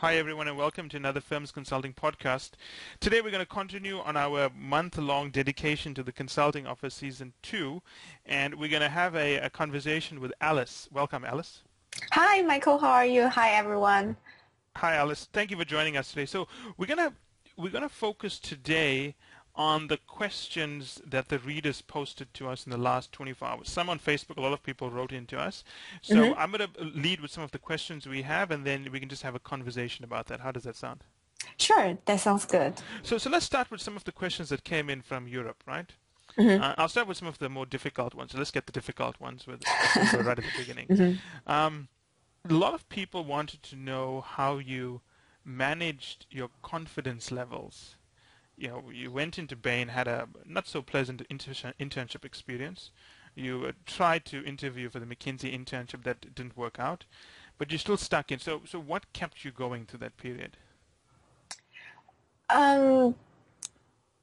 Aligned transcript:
Hi, 0.00 0.14
everyone, 0.16 0.46
and 0.46 0.56
welcome 0.56 0.88
to 0.90 0.96
another 0.96 1.20
Firms 1.20 1.50
Consulting 1.50 1.92
podcast. 1.92 2.50
Today, 3.00 3.20
we're 3.20 3.32
going 3.32 3.44
to 3.44 3.52
continue 3.52 3.98
on 3.98 4.16
our 4.16 4.48
month 4.56 4.96
long 4.96 5.30
dedication 5.30 5.92
to 5.94 6.04
the 6.04 6.12
Consulting 6.12 6.68
Offer 6.68 6.88
Season 6.88 7.32
2, 7.42 7.82
and 8.24 8.54
we're 8.54 8.70
going 8.70 8.82
to 8.82 8.88
have 8.88 9.16
a, 9.16 9.38
a, 9.38 9.50
conversation 9.50 10.20
with 10.20 10.32
Alice. 10.40 10.88
Welcome, 10.92 11.24
Alice. 11.24 11.64
Hi, 12.12 12.42
Michael. 12.42 12.78
How 12.78 12.92
are 12.92 13.06
you? 13.06 13.26
Hi, 13.26 13.50
everyone. 13.54 14.16
Hi, 14.76 14.94
Alice. 14.94 15.26
Thank 15.32 15.50
you 15.50 15.56
for 15.56 15.64
joining 15.64 15.96
us 15.96 16.10
today. 16.10 16.26
So, 16.26 16.46
we're 16.76 16.86
going 16.86 17.10
to 17.10 17.12
we're 17.56 17.72
going 17.72 17.82
to 17.82 17.88
focus 17.88 18.38
today 18.38 19.16
on 19.58 19.88
the 19.88 19.96
questions 19.96 21.02
that 21.04 21.28
the 21.28 21.38
readers 21.40 21.82
posted 21.82 22.32
to 22.32 22.48
us 22.48 22.64
in 22.64 22.70
the 22.70 22.78
last 22.78 23.10
24 23.10 23.48
hours. 23.48 23.68
Some 23.68 23.90
on 23.90 23.98
Facebook, 23.98 24.36
a 24.36 24.40
lot 24.40 24.52
of 24.52 24.62
people 24.62 24.88
wrote 24.88 25.12
in 25.12 25.26
to 25.26 25.38
us. 25.38 25.64
So 26.00 26.14
mm-hmm. 26.14 26.38
I'm 26.38 26.52
going 26.52 26.68
to 26.72 26.84
lead 26.84 27.20
with 27.20 27.32
some 27.32 27.42
of 27.42 27.50
the 27.50 27.58
questions 27.58 28.06
we 28.06 28.22
have, 28.22 28.52
and 28.52 28.64
then 28.64 28.88
we 28.92 29.00
can 29.00 29.08
just 29.08 29.24
have 29.24 29.34
a 29.34 29.40
conversation 29.40 30.04
about 30.04 30.26
that. 30.28 30.40
How 30.40 30.52
does 30.52 30.62
that 30.62 30.76
sound? 30.76 31.02
Sure, 31.56 31.98
that 32.04 32.20
sounds 32.20 32.44
good. 32.44 32.74
So, 33.02 33.18
so 33.18 33.28
let's 33.28 33.44
start 33.44 33.68
with 33.68 33.80
some 33.80 33.96
of 33.96 34.04
the 34.04 34.12
questions 34.12 34.48
that 34.50 34.62
came 34.62 34.88
in 34.88 35.02
from 35.02 35.26
Europe, 35.26 35.64
right? 35.66 35.92
Mm-hmm. 36.38 36.62
Uh, 36.62 36.74
I'll 36.78 36.88
start 36.88 37.08
with 37.08 37.16
some 37.16 37.26
of 37.26 37.38
the 37.38 37.48
more 37.48 37.66
difficult 37.66 38.14
ones. 38.14 38.30
So 38.30 38.38
let's 38.38 38.52
get 38.52 38.66
the 38.66 38.72
difficult 38.72 39.18
ones 39.18 39.44
with 39.48 39.64
right 39.96 40.38
at 40.38 40.44
the 40.44 40.44
beginning. 40.56 40.86
Mm-hmm. 40.86 41.50
Um, 41.50 41.88
a 42.48 42.54
lot 42.54 42.74
of 42.74 42.88
people 42.88 43.24
wanted 43.24 43.64
to 43.64 43.76
know 43.76 44.20
how 44.20 44.58
you 44.58 45.00
managed 45.44 46.26
your 46.30 46.50
confidence 46.62 47.32
levels 47.32 47.96
you 48.58 48.68
know, 48.68 48.84
you 48.92 49.10
went 49.10 49.38
into 49.38 49.56
Bain, 49.56 49.88
had 49.88 50.08
a 50.08 50.28
not 50.44 50.66
so 50.66 50.82
pleasant 50.82 51.22
inter- 51.30 51.72
internship 51.80 52.24
experience. 52.24 52.90
You 53.34 53.66
uh, 53.68 53.72
tried 53.86 54.24
to 54.26 54.44
interview 54.44 54.90
for 54.90 54.98
the 54.98 55.06
McKinsey 55.06 55.54
internship 55.56 56.02
that 56.02 56.34
didn't 56.34 56.56
work 56.56 56.78
out, 56.80 57.04
but 57.56 57.70
you're 57.70 57.78
still 57.78 57.96
stuck 57.96 58.32
in. 58.32 58.40
So, 58.40 58.62
so 58.66 58.80
what 58.80 59.12
kept 59.12 59.44
you 59.44 59.52
going 59.52 59.86
through 59.86 60.00
that 60.00 60.16
period? 60.16 60.56
Um, 62.50 63.14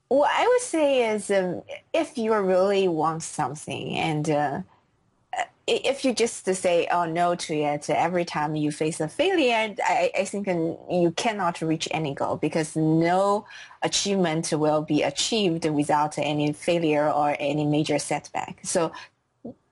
what 0.09 0.29
I 0.33 0.47
would 0.47 0.61
say 0.61 1.09
is, 1.13 1.31
um, 1.31 1.61
if 1.93 2.17
you 2.17 2.35
really 2.35 2.87
want 2.87 3.23
something 3.23 3.95
and 3.95 4.29
uh, 4.29 4.61
if 5.67 6.05
you 6.05 6.13
just 6.13 6.45
say 6.45 6.87
oh 6.91 7.05
no 7.05 7.33
to 7.35 7.55
it 7.55 7.89
every 7.89 8.23
time 8.23 8.55
you 8.55 8.71
face 8.71 8.99
a 8.99 9.07
failure, 9.07 9.75
I, 9.83 10.11
I 10.17 10.25
think 10.25 10.47
you 10.47 11.11
cannot 11.15 11.61
reach 11.61 11.87
any 11.91 12.13
goal 12.13 12.37
because 12.37 12.75
no 12.75 13.45
achievement 13.81 14.51
will 14.51 14.81
be 14.81 15.01
achieved 15.01 15.65
without 15.65 16.17
any 16.17 16.53
failure 16.53 17.09
or 17.09 17.35
any 17.39 17.65
major 17.65 17.97
setback. 17.97 18.59
So 18.63 18.91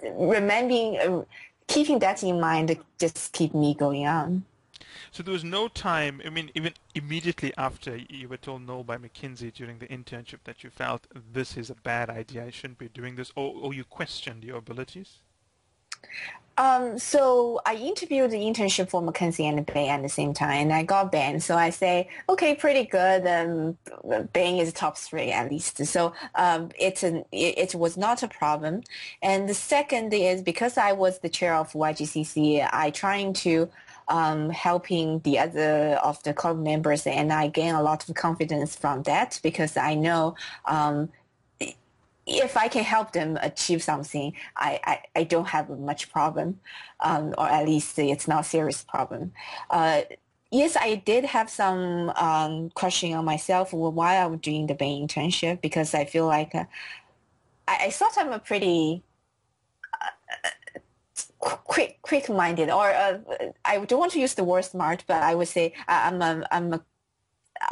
remembering, 0.01 0.97
uh, 0.97 1.25
keeping 1.67 1.99
that 1.99 2.23
in 2.23 2.39
mind, 2.39 2.75
just 2.99 3.31
keep 3.33 3.53
me 3.53 3.75
going 3.75 4.07
on. 4.07 4.45
So 5.11 5.21
there 5.21 5.33
was 5.33 5.43
no 5.43 5.67
time, 5.67 6.21
I 6.25 6.29
mean, 6.29 6.49
even 6.55 6.73
immediately 6.95 7.53
after 7.55 7.97
you 8.09 8.27
were 8.27 8.37
told 8.37 8.65
no 8.65 8.83
by 8.83 8.97
McKinsey 8.97 9.53
during 9.53 9.77
the 9.77 9.87
internship 9.87 10.39
that 10.45 10.63
you 10.63 10.71
felt 10.71 11.05
this 11.33 11.55
is 11.55 11.69
a 11.69 11.75
bad 11.75 12.09
idea, 12.09 12.45
I 12.45 12.49
shouldn't 12.49 12.79
be 12.79 12.89
doing 12.89 13.15
this, 13.15 13.31
or, 13.35 13.53
or 13.61 13.73
you 13.75 13.83
questioned 13.83 14.43
your 14.43 14.57
abilities? 14.57 15.19
Um, 16.57 16.99
so 16.99 17.61
I 17.65 17.75
interviewed 17.75 18.29
the 18.29 18.37
internship 18.37 18.89
for 18.89 19.01
McKinsey 19.01 19.45
and 19.45 19.65
Bain 19.65 19.89
at 19.89 20.03
the 20.03 20.09
same 20.09 20.33
time, 20.33 20.51
and 20.51 20.73
I 20.73 20.83
got 20.83 21.11
Bain. 21.11 21.39
So 21.39 21.55
I 21.57 21.71
say, 21.71 22.09
okay, 22.29 22.53
pretty 22.53 22.85
good. 22.85 23.25
Um, 23.25 23.77
Bain 24.33 24.57
is 24.57 24.71
top 24.71 24.97
three 24.97 25.31
at 25.31 25.49
least. 25.49 25.83
So 25.85 26.13
um, 26.35 26.69
it's 26.79 27.01
an, 27.01 27.25
it, 27.31 27.57
it, 27.57 27.75
was 27.75 27.97
not 27.97 28.21
a 28.21 28.27
problem. 28.27 28.83
And 29.23 29.49
the 29.49 29.55
second 29.55 30.13
is 30.13 30.43
because 30.43 30.77
I 30.77 30.91
was 30.91 31.19
the 31.19 31.29
chair 31.29 31.55
of 31.55 31.71
YGCC, 31.73 32.69
I 32.71 32.91
trying 32.91 33.33
to 33.33 33.69
um, 34.07 34.49
helping 34.51 35.19
the 35.19 35.39
other 35.39 35.95
of 36.03 36.21
the 36.23 36.33
club 36.33 36.59
members, 36.59 37.07
and 37.07 37.33
I 37.33 37.47
gain 37.47 37.73
a 37.73 37.81
lot 37.81 38.07
of 38.07 38.13
confidence 38.15 38.75
from 38.75 39.03
that 39.03 39.39
because 39.41 39.75
I 39.75 39.95
know 39.95 40.35
um, 40.65 41.09
if 42.25 42.55
I 42.55 42.67
can 42.67 42.83
help 42.83 43.11
them 43.11 43.37
achieve 43.41 43.83
something, 43.83 44.33
I, 44.55 44.79
I, 44.83 44.99
I 45.15 45.23
don't 45.23 45.47
have 45.47 45.69
much 45.69 46.11
problem, 46.11 46.59
um, 47.01 47.33
or 47.37 47.47
at 47.47 47.65
least 47.65 47.99
it's 47.99 48.27
not 48.27 48.41
a 48.41 48.43
serious 48.43 48.83
problem. 48.83 49.33
Uh, 49.69 50.01
yes, 50.51 50.77
I 50.79 50.95
did 50.95 51.25
have 51.25 51.49
some 51.49 52.11
um, 52.11 52.69
question 52.71 53.13
on 53.13 53.25
myself 53.25 53.73
while 53.73 54.23
I 54.23 54.25
was 54.27 54.39
doing 54.39 54.67
the 54.67 54.75
Bain 54.75 55.07
internship 55.07 55.61
because 55.61 55.93
I 55.93 56.05
feel 56.05 56.25
like 56.25 56.55
uh, 56.55 56.65
I, 57.67 57.85
I, 57.85 57.89
thought 57.89 58.13
I'm 58.17 58.31
a 58.31 58.39
pretty 58.39 59.03
uh, 60.01 61.55
quick 61.65 61.99
quick 62.01 62.29
minded, 62.29 62.69
or 62.69 62.89
uh, 62.89 63.19
I 63.65 63.83
don't 63.83 63.99
want 63.99 64.13
to 64.13 64.19
use 64.19 64.35
the 64.35 64.45
word 64.45 64.63
smart, 64.63 65.03
but 65.07 65.23
I 65.23 65.35
would 65.35 65.49
say 65.49 65.73
I'm 65.89 66.21
a, 66.21 66.47
I'm 66.51 66.73
a, 66.73 66.85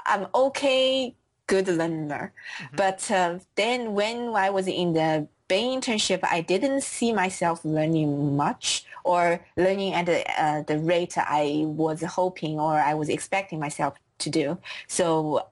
I'm 0.06 0.28
okay 0.36 1.16
good 1.52 1.68
learner. 1.68 2.26
Mm-hmm. 2.32 2.76
But 2.82 3.00
uh, 3.12 3.40
then 3.62 3.80
when 4.00 4.18
I 4.46 4.50
was 4.58 4.68
in 4.68 4.94
the 4.94 5.28
Bain 5.50 5.82
internship, 5.82 6.22
I 6.24 6.40
didn't 6.40 6.82
see 6.82 7.12
myself 7.24 7.58
learning 7.66 8.38
much 8.38 8.86
or 9.04 9.24
learning 9.58 9.92
at 10.00 10.06
the, 10.06 10.20
uh, 10.42 10.62
the 10.72 10.78
rate 10.80 11.16
I 11.18 11.64
was 11.84 12.00
hoping 12.20 12.56
or 12.66 12.74
I 12.92 12.94
was 12.94 13.10
expecting 13.10 13.60
myself 13.60 13.94
to 14.24 14.30
do. 14.30 14.58
So 14.88 15.46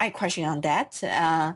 I 0.00 0.10
question 0.10 0.44
on 0.52 0.60
that. 0.62 0.90
Uh, 1.04 1.52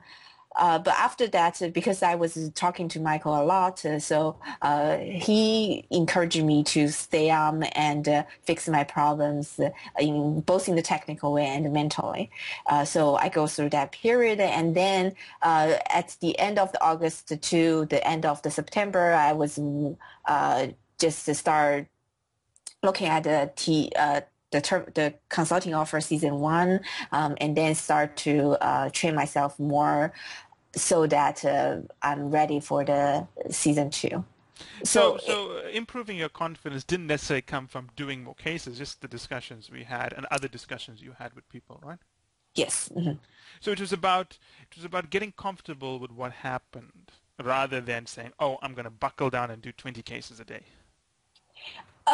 uh, 0.56 0.78
but 0.78 0.94
after 0.94 1.26
that, 1.28 1.60
because 1.72 2.02
I 2.02 2.14
was 2.14 2.50
talking 2.54 2.88
to 2.88 3.00
Michael 3.00 3.40
a 3.40 3.44
lot, 3.44 3.84
uh, 3.84 3.98
so 3.98 4.36
uh, 4.62 4.98
he 4.98 5.86
encouraged 5.90 6.42
me 6.42 6.62
to 6.64 6.88
stay 6.88 7.30
on 7.30 7.64
and 7.64 8.08
uh, 8.08 8.22
fix 8.42 8.68
my 8.68 8.84
problems 8.84 9.58
in 9.98 10.40
both 10.40 10.68
in 10.68 10.76
the 10.76 10.82
technical 10.82 11.32
way 11.32 11.46
and 11.46 11.72
mentally. 11.72 12.30
Uh, 12.66 12.84
so 12.84 13.16
I 13.16 13.28
go 13.28 13.46
through 13.46 13.70
that 13.70 13.92
period, 13.92 14.38
and 14.38 14.74
then 14.74 15.14
uh, 15.42 15.74
at 15.90 16.16
the 16.20 16.38
end 16.38 16.58
of 16.58 16.70
the 16.72 16.82
August 16.82 17.28
to 17.40 17.86
the 17.86 18.06
end 18.06 18.24
of 18.24 18.42
the 18.42 18.50
September, 18.50 19.12
I 19.12 19.32
was 19.32 19.58
just 20.98 21.26
to 21.26 21.34
start 21.34 21.88
looking 22.82 23.08
at 23.08 23.24
the 23.24 23.50
T 23.56 23.90
the, 24.54 24.60
ter- 24.60 24.86
the 24.94 25.14
consulting 25.28 25.74
offer 25.74 26.00
season 26.00 26.38
one, 26.38 26.80
um, 27.10 27.34
and 27.40 27.56
then 27.56 27.74
start 27.74 28.16
to 28.18 28.52
uh, 28.60 28.88
train 28.90 29.14
myself 29.14 29.58
more 29.58 30.12
so 30.76 31.06
that 31.06 31.44
uh, 31.44 31.78
I'm 32.02 32.30
ready 32.30 32.60
for 32.60 32.84
the 32.84 33.26
season 33.50 33.90
two. 33.90 34.24
So, 34.84 35.18
so, 35.18 35.26
so 35.26 35.52
uh, 35.58 35.68
improving 35.70 36.16
your 36.16 36.28
confidence 36.28 36.84
didn't 36.84 37.08
necessarily 37.08 37.42
come 37.42 37.66
from 37.66 37.90
doing 37.96 38.22
more 38.22 38.34
cases, 38.34 38.78
just 38.78 39.00
the 39.00 39.08
discussions 39.08 39.70
we 39.70 39.84
had 39.84 40.12
and 40.12 40.26
other 40.30 40.48
discussions 40.48 41.02
you 41.02 41.12
had 41.18 41.34
with 41.34 41.48
people, 41.48 41.80
right? 41.82 41.98
Yes. 42.54 42.88
Mm-hmm. 42.94 43.14
So 43.60 43.72
it 43.72 43.80
was 43.80 43.92
about 43.92 44.38
it 44.70 44.76
was 44.76 44.84
about 44.84 45.10
getting 45.10 45.32
comfortable 45.32 45.98
with 45.98 46.12
what 46.12 46.32
happened, 46.32 47.10
rather 47.42 47.80
than 47.80 48.06
saying, 48.06 48.32
"Oh, 48.38 48.58
I'm 48.62 48.74
going 48.74 48.84
to 48.84 48.90
buckle 48.90 49.30
down 49.30 49.50
and 49.50 49.60
do 49.60 49.72
20 49.72 50.02
cases 50.02 50.38
a 50.38 50.44
day." 50.44 50.62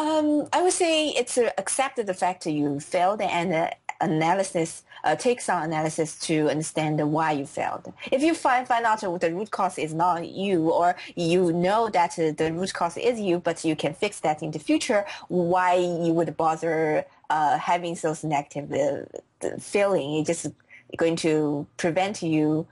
Um, 0.01 0.49
I 0.51 0.63
would 0.63 0.73
say 0.73 1.11
it's 1.11 1.37
uh, 1.37 1.51
accept 1.59 1.97
the 2.07 2.15
fact 2.15 2.45
that 2.45 2.53
you 2.53 2.81
failed 2.81 3.21
and 3.21 3.53
uh, 3.53 3.69
analysis, 4.01 4.83
uh, 5.05 5.15
take 5.15 5.43
some 5.43 5.63
analysis 5.63 6.19
to 6.21 6.49
understand 6.49 6.99
why 7.13 7.33
you 7.33 7.45
failed. 7.45 7.93
If 8.11 8.23
you 8.23 8.33
find, 8.33 8.67
find 8.67 8.87
out 8.87 9.03
that 9.03 9.21
the 9.21 9.35
root 9.35 9.51
cause 9.51 9.77
is 9.77 9.93
not 9.93 10.27
you 10.27 10.71
or 10.71 10.97
you 11.17 11.53
know 11.53 11.91
that 11.91 12.17
the 12.17 12.51
root 12.51 12.73
cause 12.73 12.97
is 12.97 13.21
you, 13.21 13.41
but 13.41 13.63
you 13.63 13.77
can 13.77 13.93
fix 13.93 14.21
that 14.21 14.43
in 14.43 14.53
the 14.53 14.59
future, 14.59 15.05
why 15.29 15.75
you 15.75 16.15
would 16.15 16.35
bother 16.35 17.05
uh, 17.29 17.59
having 17.59 17.95
those 17.97 18.25
negative 18.25 18.73
uh, 18.73 19.49
feeling? 19.59 20.15
It's 20.15 20.29
just 20.29 20.55
going 20.97 21.17
to 21.17 21.67
prevent 21.77 22.23
you 22.23 22.67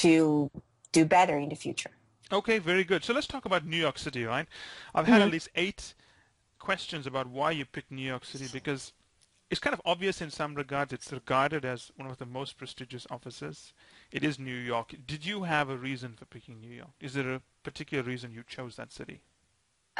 to 0.00 0.50
do 0.92 1.04
better 1.04 1.36
in 1.36 1.50
the 1.50 1.56
future. 1.56 1.90
Okay, 2.32 2.58
very 2.58 2.84
good. 2.84 3.04
So 3.04 3.12
let's 3.12 3.26
talk 3.26 3.44
about 3.44 3.66
New 3.66 3.76
York 3.76 3.98
City, 3.98 4.24
right? 4.24 4.46
I've 4.94 5.06
had 5.06 5.16
mm-hmm. 5.16 5.24
at 5.24 5.30
least 5.30 5.48
eight 5.56 5.94
questions 6.60 7.06
about 7.06 7.26
why 7.26 7.50
you 7.50 7.64
picked 7.64 7.90
New 7.90 8.06
York 8.06 8.24
City 8.24 8.46
because 8.52 8.92
it's 9.50 9.58
kind 9.58 9.74
of 9.74 9.82
obvious 9.84 10.20
in 10.20 10.30
some 10.30 10.54
regards. 10.54 10.92
It's 10.92 11.12
regarded 11.12 11.64
as 11.64 11.90
one 11.96 12.08
of 12.08 12.18
the 12.18 12.26
most 12.26 12.56
prestigious 12.56 13.06
offices. 13.10 13.72
It 14.12 14.22
is 14.22 14.38
New 14.38 14.54
York. 14.54 14.94
Did 15.04 15.26
you 15.26 15.42
have 15.42 15.68
a 15.68 15.76
reason 15.76 16.14
for 16.16 16.26
picking 16.26 16.60
New 16.60 16.72
York? 16.72 16.92
Is 17.00 17.14
there 17.14 17.32
a 17.32 17.42
particular 17.64 18.04
reason 18.04 18.30
you 18.30 18.44
chose 18.46 18.76
that 18.76 18.92
city? 18.92 19.22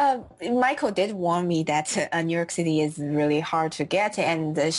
Uh, 0.00 0.18
Michael 0.50 0.90
did 0.90 1.12
warn 1.12 1.46
me 1.46 1.62
that 1.62 2.08
uh, 2.10 2.22
New 2.22 2.34
York 2.34 2.50
City 2.50 2.80
is 2.80 2.96
really 2.96 3.40
hard 3.40 3.70
to 3.72 3.84
get, 3.84 4.18
and 4.18 4.58
uh, 4.58 4.70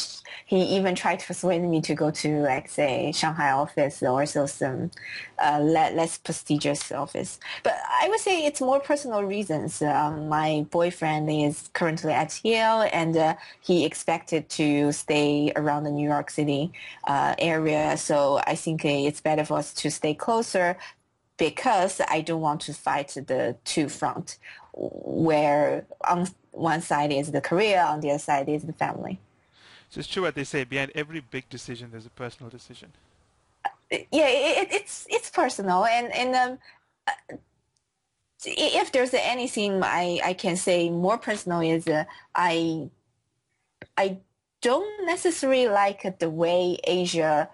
he 0.47 0.63
even 0.75 0.95
tried 0.95 1.19
to 1.19 1.27
persuade 1.27 1.61
me 1.61 1.79
to 1.79 1.93
go 1.93 2.09
to, 2.09 2.39
like, 2.39 2.67
say, 2.67 3.11
Shanghai 3.11 3.51
office 3.51 4.01
or 4.01 4.21
also 4.21 4.47
some 4.47 4.89
uh, 5.37 5.59
less 5.59 6.17
prestigious 6.17 6.91
office. 6.91 7.39
But 7.61 7.75
I 8.01 8.09
would 8.09 8.19
say 8.19 8.47
it's 8.47 8.61
more 8.61 8.79
personal 8.79 9.23
reasons. 9.23 9.83
Um, 9.83 10.27
my 10.27 10.65
boyfriend 10.71 11.29
is 11.29 11.69
currently 11.73 12.13
at 12.13 12.43
Yale, 12.43 12.89
and 12.91 13.15
uh, 13.15 13.35
he 13.61 13.85
expected 13.85 14.49
to 14.49 14.91
stay 14.91 15.53
around 15.55 15.83
the 15.83 15.91
New 15.91 16.09
York 16.09 16.31
City 16.31 16.71
uh, 17.03 17.35
area. 17.37 17.95
So 17.95 18.41
I 18.47 18.55
think 18.55 18.83
it's 18.83 19.21
better 19.21 19.45
for 19.45 19.59
us 19.59 19.71
to 19.75 19.91
stay 19.91 20.15
closer 20.15 20.77
because 21.37 21.99
I 22.07 22.21
don't 22.21 22.41
want 22.41 22.61
to 22.61 22.73
fight 22.73 23.09
the 23.09 23.55
two 23.65 23.89
front 23.89 24.37
where 24.81 25.85
on 26.07 26.27
one 26.51 26.81
side 26.81 27.11
is 27.11 27.31
the 27.31 27.41
career, 27.41 27.81
on 27.81 28.01
the 28.01 28.09
other 28.09 28.19
side 28.19 28.49
is 28.49 28.63
the 28.63 28.73
family. 28.73 29.19
So 29.89 29.99
it's 29.99 30.07
true 30.07 30.23
what 30.23 30.35
they 30.35 30.43
say. 30.43 30.63
Behind 30.63 30.91
every 30.95 31.19
big 31.19 31.49
decision, 31.49 31.89
there's 31.91 32.05
a 32.05 32.11
personal 32.11 32.49
decision. 32.49 32.93
Yeah, 33.91 34.27
it, 34.29 34.69
it's 34.71 35.05
it's 35.09 35.29
personal, 35.29 35.85
and 35.85 36.11
and 36.13 36.33
um, 36.33 36.59
uh, 37.07 37.35
if 38.45 38.91
there's 38.93 39.13
anything 39.13 39.83
I 39.83 40.21
I 40.23 40.33
can 40.33 40.55
say 40.55 40.89
more 40.89 41.17
personal 41.17 41.59
is 41.59 41.87
uh, 41.87 42.05
I 42.33 42.89
I 43.97 44.17
don't 44.61 45.05
necessarily 45.05 45.67
like 45.67 46.19
the 46.19 46.29
way 46.29 46.77
Asia 46.85 47.49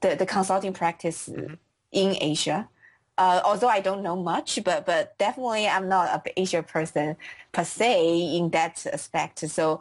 the 0.00 0.14
the 0.14 0.26
consulting 0.26 0.72
practice 0.72 1.28
mm-hmm. 1.28 1.54
in 1.90 2.16
Asia. 2.20 2.68
Uh, 3.18 3.40
although 3.44 3.68
I 3.68 3.80
don't 3.80 4.02
know 4.02 4.16
much, 4.16 4.58
but 4.62 4.84
but 4.84 5.16
definitely 5.18 5.66
I'm 5.66 5.88
not 5.88 6.26
a 6.26 6.40
Asia 6.40 6.62
person 6.62 7.16
per 7.52 7.64
se 7.64 8.36
in 8.36 8.50
that 8.50 8.86
aspect. 8.92 9.48
So 9.48 9.80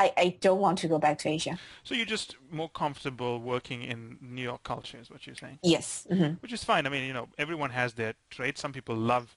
I, 0.00 0.12
I 0.16 0.36
don't 0.40 0.60
want 0.60 0.78
to 0.78 0.88
go 0.88 0.98
back 0.98 1.18
to 1.18 1.28
Asia. 1.28 1.58
So 1.84 1.94
you're 1.94 2.06
just 2.06 2.36
more 2.50 2.70
comfortable 2.70 3.38
working 3.38 3.82
in 3.82 4.16
New 4.22 4.42
York 4.42 4.62
culture, 4.64 4.98
is 4.98 5.10
what 5.10 5.26
you're 5.26 5.36
saying? 5.36 5.58
Yes. 5.62 6.06
Mm-hmm. 6.10 6.34
Which 6.40 6.54
is 6.54 6.64
fine. 6.64 6.86
I 6.86 6.90
mean, 6.90 7.04
you 7.04 7.12
know, 7.12 7.28
everyone 7.36 7.70
has 7.70 7.92
their 7.92 8.14
traits. 8.30 8.62
Some 8.62 8.72
people 8.72 8.96
love 8.96 9.36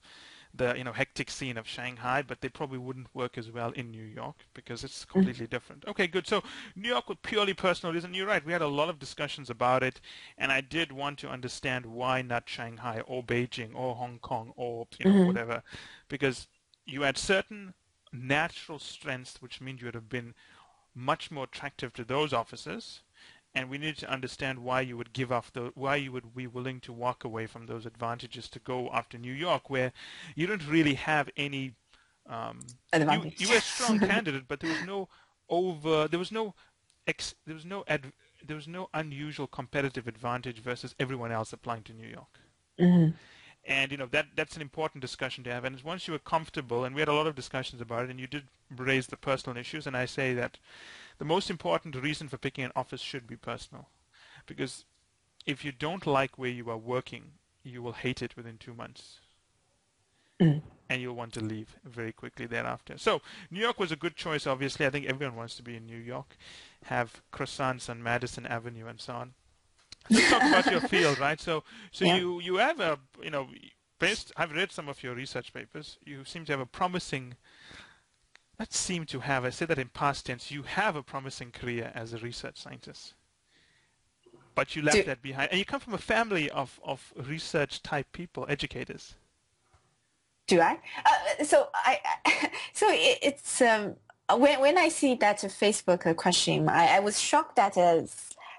the 0.56 0.74
you 0.76 0.84
know 0.84 0.92
hectic 0.92 1.30
scene 1.30 1.56
of 1.56 1.66
Shanghai, 1.66 2.22
but 2.22 2.40
they 2.40 2.48
probably 2.48 2.78
wouldn't 2.78 3.14
work 3.14 3.36
as 3.36 3.50
well 3.50 3.70
in 3.72 3.90
New 3.90 4.04
York 4.04 4.46
because 4.54 4.84
it's 4.84 5.00
mm-hmm. 5.00 5.12
completely 5.12 5.46
different. 5.46 5.84
Okay, 5.86 6.06
good. 6.06 6.26
So 6.26 6.42
New 6.76 6.88
York 6.88 7.08
was 7.08 7.18
purely 7.22 7.54
personal 7.54 7.92
reason. 7.92 8.14
You're 8.14 8.26
right. 8.26 8.44
We 8.44 8.52
had 8.52 8.62
a 8.62 8.68
lot 8.68 8.88
of 8.88 8.98
discussions 8.98 9.50
about 9.50 9.82
it, 9.82 10.00
and 10.38 10.52
I 10.52 10.60
did 10.60 10.92
want 10.92 11.18
to 11.20 11.28
understand 11.28 11.86
why 11.86 12.22
not 12.22 12.48
Shanghai 12.48 13.00
or 13.06 13.22
Beijing 13.22 13.74
or 13.74 13.96
Hong 13.96 14.18
Kong 14.20 14.52
or 14.56 14.86
you 14.98 15.06
know 15.06 15.16
mm-hmm. 15.16 15.26
whatever, 15.26 15.62
because 16.08 16.46
you 16.86 17.02
had 17.02 17.18
certain 17.18 17.74
natural 18.12 18.78
strengths, 18.78 19.40
which 19.40 19.60
means 19.60 19.80
you 19.80 19.86
would 19.86 19.94
have 19.94 20.08
been 20.08 20.34
much 20.94 21.30
more 21.30 21.44
attractive 21.44 21.92
to 21.92 22.04
those 22.04 22.32
officers 22.32 23.00
and 23.54 23.70
we 23.70 23.78
need 23.78 23.96
to 23.98 24.10
understand 24.10 24.58
why 24.58 24.80
you 24.80 24.96
would 24.96 25.12
give 25.12 25.30
off 25.30 25.52
the 25.52 25.72
why 25.74 25.96
you 25.96 26.12
would 26.12 26.34
be 26.34 26.46
willing 26.46 26.80
to 26.80 26.92
walk 26.92 27.24
away 27.24 27.46
from 27.46 27.66
those 27.66 27.86
advantages 27.86 28.48
to 28.48 28.58
go 28.58 28.90
after 28.92 29.18
New 29.18 29.32
York 29.32 29.70
where 29.70 29.92
you 30.34 30.46
don't 30.46 30.66
really 30.68 30.94
have 30.94 31.28
any 31.36 31.74
um, 32.28 32.60
you, 32.94 33.32
you, 33.36 33.48
were 33.48 33.56
a 33.56 33.60
strong 33.60 33.98
candidate 34.12 34.44
but 34.48 34.60
there 34.60 34.70
was 34.70 34.84
no 34.86 35.08
over 35.48 36.08
there 36.08 36.18
was 36.18 36.32
no 36.32 36.54
ex, 37.06 37.34
there 37.46 37.54
was 37.54 37.64
no 37.64 37.84
ad, 37.86 38.12
there 38.46 38.56
was 38.56 38.68
no 38.68 38.88
unusual 38.94 39.46
competitive 39.46 40.08
advantage 40.08 40.60
versus 40.60 40.94
everyone 40.98 41.32
else 41.32 41.52
applying 41.52 41.82
to 41.82 41.92
New 41.92 42.08
York. 42.08 42.40
Mm-hmm. 42.80 43.10
And 43.66 43.90
you 43.90 43.96
know 43.96 44.08
that 44.10 44.26
that's 44.36 44.56
an 44.56 44.62
important 44.62 45.00
discussion 45.00 45.44
to 45.44 45.52
have. 45.52 45.64
And 45.64 45.80
once 45.82 46.06
you 46.06 46.12
were 46.12 46.18
comfortable 46.18 46.84
and 46.84 46.94
we 46.94 47.00
had 47.00 47.08
a 47.08 47.14
lot 47.14 47.26
of 47.26 47.34
discussions 47.34 47.80
about 47.80 48.04
it 48.04 48.10
and 48.10 48.20
you 48.20 48.26
did 48.26 48.44
raise 48.76 49.06
the 49.06 49.16
personal 49.16 49.56
issues 49.58 49.86
and 49.86 49.96
i 49.96 50.04
say 50.04 50.34
that 50.34 50.58
the 51.18 51.24
most 51.24 51.50
important 51.50 51.96
reason 51.96 52.28
for 52.28 52.38
picking 52.38 52.64
an 52.64 52.72
office 52.74 53.00
should 53.00 53.26
be 53.26 53.36
personal 53.36 53.88
because 54.46 54.84
if 55.46 55.64
you 55.64 55.72
don't 55.72 56.06
like 56.06 56.38
where 56.38 56.50
you 56.50 56.68
are 56.70 56.78
working 56.78 57.32
you 57.62 57.82
will 57.82 57.92
hate 57.92 58.22
it 58.22 58.36
within 58.36 58.58
two 58.58 58.74
months 58.74 59.20
mm. 60.40 60.60
and 60.88 61.02
you'll 61.02 61.14
want 61.14 61.32
to 61.32 61.42
leave 61.42 61.76
very 61.84 62.12
quickly 62.12 62.46
thereafter 62.46 62.98
so 62.98 63.20
new 63.50 63.60
york 63.60 63.78
was 63.78 63.92
a 63.92 63.96
good 63.96 64.16
choice 64.16 64.46
obviously 64.46 64.86
i 64.86 64.90
think 64.90 65.06
everyone 65.06 65.36
wants 65.36 65.56
to 65.56 65.62
be 65.62 65.76
in 65.76 65.86
new 65.86 65.96
york 65.96 66.36
have 66.84 67.22
croissants 67.32 67.88
on 67.88 68.02
madison 68.02 68.46
avenue 68.46 68.86
and 68.86 69.00
so 69.00 69.12
on 69.14 69.34
let's 70.10 70.30
talk 70.30 70.42
about 70.48 70.70
your 70.70 70.80
field, 70.80 71.18
right? 71.18 71.40
So, 71.40 71.64
so 71.92 72.04
yeah. 72.04 72.16
you 72.16 72.40
you 72.40 72.56
have 72.56 72.80
a 72.80 72.98
you 73.22 73.30
know 73.30 73.48
based. 73.98 74.32
I've 74.36 74.52
read 74.52 74.72
some 74.72 74.88
of 74.88 75.02
your 75.02 75.14
research 75.14 75.52
papers. 75.52 75.98
You 76.04 76.24
seem 76.24 76.44
to 76.46 76.52
have 76.52 76.60
a 76.60 76.66
promising. 76.66 77.34
Not 78.58 78.72
seem 78.72 79.04
to 79.06 79.20
have. 79.20 79.44
I 79.44 79.50
say 79.50 79.66
that 79.66 79.78
in 79.78 79.88
past 79.88 80.26
tense. 80.26 80.50
You 80.50 80.62
have 80.62 80.96
a 80.96 81.02
promising 81.02 81.50
career 81.50 81.90
as 81.94 82.12
a 82.12 82.18
research 82.18 82.58
scientist, 82.58 83.14
but 84.54 84.76
you 84.76 84.82
left 84.82 84.98
Do, 84.98 85.02
that 85.04 85.22
behind. 85.22 85.50
And 85.50 85.58
you 85.58 85.64
come 85.64 85.80
from 85.80 85.94
a 85.94 85.98
family 85.98 86.50
of 86.50 86.80
of 86.84 87.12
research 87.16 87.82
type 87.82 88.06
people, 88.12 88.46
educators. 88.48 89.14
Do 90.46 90.60
I? 90.60 90.78
Uh, 91.04 91.44
so 91.44 91.68
I. 91.74 92.00
So 92.76 92.88
it, 92.90 93.18
it's 93.22 93.62
um 93.62 93.94
when 94.36 94.60
when 94.60 94.78
I 94.78 94.88
see 94.88 95.14
that 95.16 95.38
Facebook 95.38 96.16
question, 96.16 96.68
I, 96.68 96.96
I 96.96 97.00
was 97.00 97.20
shocked 97.20 97.56
that 97.56 97.76
uh, 97.76 98.02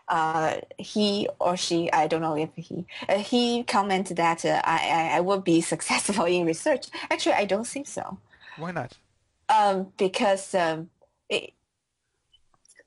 uh, 0.08 0.58
he 0.78 1.28
or 1.40 1.58
she, 1.58 1.92
I 1.92 2.08
don't 2.08 2.22
know 2.22 2.38
if 2.38 2.50
he, 2.56 2.86
uh, 3.10 3.18
he 3.18 3.64
commented 3.64 4.18
that 4.18 4.46
uh, 4.46 4.62
I, 4.64 5.12
I 5.14 5.20
will 5.22 5.42
be 5.42 5.62
successful 5.74 6.26
in 6.26 6.46
research. 6.46 6.88
Actually, 7.10 7.34
I 7.34 7.46
don't 7.46 7.68
think 7.68 7.88
so. 7.88 8.18
Why 8.58 8.72
not? 8.72 8.98
Um, 9.48 9.92
because 9.98 10.56
um, 10.56 10.90
it, 11.30 11.54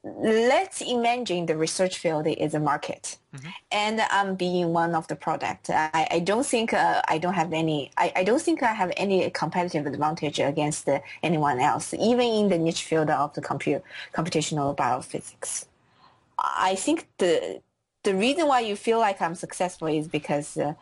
let's 0.04 0.80
imagine 0.80 1.46
the 1.46 1.56
research 1.56 1.98
field 1.98 2.26
is 2.26 2.54
a 2.54 2.60
market 2.60 3.18
mm-hmm. 3.34 3.48
and 3.70 4.00
I'm 4.10 4.34
being 4.34 4.72
one 4.72 4.94
of 4.94 5.06
the 5.08 5.16
product. 5.16 5.70
I, 5.70 6.08
I 6.10 6.18
don't 6.20 6.46
think 6.46 6.72
uh, 6.72 7.02
I 7.08 7.18
don't 7.18 7.34
have 7.34 7.52
any, 7.52 7.90
I, 7.96 8.12
I 8.16 8.24
don't 8.24 8.40
think 8.40 8.62
I 8.62 8.72
have 8.72 8.92
any 8.96 9.28
competitive 9.30 9.86
advantage 9.86 10.38
against 10.40 10.88
uh, 10.88 11.00
anyone 11.22 11.60
else, 11.60 11.94
even 11.94 12.26
in 12.26 12.48
the 12.48 12.58
niche 12.58 12.84
field 12.84 13.10
of 13.10 13.34
the 13.34 13.40
compute, 13.40 13.82
computational 14.14 14.76
biophysics. 14.76 15.66
I 16.38 16.76
think 16.76 17.08
the 17.18 17.60
the 18.04 18.14
reason 18.14 18.46
why 18.46 18.60
you 18.60 18.76
feel 18.76 19.00
like 19.00 19.20
I'm 19.20 19.34
successful 19.34 19.88
is 19.88 20.06
because 20.06 20.56
uh, 20.56 20.74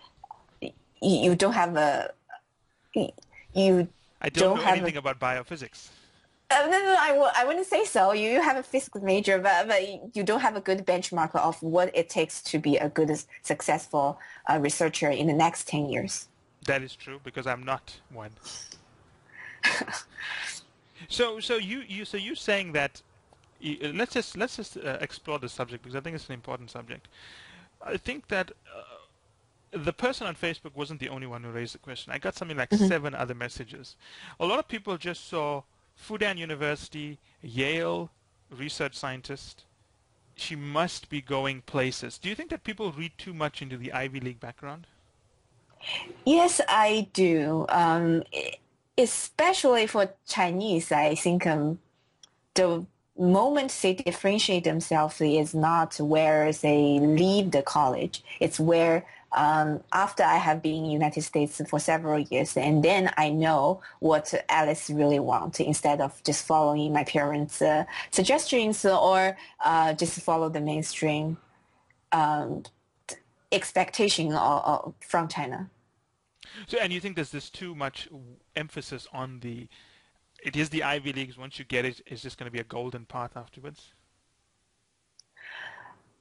you 1.00 1.34
don't 1.34 1.54
have 1.54 1.76
a 1.76 2.12
you 3.54 3.88
I 4.26 4.28
don't, 4.28 4.56
don't 4.56 4.64
know 4.64 4.70
anything 4.72 4.96
a, 4.96 4.98
about 4.98 5.20
biophysics. 5.20 5.88
Uh, 6.50 6.66
no, 6.70 6.78
no, 6.82 6.96
I 6.98 7.08
w- 7.08 7.30
I 7.34 7.44
wouldn't 7.44 7.66
say 7.66 7.84
so. 7.84 8.12
You 8.12 8.40
have 8.42 8.56
a 8.56 8.62
physics 8.62 9.00
major, 9.02 9.38
but, 9.38 9.68
but 9.68 10.16
you 10.16 10.22
don't 10.22 10.40
have 10.40 10.56
a 10.56 10.60
good 10.60 10.84
benchmark 10.84 11.34
of 11.34 11.60
what 11.62 11.90
it 11.94 12.08
takes 12.08 12.42
to 12.42 12.58
be 12.58 12.76
a 12.76 12.88
good, 12.88 13.10
successful 13.42 14.18
uh, 14.50 14.58
researcher 14.60 15.10
in 15.10 15.26
the 15.28 15.32
next 15.32 15.68
10 15.68 15.88
years. 15.88 16.28
That 16.66 16.82
is 16.82 16.94
true 16.94 17.20
because 17.22 17.46
I'm 17.46 17.64
not 17.64 17.96
one. 18.12 18.30
so, 21.08 21.40
so 21.40 21.56
you, 21.56 21.82
you, 21.86 22.04
so 22.04 22.16
you 22.16 22.34
saying 22.34 22.72
that 22.72 23.02
let's 23.60 24.12
just 24.12 24.36
let's 24.36 24.56
just 24.56 24.76
uh, 24.76 24.98
explore 25.00 25.38
the 25.38 25.48
subject 25.48 25.82
because 25.82 25.96
I 25.96 26.00
think 26.00 26.16
it's 26.16 26.28
an 26.28 26.34
important 26.34 26.70
subject. 26.70 27.08
I 27.82 27.96
think 27.96 28.28
that 28.28 28.50
uh, 28.50 28.82
the 29.76 29.92
person 29.92 30.26
on 30.26 30.34
Facebook 30.34 30.74
wasn't 30.74 31.00
the 31.00 31.08
only 31.08 31.26
one 31.26 31.42
who 31.42 31.50
raised 31.50 31.74
the 31.74 31.78
question. 31.78 32.12
I 32.12 32.18
got 32.18 32.34
something 32.34 32.56
like 32.56 32.70
mm-hmm. 32.70 32.86
seven 32.86 33.14
other 33.14 33.34
messages. 33.34 33.96
A 34.40 34.46
lot 34.46 34.58
of 34.58 34.68
people 34.68 34.96
just 34.96 35.28
saw 35.28 35.62
Fudan 35.96 36.38
University, 36.38 37.18
Yale 37.42 38.10
research 38.50 38.94
scientist. 38.94 39.64
She 40.34 40.54
must 40.54 41.08
be 41.08 41.20
going 41.20 41.62
places. 41.62 42.18
Do 42.18 42.28
you 42.28 42.34
think 42.34 42.50
that 42.50 42.64
people 42.64 42.92
read 42.92 43.12
too 43.16 43.32
much 43.32 43.62
into 43.62 43.76
the 43.76 43.92
Ivy 43.92 44.20
League 44.20 44.40
background? 44.40 44.86
Yes, 46.24 46.60
I 46.68 47.08
do. 47.12 47.66
Um, 47.68 48.22
especially 48.98 49.86
for 49.86 50.12
Chinese, 50.26 50.92
I 50.92 51.14
think 51.14 51.46
um, 51.46 51.78
the 52.54 52.84
moment 53.18 53.76
they 53.82 53.94
differentiate 53.94 54.64
themselves 54.64 55.20
is 55.20 55.54
not 55.54 55.98
where 55.98 56.52
they 56.52 56.98
leave 57.00 57.50
the 57.50 57.62
college. 57.62 58.22
It's 58.40 58.60
where 58.60 59.06
um, 59.36 59.82
after 59.92 60.22
I 60.22 60.38
have 60.38 60.62
been 60.62 60.84
in 60.86 60.90
United 60.90 61.22
States 61.22 61.60
for 61.68 61.78
several 61.78 62.18
years, 62.18 62.56
and 62.56 62.82
then 62.82 63.12
I 63.16 63.28
know 63.28 63.82
what 64.00 64.32
Alice 64.48 64.90
really 64.90 65.20
wants 65.20 65.60
instead 65.60 66.00
of 66.00 66.20
just 66.24 66.46
following 66.46 66.92
my 66.92 67.04
parents' 67.04 67.60
uh, 67.60 67.84
suggestions 68.10 68.84
or 68.84 69.36
uh, 69.64 69.92
just 69.92 70.18
follow 70.20 70.48
the 70.48 70.60
mainstream 70.60 71.36
um, 72.12 72.62
expectation 73.52 74.30
from 75.00 75.28
China. 75.28 75.70
So, 76.66 76.78
and 76.78 76.90
you 76.92 77.00
think 77.00 77.16
there's 77.16 77.30
this 77.30 77.50
too 77.50 77.74
much 77.74 78.08
emphasis 78.56 79.06
on 79.12 79.40
the 79.40 79.68
it 80.42 80.54
is 80.54 80.68
the 80.68 80.82
Ivy 80.82 81.12
Leagues. 81.12 81.36
Once 81.36 81.58
you 81.58 81.64
get 81.64 81.84
it, 81.84 82.00
it's 82.06 82.22
just 82.22 82.38
going 82.38 82.46
to 82.46 82.52
be 82.52 82.60
a 82.60 82.64
golden 82.64 83.04
path 83.04 83.36
afterwards. 83.36 83.92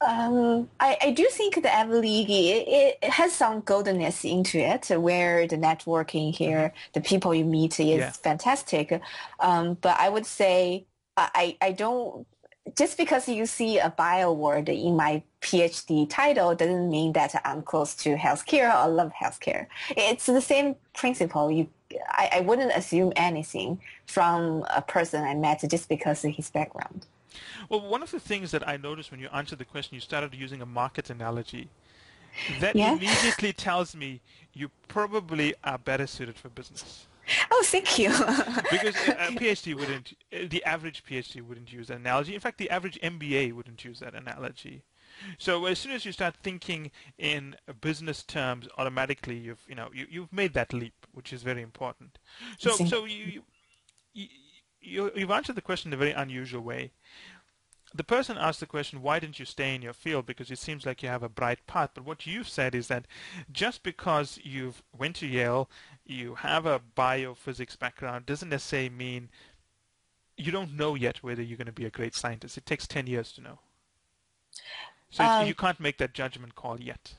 Um, 0.02 0.70
I, 0.80 0.98
I 1.02 1.12
do 1.12 1.26
think 1.32 1.56
the 1.56 1.86
League 1.88 2.30
it, 2.30 2.98
it, 3.02 3.10
has 3.10 3.34
some 3.34 3.62
goldenness 3.62 4.30
into 4.30 4.60
it, 4.60 4.90
where 5.00 5.48
the 5.48 5.58
networking 5.58 6.36
here, 6.36 6.58
mm-hmm. 6.58 6.92
the 6.94 7.02
people 7.02 7.34
you 7.34 7.46
meet 7.46 7.80
is 7.80 8.00
yeah. 8.00 8.12
fantastic. 8.12 9.02
Um, 9.40 9.76
but 9.82 10.00
I 10.00 10.10
would 10.10 10.26
say 10.26 10.86
I 11.18 11.58
I 11.62 11.72
don't 11.72 12.28
just 12.76 12.98
because 12.98 13.30
you 13.30 13.46
see 13.46 13.78
a 13.78 13.90
bio 13.90 14.34
word 14.34 14.70
in 14.70 14.96
my 14.96 15.22
PhD 15.42 16.10
title 16.10 16.56
doesn't 16.56 16.90
mean 16.90 17.14
that 17.14 17.40
I'm 17.46 17.62
close 17.62 17.94
to 17.96 18.16
healthcare 18.16 18.74
or 18.74 18.90
love 18.90 19.12
healthcare. 19.14 19.68
It's 19.90 20.26
the 20.26 20.42
same 20.42 20.76
principle. 20.94 21.52
You 21.52 21.70
I, 22.10 22.30
I 22.34 22.40
wouldn't 22.42 22.72
assume 22.76 23.14
anything 23.16 23.80
from 24.08 24.66
a 24.76 24.82
person 24.82 25.24
I 25.24 25.36
met 25.36 25.64
just 25.70 25.88
because 25.88 26.26
of 26.26 26.32
his 26.32 26.50
background. 26.50 27.06
Well, 27.70 27.82
one 27.82 28.04
of 28.04 28.12
the 28.12 28.20
things 28.20 28.52
that 28.52 28.68
I 28.68 28.78
noticed 28.78 29.12
when 29.12 29.20
you 29.20 29.30
answered 29.34 29.60
the 29.60 29.66
question, 29.66 29.96
you 29.96 30.02
started 30.02 30.34
using 30.34 30.62
a 30.62 30.66
market 30.66 31.10
analogy. 31.10 31.70
That 32.60 32.76
yeah? 32.76 32.94
immediately 32.94 33.54
tells 33.54 33.96
me 33.96 34.22
you 34.54 34.70
probably 34.88 35.56
are 35.64 35.78
better 35.78 36.06
suited 36.08 36.38
for 36.38 36.50
business. 36.50 37.08
Oh, 37.50 37.64
thank 37.66 37.98
you. 37.98 38.10
because 38.72 38.96
a 39.08 39.32
PhD 39.40 39.74
wouldn't, 39.74 40.14
uh, 40.34 40.40
the 40.50 40.64
average 40.64 41.04
PhD 41.06 41.42
wouldn't 41.42 41.72
use 41.72 41.88
that 41.88 41.98
analogy. 41.98 42.36
In 42.36 42.40
fact, 42.40 42.58
the 42.58 42.70
average 42.70 43.00
MBA 43.02 43.54
wouldn't 43.54 43.84
use 43.84 44.00
that 44.00 44.14
analogy. 44.14 44.84
So 45.38 45.66
as 45.66 45.80
soon 45.80 45.94
as 45.94 46.06
you 46.06 46.12
start 46.12 46.36
thinking 46.44 46.92
in 47.18 47.56
business 47.82 48.22
terms, 48.22 48.68
automatically 48.78 49.38
you've 49.38 49.64
you 49.68 49.76
know 49.76 49.90
you, 49.94 50.06
you've 50.10 50.34
made 50.34 50.54
that 50.54 50.74
leap, 50.74 51.08
which 51.14 51.32
is 51.32 51.42
very 51.42 51.62
important. 51.62 52.20
So 52.58 52.72
so 52.72 53.06
you, 53.06 53.42
you 54.14 54.28
you 54.86 55.12
you've 55.16 55.32
answered 55.32 55.56
the 55.56 55.62
question 55.62 55.90
in 55.90 55.94
a 55.94 55.98
very 55.98 56.12
unusual 56.12 56.62
way. 56.62 56.92
The 57.94 58.04
person 58.04 58.38
asked 58.38 58.60
the 58.60 58.66
question, 58.66 59.02
why 59.02 59.20
didn't 59.20 59.40
you 59.40 59.46
stay 59.46 59.74
in 59.74 59.82
your 59.82 59.94
field? 59.94 60.26
Because 60.26 60.52
it 60.52 60.60
seems 60.60 60.86
like 60.86 61.02
you 61.02 61.08
have 61.08 61.24
a 61.24 61.30
bright 61.30 61.66
path. 61.66 61.92
But 61.94 62.04
what 62.04 62.28
you've 62.28 62.50
said 62.50 62.76
is 62.76 62.90
that 62.90 63.06
just 63.50 63.84
because 63.84 64.38
you've 64.44 64.84
went 64.98 65.16
to 65.18 65.28
Yale, 65.28 65.70
you 66.06 66.36
have 66.36 66.66
a 66.66 66.82
biophysics 66.98 67.80
background, 67.80 68.26
doesn't 68.26 68.50
necessarily 68.50 68.90
mean 68.90 69.30
you 70.36 70.52
don't 70.52 70.74
know 70.74 70.96
yet 70.96 71.24
whether 71.24 71.42
you're 71.42 71.58
going 71.58 71.68
to 71.68 71.72
be 71.72 71.86
a 71.86 71.90
great 71.90 72.16
scientist. 72.16 72.58
It 72.58 72.66
takes 72.66 72.86
10 72.86 73.08
years 73.08 73.32
to 73.34 73.42
know. 73.42 73.60
So 75.10 75.24
um, 75.24 75.48
you 75.48 75.56
can't 75.56 75.80
make 75.80 75.98
that 76.00 76.14
judgment 76.14 76.56
call 76.56 76.82
yet. 76.82 77.14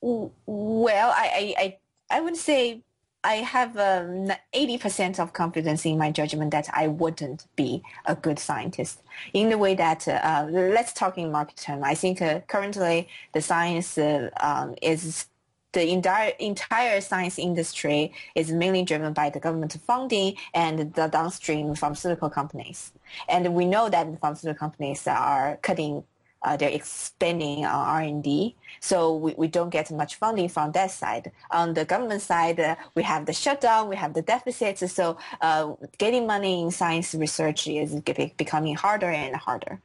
Well, 0.00 1.12
I, 1.14 1.54
I, 1.58 1.78
I 2.10 2.20
would 2.20 2.36
say 2.36 2.82
I 3.24 3.34
have 3.36 3.76
um, 3.76 4.32
80% 4.52 5.20
of 5.20 5.32
confidence 5.32 5.86
in 5.86 5.96
my 5.96 6.10
judgment 6.10 6.50
that 6.50 6.68
I 6.72 6.88
wouldn't 6.88 7.46
be 7.54 7.82
a 8.04 8.16
good 8.16 8.38
scientist 8.38 9.00
in 9.32 9.48
the 9.48 9.58
way 9.58 9.74
that, 9.76 10.08
uh, 10.08 10.46
let's 10.50 10.92
talk 10.92 11.18
in 11.18 11.30
market 11.30 11.56
term. 11.56 11.84
I 11.84 11.94
think 11.94 12.20
uh, 12.20 12.40
currently 12.48 13.08
the 13.32 13.40
science 13.40 13.96
uh, 13.96 14.30
um, 14.40 14.74
is 14.82 15.26
the 15.72 15.88
entire, 15.88 16.32
entire 16.40 17.00
science 17.00 17.38
industry 17.38 18.12
is 18.34 18.50
mainly 18.50 18.82
driven 18.82 19.12
by 19.12 19.30
the 19.30 19.40
government 19.40 19.76
funding 19.86 20.36
and 20.52 20.92
the 20.94 21.06
downstream 21.06 21.74
pharmaceutical 21.74 22.28
companies. 22.28 22.92
And 23.28 23.54
we 23.54 23.66
know 23.66 23.88
that 23.88 24.10
the 24.10 24.18
pharmaceutical 24.18 24.58
companies 24.58 25.06
are 25.06 25.58
cutting 25.62 26.04
uh, 26.44 26.56
they're 26.56 26.70
expanding 26.70 27.64
on 27.64 27.88
R&D. 27.88 28.56
So 28.80 29.16
we, 29.16 29.34
we 29.34 29.48
don't 29.48 29.70
get 29.70 29.90
much 29.90 30.16
funding 30.16 30.48
from 30.48 30.72
that 30.72 30.90
side. 30.90 31.30
On 31.50 31.74
the 31.74 31.84
government 31.84 32.22
side, 32.22 32.58
uh, 32.58 32.76
we 32.94 33.02
have 33.02 33.26
the 33.26 33.32
shutdown, 33.32 33.88
we 33.88 33.96
have 33.96 34.14
the 34.14 34.22
deficits. 34.22 34.92
So 34.92 35.18
uh, 35.40 35.74
getting 35.98 36.26
money 36.26 36.62
in 36.62 36.70
science 36.70 37.14
research 37.14 37.66
is 37.66 38.00
becoming 38.36 38.74
harder 38.74 39.10
and 39.10 39.36
harder. 39.36 39.80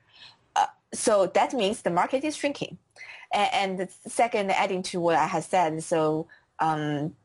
Uh, 0.56 0.66
so 0.94 1.28
that 1.28 1.54
means 1.54 1.82
the 1.82 1.92
market 1.92 2.24
is 2.24 2.36
shrinking. 2.36 2.78
And, 3.34 3.80
and 3.80 3.90
second, 4.08 4.52
adding 4.52 4.84
to 4.84 5.00
what 5.00 5.16
I 5.16 5.28
have 5.28 5.44
said, 5.44 5.84
so 5.84 6.28
um, 6.60 7.16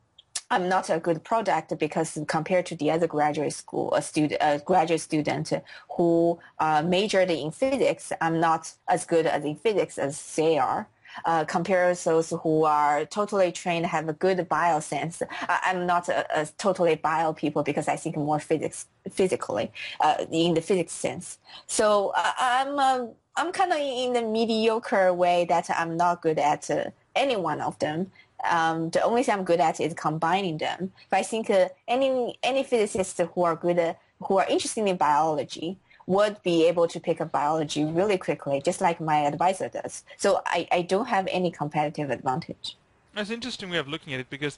I'm 0.53 0.69
not 0.69 0.91
a 0.91 0.99
good 0.99 1.23
product 1.23 1.77
because 1.79 2.19
compared 2.27 2.67
to 2.67 2.75
the 2.75 2.91
other 2.91 3.07
graduate 3.07 3.53
school, 3.53 3.91
a 3.95 4.03
student, 4.03 4.39
a 4.39 4.59
graduate 4.59 5.01
student 5.01 5.51
who 5.97 6.39
uh, 6.59 6.83
majored 6.83 7.31
in 7.31 7.49
physics, 7.49 8.11
I'm 8.21 8.39
not 8.39 8.71
as 8.87 9.03
good 9.03 9.25
as 9.25 9.43
in 9.43 9.55
physics 9.55 9.97
as 9.97 10.13
they 10.35 10.59
are. 10.59 10.87
Uh, 11.25 11.45
compared 11.45 11.95
to 11.95 12.05
those 12.05 12.33
who 12.41 12.65
are 12.65 13.05
totally 13.05 13.51
trained, 13.51 13.85
have 13.85 14.09
a 14.09 14.13
good 14.13 14.47
bio 14.49 14.79
sense. 14.79 15.21
I'm 15.47 15.85
not 15.85 16.09
a, 16.09 16.41
a, 16.41 16.45
totally 16.57 16.95
bio 16.95 17.33
people 17.33 17.61
because 17.61 17.87
I 17.87 17.97
think 17.97 18.15
more 18.17 18.39
physics 18.39 18.87
physically 19.11 19.71
uh, 19.99 20.25
in 20.31 20.55
the 20.55 20.61
physics 20.61 20.91
sense. 20.91 21.37
So 21.67 22.13
uh, 22.15 22.31
I'm 22.39 22.79
uh, 22.79 23.05
I'm 23.35 23.51
kind 23.51 23.71
of 23.71 23.77
in 23.79 24.13
the 24.13 24.23
mediocre 24.23 25.13
way 25.13 25.45
that 25.45 25.69
I'm 25.69 25.97
not 25.97 26.23
good 26.23 26.39
at 26.39 26.67
any 27.15 27.35
one 27.35 27.61
of 27.61 27.77
them. 27.79 28.11
Um, 28.49 28.89
the 28.89 29.01
only 29.01 29.23
thing 29.23 29.35
I'm 29.35 29.43
good 29.43 29.59
at 29.59 29.79
is 29.79 29.93
combining 29.93 30.57
them. 30.57 30.91
But 31.09 31.17
I 31.17 31.23
think 31.23 31.49
uh, 31.49 31.69
any 31.87 32.37
any 32.43 32.63
physicists 32.63 33.19
who 33.33 33.43
are 33.43 33.55
good, 33.55 33.79
uh, 33.79 33.93
who 34.23 34.37
are 34.37 34.47
interested 34.47 34.85
in 34.85 34.97
biology, 34.97 35.77
would 36.05 36.41
be 36.43 36.67
able 36.67 36.87
to 36.87 36.99
pick 36.99 37.21
up 37.21 37.31
biology 37.31 37.85
really 37.85 38.17
quickly, 38.17 38.61
just 38.63 38.81
like 38.81 38.99
my 38.99 39.19
advisor 39.19 39.69
does. 39.69 40.03
So 40.17 40.41
I, 40.45 40.67
I 40.71 40.81
don't 40.81 41.05
have 41.07 41.27
any 41.31 41.51
competitive 41.51 42.09
advantage. 42.09 42.77
That's 43.13 43.29
interesting 43.29 43.69
way 43.69 43.77
of 43.77 43.87
looking 43.87 44.13
at 44.13 44.19
it 44.19 44.29
because 44.29 44.57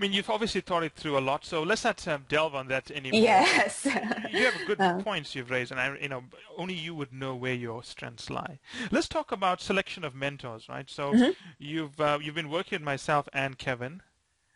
I 0.00 0.02
mean, 0.02 0.14
you've 0.14 0.30
obviously 0.30 0.62
thought 0.62 0.82
it 0.82 0.94
through 0.94 1.18
a 1.18 1.20
lot, 1.20 1.44
so 1.44 1.62
let's 1.62 1.84
not 1.84 2.08
um, 2.08 2.24
delve 2.26 2.54
on 2.54 2.68
that 2.68 2.90
anymore. 2.90 3.20
Yes. 3.20 3.84
you 3.84 4.46
have 4.46 4.54
good 4.66 4.80
um. 4.80 5.02
points 5.04 5.34
you've 5.34 5.50
raised, 5.50 5.72
and 5.72 5.78
I, 5.78 5.94
you 6.00 6.08
know, 6.08 6.24
only 6.56 6.72
you 6.72 6.94
would 6.94 7.12
know 7.12 7.34
where 7.34 7.52
your 7.52 7.82
strengths 7.82 8.30
lie. 8.30 8.60
Let's 8.90 9.08
talk 9.08 9.30
about 9.30 9.60
selection 9.60 10.02
of 10.02 10.14
mentors, 10.14 10.70
right? 10.70 10.88
So 10.88 11.12
mm-hmm. 11.12 11.30
you've 11.58 12.00
uh, 12.00 12.18
you've 12.22 12.34
been 12.34 12.48
working 12.48 12.76
with 12.76 12.82
myself 12.82 13.28
and 13.34 13.58
Kevin. 13.58 14.00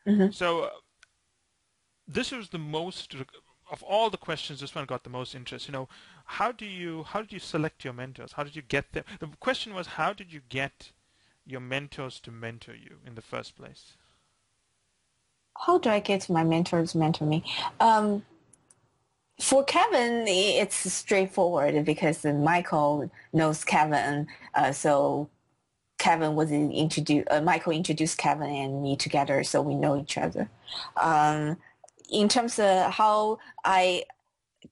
Mm-hmm. 0.06 0.30
So 0.30 0.62
uh, 0.62 0.70
this 2.08 2.32
was 2.32 2.48
the 2.48 2.58
most 2.58 3.14
of 3.70 3.82
all 3.82 4.08
the 4.08 4.16
questions. 4.16 4.60
This 4.60 4.74
one 4.74 4.86
got 4.86 5.04
the 5.04 5.10
most 5.10 5.34
interest. 5.34 5.68
You 5.68 5.72
know, 5.72 5.90
how 6.24 6.52
do 6.52 6.64
you 6.64 7.02
how 7.02 7.20
did 7.20 7.32
you 7.32 7.38
select 7.38 7.84
your 7.84 7.92
mentors? 7.92 8.32
How 8.32 8.44
did 8.44 8.56
you 8.56 8.62
get 8.62 8.92
them? 8.92 9.04
The 9.20 9.28
question 9.40 9.74
was, 9.74 9.88
how 9.88 10.14
did 10.14 10.32
you 10.32 10.40
get 10.48 10.92
your 11.44 11.60
mentors 11.60 12.18
to 12.20 12.30
mentor 12.30 12.74
you 12.74 13.00
in 13.06 13.14
the 13.14 13.20
first 13.20 13.56
place? 13.56 13.98
How 15.58 15.78
do 15.78 15.88
I 15.88 16.00
get 16.00 16.28
my 16.28 16.44
mentors 16.44 16.92
to 16.92 16.98
mentor 16.98 17.26
me? 17.26 17.44
Um, 17.80 18.24
for 19.40 19.64
Kevin, 19.64 20.24
it's 20.26 20.92
straightforward 20.92 21.84
because 21.84 22.24
Michael 22.24 23.10
knows 23.32 23.64
Kevin. 23.64 24.28
Uh, 24.54 24.72
so 24.72 25.28
Kevin 25.98 26.34
was 26.34 26.52
introduced, 26.52 27.26
uh, 27.30 27.40
Michael 27.40 27.72
introduced 27.72 28.18
Kevin 28.18 28.48
and 28.48 28.82
me 28.82 28.96
together, 28.96 29.42
so 29.42 29.60
we 29.60 29.74
know 29.74 29.98
each 29.98 30.18
other. 30.18 30.48
Um, 30.96 31.56
in 32.10 32.28
terms 32.28 32.58
of 32.58 32.92
how 32.92 33.38
I 33.64 34.04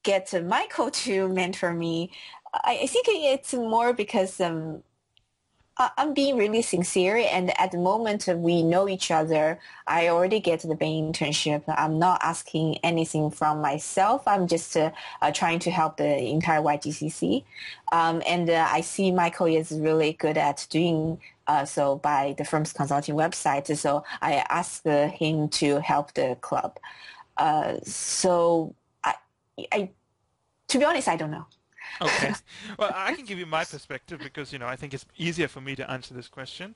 get 0.03 0.33
Michael 0.47 0.91
to 1.05 1.29
mentor 1.29 1.73
me, 1.73 2.13
I, 2.55 2.81
I 2.83 2.87
think 2.87 3.07
it's 3.09 3.55
more 3.55 3.93
because 3.93 4.41
um, 4.41 4.83
I'm 5.79 6.13
being 6.13 6.37
really 6.37 6.63
sincere, 6.63 7.17
and 7.17 7.59
at 7.59 7.73
the 7.73 7.79
moment 7.79 8.29
we 8.29 8.63
know 8.63 8.89
each 8.89 9.11
other. 9.11 9.59
I 9.87 10.09
already 10.09 10.39
get 10.39 10.61
the 10.61 10.75
Bain 10.75 11.13
internship. 11.13 11.63
I'm 11.67 11.99
not 11.99 12.21
asking 12.23 12.79
anything 12.79 13.31
from 13.31 13.61
myself. 13.61 14.29
I'm 14.29 14.47
just 14.47 14.77
uh, 14.77 14.91
uh, 15.23 15.33
trying 15.33 15.59
to 15.61 15.71
help 15.71 15.97
the 15.97 16.19
entire 16.29 16.61
YGCC. 16.61 17.45
Um, 17.91 18.23
and 18.27 18.51
uh, 18.51 18.69
I 18.71 18.83
see 18.83 19.11
Michael 19.11 19.47
is 19.47 19.73
really 19.73 20.13
good 20.13 20.37
at 20.37 20.67
doing 20.71 21.19
uh, 21.47 21.65
so 21.65 21.97
by 21.97 22.35
the 22.39 22.45
Firms 22.45 22.73
Consulting 22.73 23.15
website. 23.15 23.75
So 23.77 24.05
I 24.21 24.45
asked 24.49 24.87
him 24.87 25.49
to 25.49 25.81
help 25.81 26.15
the 26.15 26.37
club. 26.41 26.79
Uh, 27.37 27.77
so 27.83 28.75
I, 29.03 29.15
I, 29.73 29.91
to 30.69 30.79
be 30.79 30.85
honest, 30.85 31.09
I 31.09 31.17
don't 31.17 31.31
know. 31.31 31.47
Okay. 32.01 32.33
Well, 32.79 32.91
I 32.95 33.15
can 33.15 33.25
give 33.27 33.39
you 33.39 33.47
my 33.47 33.65
perspective 33.65 34.21
because, 34.21 34.53
you 34.53 34.59
know, 34.59 34.67
I 34.67 34.77
think 34.77 34.95
it's 34.95 35.05
easier 35.19 35.49
for 35.49 35.61
me 35.61 35.77
to 35.77 35.91
answer 35.91 36.15
this 36.15 36.29
question. 36.29 36.75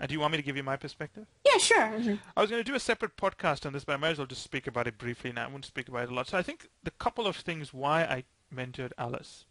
Uh, 0.00 0.06
do 0.06 0.14
you 0.14 0.20
want 0.20 0.32
me 0.32 0.38
to 0.38 0.42
give 0.42 0.56
you 0.56 0.62
my 0.62 0.76
perspective? 0.76 1.26
Yeah, 1.44 1.58
sure. 1.58 1.88
Mm-hmm. 1.88 2.14
I 2.36 2.40
was 2.40 2.50
going 2.50 2.62
to 2.62 2.70
do 2.70 2.74
a 2.74 2.80
separate 2.80 3.16
podcast 3.16 3.66
on 3.66 3.72
this, 3.72 3.84
but 3.84 3.94
I 3.94 3.96
might 3.96 4.10
as 4.10 4.18
well 4.18 4.26
just 4.26 4.42
speak 4.42 4.66
about 4.66 4.86
it 4.86 4.98
briefly 4.98 5.32
now. 5.32 5.44
I 5.44 5.48
won't 5.48 5.64
speak 5.64 5.88
about 5.88 6.04
it 6.04 6.10
a 6.10 6.14
lot. 6.14 6.28
So 6.28 6.38
I 6.38 6.42
think 6.42 6.68
the 6.82 6.90
couple 6.92 7.26
of 7.26 7.36
things 7.36 7.72
why 7.72 8.02
I 8.02 8.24
mentored 8.54 8.92
Alice. 8.98 9.44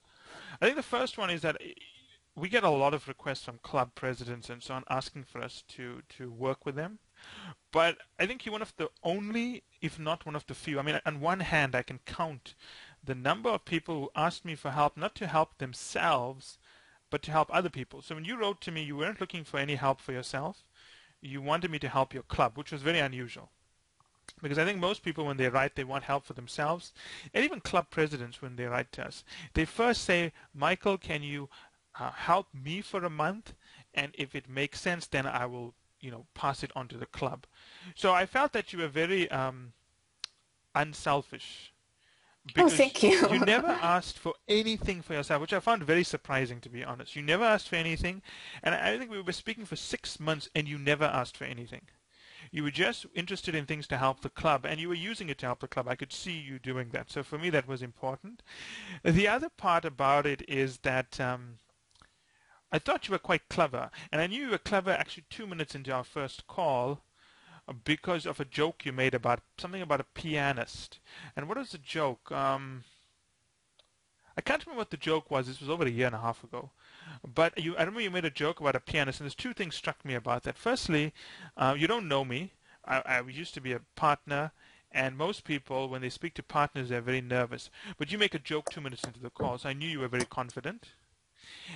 I 0.62 0.66
think 0.66 0.78
the 0.78 0.84
first 0.84 1.18
one 1.18 1.30
is 1.30 1.42
that 1.42 1.58
we 2.36 2.50
get 2.50 2.64
a 2.64 2.70
lot 2.70 2.94
of 2.94 3.08
requests 3.08 3.44
from 3.44 3.60
club 3.60 3.96
presidents 3.96 4.50
and 4.50 4.62
so 4.62 4.74
on 4.74 4.84
asking 4.90 5.24
for 5.24 5.42
us 5.42 5.64
to, 5.70 6.02
to 6.18 6.30
work 6.32 6.66
with 6.66 6.76
them. 6.76 7.00
But 7.72 7.98
I 8.20 8.26
think 8.26 8.46
you're 8.46 8.52
one 8.52 8.62
of 8.62 8.74
the 8.78 8.90
only, 9.04 9.64
if 9.82 9.98
not 9.98 10.26
one 10.26 10.36
of 10.36 10.46
the 10.46 10.54
few. 10.54 10.80
I 10.80 10.82
mean, 10.82 11.00
on 11.06 11.22
one 11.22 11.40
hand, 11.40 11.76
I 11.76 11.82
can 11.82 12.00
count 12.06 12.56
the 13.06 13.16
number 13.16 13.50
of 13.50 13.66
people 13.66 14.00
who 14.00 14.10
asked 14.16 14.46
me 14.46 14.56
for 14.56 14.72
help, 14.72 14.98
not 14.98 15.16
to 15.16 15.28
help 15.28 15.58
themselves, 15.58 16.58
but 17.10 17.22
to 17.24 17.32
help 17.32 17.54
other 17.54 17.70
people. 17.70 18.02
So 18.02 18.16
when 18.16 18.26
you 18.26 18.38
wrote 18.38 18.62
to 18.62 18.72
me, 18.72 18.84
you 18.84 18.98
weren't 18.98 19.22
looking 19.22 19.44
for 19.44 19.60
any 19.60 19.76
help 19.76 20.02
for 20.02 20.12
yourself. 20.12 20.64
You 21.22 21.42
wanted 21.42 21.72
me 21.72 21.80
to 21.80 21.90
help 21.90 22.14
your 22.14 22.24
club, 22.24 22.58
which 22.58 22.72
was 22.72 22.82
very 22.82 23.00
unusual. 23.00 23.50
Because 24.42 24.58
I 24.58 24.66
think 24.66 24.80
most 24.80 25.04
people, 25.04 25.26
when 25.26 25.38
they 25.38 25.50
write, 25.50 25.76
they 25.76 25.84
want 25.84 26.04
help 26.04 26.26
for 26.26 26.34
themselves. 26.34 26.94
And 27.34 27.44
even 27.44 27.62
club 27.62 27.90
presidents, 27.90 28.42
when 28.42 28.56
they 28.56 28.66
write 28.66 28.92
to 28.94 29.06
us, 29.06 29.24
they 29.54 29.66
first 29.66 30.04
say, 30.04 30.34
Michael, 30.54 30.98
can 30.98 31.24
you 31.24 31.48
uh, 32.00 32.12
help 32.12 32.48
me 32.54 32.82
for 32.82 33.04
a 33.04 33.10
month? 33.10 33.54
And 33.94 34.12
if 34.16 34.36
it 34.36 34.50
makes 34.50 34.82
sense, 34.82 35.08
then 35.08 35.26
I 35.26 35.46
will, 35.46 35.74
you 36.02 36.12
know, 36.12 36.26
pass 36.34 36.64
it 36.64 36.72
on 36.76 36.88
to 36.90 36.98
the 36.98 37.06
club. 37.06 37.46
So 37.96 38.14
I 38.14 38.26
felt 38.26 38.52
that 38.54 38.74
you 38.74 38.80
were 38.80 38.88
very 38.88 39.30
um, 39.32 39.74
unselfish 40.74 41.72
oh, 42.58 42.70
thank 42.70 43.04
you. 43.04 43.28
you 43.30 43.40
never 43.46 43.68
asked 43.68 44.18
for 44.18 44.34
anything 44.48 45.02
for 45.02 45.14
yourself, 45.14 45.42
which 45.42 45.54
I 45.54 45.60
found 45.60 45.84
very 45.84 46.04
surprising, 46.04 46.62
to 46.62 46.70
be 46.70 46.84
honest. 46.84 47.16
You 47.16 47.22
never 47.22 47.44
asked 47.44 47.70
for 47.70 47.76
anything, 47.76 48.22
and 48.64 48.76
I 48.76 48.98
think 48.98 49.12
we 49.12 49.22
were 49.22 49.32
speaking 49.32 49.66
for 49.66 49.76
six 49.76 50.20
months, 50.20 50.50
and 50.56 50.68
you 50.68 50.78
never 50.78 51.06
asked 51.06 51.38
for 51.38 51.46
anything. 51.46 51.82
You 52.52 52.64
were 52.64 52.72
just 52.72 53.06
interested 53.16 53.56
in 53.56 53.66
things 53.66 53.88
to 53.88 53.98
help 53.98 54.22
the 54.22 54.30
club, 54.30 54.66
and 54.66 54.80
you 54.80 54.88
were 54.88 54.96
using 54.96 55.30
it 55.30 55.40
to 55.40 55.48
help 55.48 55.62
the 55.62 55.68
club. 55.68 55.88
I 55.88 55.96
could 55.96 56.14
see 56.14 56.38
you 56.38 56.60
doing 56.60 56.90
that. 56.92 57.12
So 57.12 57.24
for 57.24 57.38
me, 57.38 57.50
that 57.50 57.68
was 57.68 57.82
important. 57.82 58.44
The 59.04 59.28
other 59.28 59.50
part 59.50 59.84
about 59.84 60.26
it 60.26 60.44
is 60.48 60.80
that 60.80 61.20
um, 61.20 61.60
I 62.72 62.80
thought 62.80 63.08
you 63.08 63.14
were 63.14 63.20
quite 63.20 63.50
clever, 63.50 63.90
and 64.12 64.22
I 64.22 64.28
knew 64.28 64.46
you 64.46 64.52
were 64.52 64.58
clever 64.58 64.92
actually 64.92 65.26
two 65.30 65.48
minutes 65.48 65.76
into 65.76 65.92
our 65.92 66.04
first 66.04 66.46
call 66.48 67.02
because 67.84 68.26
of 68.26 68.40
a 68.40 68.46
joke 68.46 68.86
you 68.86 68.92
made 68.92 69.14
about 69.14 69.42
something 69.58 69.82
about 69.82 70.02
a 70.02 70.06
pianist. 70.14 71.00
And 71.36 71.48
what 71.48 71.58
was 71.58 71.72
the 71.72 71.78
joke? 71.78 72.32
Um, 72.32 72.84
I 74.38 74.42
can't 74.42 74.66
remember 74.66 74.80
what 74.80 74.92
the 74.92 74.98
joke 74.98 75.32
was. 75.32 75.48
This 75.48 75.62
was 75.62 75.70
over 75.70 75.86
a 75.86 75.90
year 75.90 76.08
and 76.08 76.16
a 76.16 76.20
half 76.20 76.44
ago. 76.44 76.72
But 77.24 77.58
you, 77.58 77.76
I 77.76 77.82
remember 77.82 78.02
you 78.02 78.12
made 78.12 78.26
a 78.26 78.30
joke 78.30 78.60
about 78.60 78.76
a 78.76 78.80
pianist, 78.80 79.20
and 79.20 79.26
there's 79.26 79.36
two 79.36 79.54
things 79.54 79.76
struck 79.76 80.04
me 80.04 80.14
about 80.14 80.44
that. 80.44 80.58
Firstly, 80.58 81.14
uh, 81.56 81.76
you 81.78 81.88
don't 81.88 82.08
know 82.08 82.26
me. 82.26 82.54
I, 82.86 83.02
I 83.06 83.22
used 83.22 83.54
to 83.56 83.62
be 83.62 83.72
a 83.72 83.82
partner, 83.96 84.52
and 84.92 85.18
most 85.18 85.44
people, 85.44 85.88
when 85.90 86.02
they 86.02 86.10
speak 86.10 86.34
to 86.36 86.44
partners, 86.44 86.90
they're 86.90 87.02
very 87.02 87.22
nervous. 87.22 87.70
But 87.98 88.12
you 88.12 88.18
make 88.18 88.36
a 88.36 88.40
joke 88.40 88.70
two 88.70 88.82
minutes 88.82 89.04
into 89.04 89.20
the 89.20 89.30
call, 89.30 89.58
so 89.58 89.70
I 89.70 89.74
knew 89.74 89.88
you 89.88 90.00
were 90.00 90.08
very 90.08 90.26
confident. 90.26 90.90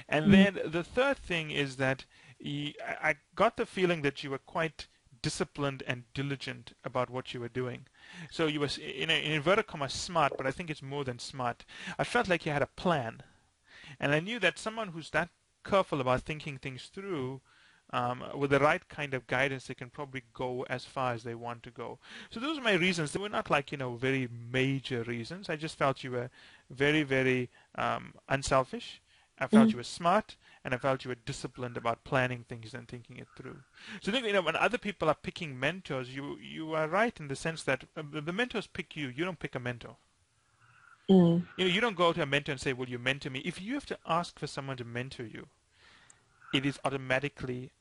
And 0.07 0.27
mm. 0.27 0.31
then 0.31 0.71
the 0.71 0.83
third 0.83 1.17
thing 1.17 1.51
is 1.51 1.77
that 1.77 2.05
I 2.43 3.15
got 3.35 3.57
the 3.57 3.65
feeling 3.65 4.01
that 4.01 4.23
you 4.23 4.31
were 4.31 4.39
quite 4.39 4.87
disciplined 5.21 5.83
and 5.87 6.03
diligent 6.13 6.73
about 6.83 7.09
what 7.09 7.33
you 7.33 7.39
were 7.39 7.49
doing. 7.49 7.85
So 8.31 8.47
you 8.47 8.59
were, 8.59 8.69
in, 8.77 9.09
in 9.09 9.31
inverted 9.31 9.67
commas, 9.67 9.93
smart, 9.93 10.33
but 10.37 10.47
I 10.47 10.51
think 10.51 10.69
it's 10.69 10.81
more 10.81 11.03
than 11.03 11.19
smart. 11.19 11.65
I 11.97 12.03
felt 12.03 12.27
like 12.27 12.45
you 12.45 12.51
had 12.51 12.61
a 12.61 12.67
plan. 12.67 13.21
And 13.99 14.13
I 14.13 14.19
knew 14.19 14.39
that 14.39 14.57
someone 14.59 14.89
who's 14.89 15.09
that 15.11 15.29
careful 15.63 16.01
about 16.01 16.21
thinking 16.21 16.57
things 16.57 16.89
through 16.93 17.41
um, 17.91 18.23
with 18.35 18.51
the 18.51 18.59
right 18.59 18.87
kind 18.87 19.13
of 19.13 19.27
guidance, 19.27 19.65
they 19.65 19.73
can 19.73 19.89
probably 19.89 20.23
go 20.33 20.65
as 20.69 20.85
far 20.85 21.13
as 21.13 21.23
they 21.23 21.35
want 21.35 21.63
to 21.63 21.71
go. 21.71 21.97
So 22.29 22.39
those 22.39 22.57
are 22.57 22.61
my 22.61 22.73
reasons. 22.73 23.11
They 23.11 23.19
were 23.19 23.29
not 23.29 23.49
like, 23.49 23.71
you 23.71 23.77
know, 23.77 23.95
very 23.95 24.29
major 24.51 25.03
reasons. 25.03 25.49
I 25.49 25.55
just 25.55 25.77
felt 25.77 26.03
you 26.03 26.11
were 26.11 26.29
very, 26.69 27.03
very 27.03 27.49
um, 27.75 28.13
unselfish. 28.27 29.01
I 29.39 29.47
felt 29.47 29.63
mm-hmm. 29.63 29.71
you 29.71 29.77
were 29.77 29.83
smart, 29.83 30.35
and 30.69 30.75
I 30.75 30.77
felt 30.77 31.03
you 31.03 31.09
were 31.09 31.15
disciplined 31.15 31.77
about 31.77 32.03
planning 32.03 32.45
things 32.47 32.75
and 32.75 32.87
thinking 32.87 33.17
it 33.17 33.27
through. 33.35 33.55
So 34.03 34.11
I 34.11 34.13
think, 34.13 34.27
you 34.27 34.33
know, 34.33 34.43
when 34.43 34.55
other 34.55 34.77
people 34.77 35.09
are 35.09 35.15
picking 35.15 35.59
mentors, 35.59 36.15
you 36.15 36.37
you 36.37 36.75
are 36.75 36.87
right 36.87 37.19
in 37.19 37.27
the 37.27 37.35
sense 37.35 37.63
that 37.63 37.85
uh, 37.97 38.03
the 38.11 38.31
mentors 38.31 38.67
pick 38.67 38.95
you. 38.95 39.07
You 39.07 39.25
don't 39.25 39.39
pick 39.39 39.55
a 39.55 39.59
mentor. 39.59 39.95
Mm. 41.09 41.47
You 41.57 41.65
know, 41.65 41.71
you 41.71 41.81
don't 41.81 41.95
go 41.95 42.13
to 42.13 42.21
a 42.21 42.27
mentor 42.27 42.51
and 42.51 42.61
say, 42.61 42.73
"Will 42.73 42.87
you 42.87 42.99
mentor 42.99 43.31
me?" 43.31 43.39
If 43.39 43.59
you 43.59 43.73
have 43.73 43.87
to 43.87 43.97
ask 44.05 44.37
for 44.37 44.45
someone 44.45 44.77
to 44.77 44.85
mentor 44.85 45.23
you, 45.23 45.47
it 46.53 46.67
is 46.67 46.79
automatically 46.85 47.71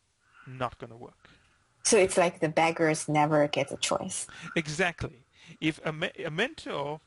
not 0.47 0.79
going 0.79 0.91
to 0.91 0.97
work. 0.97 1.29
So 1.85 1.99
it's 1.99 2.17
like 2.17 2.41
the 2.41 2.49
beggars 2.49 3.07
never 3.07 3.47
get 3.49 3.71
a 3.71 3.77
choice. 3.77 4.27
Exactly. 4.57 5.27
If 5.61 5.79
a, 5.85 5.93
me- 5.93 6.25
a 6.25 6.31
mentor, 6.31 7.01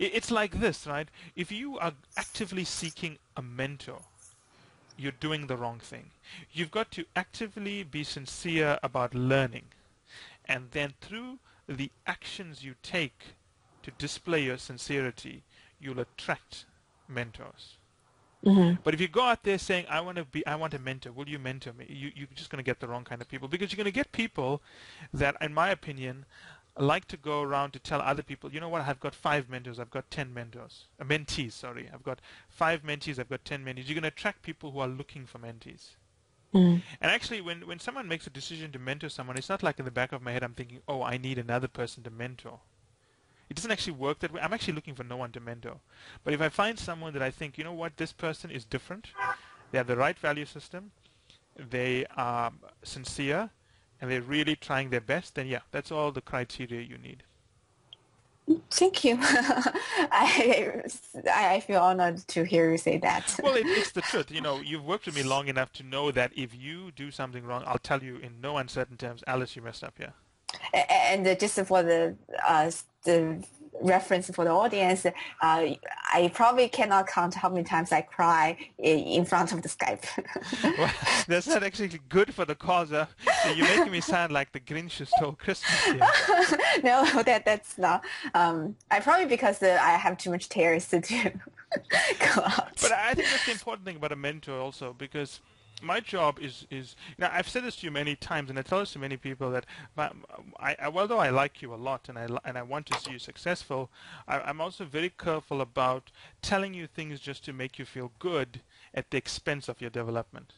it's 0.00 0.32
like 0.32 0.58
this, 0.58 0.84
right? 0.84 1.08
If 1.36 1.52
you 1.52 1.78
are 1.78 1.92
actively 2.16 2.64
seeking 2.64 3.18
a 3.36 3.42
mentor, 3.42 4.02
you're 4.96 5.12
doing 5.12 5.46
the 5.46 5.56
wrong 5.56 5.78
thing. 5.78 6.10
You've 6.52 6.70
got 6.70 6.90
to 6.92 7.04
actively 7.16 7.82
be 7.82 8.04
sincere 8.04 8.78
about 8.82 9.14
learning. 9.14 9.66
And 10.44 10.70
then 10.72 10.94
through 11.00 11.38
the 11.68 11.90
actions 12.06 12.64
you 12.64 12.74
take 12.82 13.34
to 13.82 13.90
display 13.92 14.44
your 14.44 14.58
sincerity, 14.58 15.42
you'll 15.80 16.00
attract 16.00 16.66
mentors. 17.08 17.78
Mm-hmm. 18.44 18.80
But 18.82 18.94
if 18.94 19.00
you 19.00 19.06
go 19.06 19.22
out 19.22 19.44
there 19.44 19.58
saying, 19.58 19.86
"I 19.88 20.00
want 20.00 20.16
to 20.16 20.24
be, 20.24 20.44
I 20.46 20.56
want 20.56 20.74
a 20.74 20.78
mentor," 20.78 21.12
will 21.12 21.28
you 21.28 21.38
mentor 21.38 21.72
me? 21.72 21.86
You, 21.88 22.10
you're 22.14 22.26
just 22.34 22.50
going 22.50 22.58
to 22.58 22.64
get 22.64 22.80
the 22.80 22.88
wrong 22.88 23.04
kind 23.04 23.22
of 23.22 23.28
people 23.28 23.46
because 23.46 23.70
you're 23.70 23.76
going 23.76 23.84
to 23.84 23.92
get 23.92 24.10
people 24.10 24.60
that, 25.14 25.36
in 25.40 25.54
my 25.54 25.70
opinion, 25.70 26.24
like 26.78 27.06
to 27.08 27.16
go 27.16 27.42
around 27.42 27.72
to 27.72 27.78
tell 27.78 28.00
other 28.00 28.22
people, 28.22 28.52
you 28.52 28.60
know 28.60 28.68
what, 28.68 28.82
I've 28.82 29.00
got 29.00 29.14
five 29.14 29.48
mentors, 29.48 29.78
I've 29.78 29.90
got 29.90 30.10
ten 30.10 30.32
mentors, 30.32 30.86
uh, 31.00 31.04
mentees, 31.04 31.52
sorry, 31.52 31.90
I've 31.92 32.02
got 32.02 32.20
five 32.48 32.82
mentees, 32.82 33.18
I've 33.18 33.28
got 33.28 33.44
ten 33.44 33.64
mentees. 33.64 33.88
You're 33.88 33.94
going 33.94 34.02
to 34.02 34.08
attract 34.08 34.42
people 34.42 34.70
who 34.70 34.78
are 34.78 34.88
looking 34.88 35.26
for 35.26 35.38
mentees. 35.38 35.96
Mm. 36.54 36.82
And 37.00 37.10
actually, 37.10 37.40
when, 37.40 37.66
when 37.66 37.78
someone 37.78 38.08
makes 38.08 38.26
a 38.26 38.30
decision 38.30 38.72
to 38.72 38.78
mentor 38.78 39.08
someone, 39.08 39.36
it's 39.36 39.48
not 39.48 39.62
like 39.62 39.78
in 39.78 39.84
the 39.84 39.90
back 39.90 40.12
of 40.12 40.22
my 40.22 40.32
head 40.32 40.42
I'm 40.42 40.54
thinking, 40.54 40.80
oh, 40.86 41.02
I 41.02 41.16
need 41.16 41.38
another 41.38 41.68
person 41.68 42.02
to 42.04 42.10
mentor. 42.10 42.60
It 43.48 43.56
doesn't 43.56 43.70
actually 43.70 43.94
work 43.94 44.20
that 44.20 44.32
way. 44.32 44.40
I'm 44.40 44.52
actually 44.52 44.74
looking 44.74 44.94
for 44.94 45.04
no 45.04 45.16
one 45.16 45.32
to 45.32 45.40
mentor. 45.40 45.76
But 46.24 46.32
if 46.32 46.40
I 46.40 46.48
find 46.48 46.78
someone 46.78 47.12
that 47.12 47.22
I 47.22 47.30
think, 47.30 47.58
you 47.58 47.64
know 47.64 47.72
what, 47.72 47.96
this 47.96 48.12
person 48.12 48.50
is 48.50 48.64
different, 48.64 49.08
they 49.70 49.78
have 49.78 49.86
the 49.86 49.96
right 49.96 50.18
value 50.18 50.46
system, 50.46 50.90
they 51.56 52.06
are 52.16 52.52
sincere, 52.82 53.50
and 54.02 54.10
they're 54.10 54.20
really 54.20 54.56
trying 54.56 54.90
their 54.90 55.00
best, 55.00 55.36
then 55.36 55.46
yeah, 55.46 55.60
that's 55.70 55.92
all 55.92 56.10
the 56.10 56.20
criteria 56.20 56.82
you 56.82 56.98
need. 56.98 57.22
Thank 58.68 59.04
you. 59.04 59.16
I 59.22 60.82
I 61.32 61.60
feel 61.60 61.80
honored 61.80 62.18
to 62.26 62.44
hear 62.44 62.72
you 62.72 62.78
say 62.78 62.98
that. 62.98 63.38
well, 63.40 63.54
it, 63.54 63.64
it's 63.66 63.92
the 63.92 64.02
truth. 64.02 64.30
You 64.32 64.40
know, 64.40 64.60
you've 64.60 64.84
worked 64.84 65.06
with 65.06 65.14
me 65.14 65.22
long 65.22 65.46
enough 65.46 65.72
to 65.74 65.84
know 65.84 66.10
that 66.10 66.32
if 66.36 66.52
you 66.52 66.90
do 66.90 67.12
something 67.12 67.44
wrong, 67.44 67.62
I'll 67.64 67.78
tell 67.78 68.02
you 68.02 68.16
in 68.16 68.40
no 68.40 68.56
uncertain 68.56 68.96
terms, 68.96 69.22
Alice, 69.28 69.54
you 69.54 69.62
messed 69.62 69.84
up 69.84 69.94
here. 69.96 70.14
And 70.74 71.24
just 71.38 71.60
for 71.60 71.84
the 71.84 72.16
uh, 72.44 72.72
the 73.04 73.44
reference 73.82 74.30
for 74.30 74.44
the 74.44 74.50
audience, 74.50 75.04
uh, 75.06 75.12
I 75.40 76.30
probably 76.34 76.68
cannot 76.68 77.06
count 77.06 77.34
how 77.34 77.48
many 77.48 77.64
times 77.64 77.92
I 77.92 78.02
cry 78.02 78.56
in 78.78 79.24
front 79.24 79.52
of 79.52 79.62
the 79.62 79.68
Skype. 79.68 80.04
well, 80.78 80.90
that's 81.28 81.46
not 81.46 81.62
actually 81.62 82.00
good 82.08 82.34
for 82.34 82.44
the 82.44 82.54
cause. 82.54 82.92
Uh, 82.92 83.06
you're 83.54 83.66
making 83.66 83.92
me 83.92 84.00
sound 84.00 84.32
like 84.32 84.52
the 84.52 84.60
Grinch 84.60 84.98
who 84.98 85.04
stole 85.04 85.32
Christmas 85.32 85.72
no, 86.82 87.04
that 87.26 87.42
that's 87.44 87.78
not. 87.78 88.04
Um, 88.34 88.76
I 88.90 89.00
probably 89.00 89.26
because 89.26 89.62
uh, 89.62 89.78
I 89.80 89.90
have 89.92 90.18
too 90.18 90.30
much 90.30 90.48
tears 90.48 90.88
to 90.88 91.00
do. 91.00 91.30
But 91.70 92.92
I 92.92 93.14
think 93.14 93.28
that's 93.28 93.46
the 93.46 93.52
important 93.52 93.86
thing 93.86 93.96
about 93.96 94.12
a 94.12 94.16
mentor 94.16 94.58
also 94.58 94.92
because 94.92 95.40
my 95.82 96.00
job 96.00 96.38
is 96.40 96.66
is 96.70 96.96
you 97.16 97.22
know 97.22 97.30
I've 97.32 97.48
said 97.48 97.64
this 97.64 97.76
to 97.76 97.86
you 97.86 97.90
many 97.90 98.16
times, 98.16 98.50
and 98.50 98.58
I 98.58 98.62
tell 98.62 98.80
this 98.80 98.92
to 98.92 98.98
many 98.98 99.16
people 99.16 99.50
that 99.50 99.66
my, 99.96 100.10
I, 100.58 100.76
I, 100.80 100.86
although 100.86 101.18
I 101.18 101.30
like 101.30 101.62
you 101.62 101.74
a 101.74 101.76
lot 101.76 102.08
and 102.08 102.18
I 102.18 102.28
and 102.44 102.56
I 102.56 102.62
want 102.62 102.86
to 102.86 103.00
see 103.00 103.12
you 103.12 103.18
successful, 103.18 103.90
I, 104.26 104.48
am 104.48 104.60
also 104.60 104.84
very 104.84 105.10
careful 105.10 105.60
about 105.60 106.10
telling 106.40 106.74
you 106.74 106.86
things 106.86 107.20
just 107.20 107.44
to 107.44 107.52
make 107.52 107.78
you 107.78 107.84
feel 107.84 108.12
good 108.18 108.60
at 108.94 109.10
the 109.10 109.18
expense 109.18 109.68
of 109.68 109.80
your 109.80 109.90
development. 109.90 110.54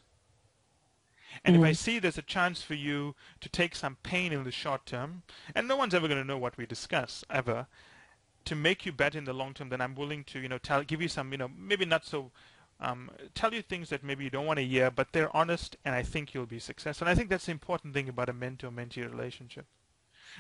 And 1.45 1.57
mm-hmm. 1.57 1.65
if 1.65 1.69
I 1.69 1.73
mm-hmm. 1.73 1.77
see 1.77 1.99
there's 1.99 2.19
a 2.19 2.23
chance 2.23 2.63
for 2.63 2.75
you 2.75 3.15
to 3.41 3.49
take 3.49 3.75
some 3.75 3.97
pain 4.03 4.33
in 4.33 4.45
the 4.45 4.53
short 4.53 4.87
term, 4.87 5.23
and 5.55 5.67
no 5.67 5.77
one's 5.77 5.95
ever 5.95 6.07
going 6.07 6.21
to 6.21 6.27
know 6.27 6.39
what 6.39 6.57
we 6.57 6.67
discuss 6.67 7.25
ever, 7.31 7.67
to 8.45 8.55
make 8.55 8.85
you 8.85 8.93
better 8.93 9.19
in 9.19 9.25
the 9.25 9.33
long 9.33 9.55
term, 9.55 9.71
then 9.71 9.81
I'm 9.81 9.95
willing 9.95 10.25
to, 10.25 10.39
you 10.39 10.49
know, 10.49 10.59
tell, 10.59 10.83
give 10.83 11.01
you 11.01 11.09
some, 11.09 11.33
you 11.33 11.39
know, 11.39 11.51
maybe 11.57 11.85
not 11.85 12.05
so 12.05 12.31
um, 12.81 13.11
tell 13.35 13.55
you 13.55 13.63
things 13.63 13.89
that 13.91 14.03
maybe 14.03 14.25
you 14.25 14.31
don't 14.31 14.47
want 14.47 14.59
to 14.59 14.65
hear, 14.65 14.91
but 14.91 15.13
they're 15.13 15.35
honest, 15.35 15.77
and 15.85 15.95
I 15.95 16.03
think 16.03 16.35
you'll 16.35 16.47
be 16.47 16.59
successful. 16.59 17.07
And 17.07 17.13
I 17.13 17.17
think 17.17 17.31
that's 17.31 17.47
the 17.47 17.53
important 17.53 17.95
thing 17.95 18.09
about 18.09 18.29
a 18.29 18.33
mentor-mentee 18.33 19.11
relationship. 19.11 19.67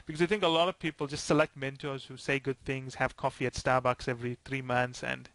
Because 0.06 0.20
I 0.20 0.26
think 0.26 0.42
a 0.42 0.48
lot 0.48 0.68
of 0.68 0.78
people 0.78 1.06
just 1.06 1.24
select 1.24 1.56
mentors 1.56 2.06
who 2.06 2.16
say 2.16 2.38
good 2.40 2.60
things, 2.64 2.96
have 2.96 3.16
coffee 3.16 3.46
at 3.46 3.54
Starbucks 3.54 4.08
every 4.08 4.38
three 4.44 4.62
months, 4.62 5.04
and 5.04 5.28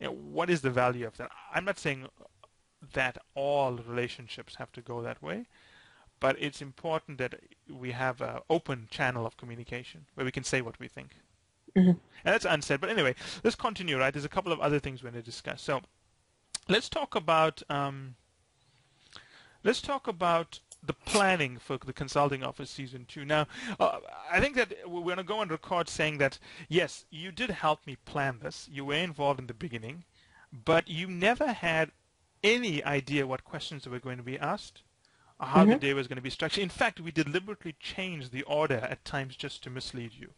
you 0.00 0.06
know, 0.06 0.12
what 0.12 0.48
is 0.48 0.62
the 0.62 0.70
value 0.70 1.06
of 1.06 1.16
that? 1.18 1.30
I'm 1.54 1.64
not 1.64 1.78
saying 1.78 2.08
that 2.94 3.18
all 3.34 3.72
relationships 3.72 4.56
have 4.56 4.72
to 4.72 4.80
go 4.80 5.02
that 5.02 5.22
way, 5.22 5.46
but 6.20 6.36
it's 6.38 6.62
important 6.62 7.18
that 7.18 7.34
we 7.70 7.92
have 7.92 8.20
an 8.20 8.38
open 8.48 8.88
channel 8.90 9.26
of 9.26 9.36
communication 9.36 10.06
where 10.14 10.24
we 10.24 10.32
can 10.32 10.44
say 10.44 10.62
what 10.62 10.80
we 10.80 10.88
think. 10.88 11.10
Mm-hmm. 11.76 11.90
And 11.90 11.98
that's 12.24 12.44
unsaid. 12.44 12.80
But 12.80 12.90
anyway, 12.90 13.14
let's 13.44 13.56
continue, 13.56 13.98
right? 13.98 14.12
There's 14.12 14.24
a 14.24 14.30
couple 14.30 14.52
of 14.52 14.60
other 14.60 14.78
things 14.78 15.02
we're 15.02 15.10
going 15.10 15.22
to 15.22 15.30
discuss. 15.30 15.62
So 15.62 15.82
let's 16.68 16.88
talk 16.88 17.14
about 17.14 17.62
um, 17.68 18.16
let's 19.64 19.80
talk 19.80 20.06
about 20.06 20.60
the 20.84 20.92
planning 20.92 21.58
for 21.58 21.78
the 21.78 21.92
consulting 21.92 22.42
offer 22.42 22.66
season 22.66 23.04
two. 23.06 23.24
Now, 23.24 23.46
uh, 23.78 24.00
I 24.30 24.40
think 24.40 24.56
that 24.56 24.74
we're 24.86 25.02
going 25.02 25.16
to 25.18 25.22
go 25.22 25.38
on 25.38 25.48
record 25.48 25.88
saying 25.88 26.18
that 26.18 26.38
yes, 26.68 27.04
you 27.10 27.30
did 27.30 27.50
help 27.50 27.86
me 27.86 27.96
plan 28.04 28.40
this. 28.42 28.68
You 28.70 28.84
were 28.84 28.94
involved 28.94 29.40
in 29.40 29.46
the 29.46 29.54
beginning, 29.54 30.04
but 30.52 30.88
you 30.88 31.06
never 31.06 31.52
had 31.52 31.92
any 32.42 32.82
idea 32.84 33.26
what 33.26 33.44
questions 33.44 33.86
were 33.86 34.00
going 34.00 34.16
to 34.16 34.24
be 34.24 34.38
asked 34.38 34.82
or 35.38 35.46
how 35.46 35.62
mm-hmm. 35.62 35.72
the 35.72 35.78
day 35.78 35.94
was 35.94 36.08
going 36.08 36.16
to 36.16 36.22
be 36.22 36.30
structured. 36.30 36.62
In 36.62 36.68
fact, 36.68 37.00
we 37.00 37.12
deliberately 37.12 37.74
changed 37.78 38.32
the 38.32 38.42
order 38.42 38.86
at 38.88 39.04
times 39.04 39.36
just 39.36 39.62
to 39.62 39.70
mislead 39.70 40.12
you. 40.14 40.30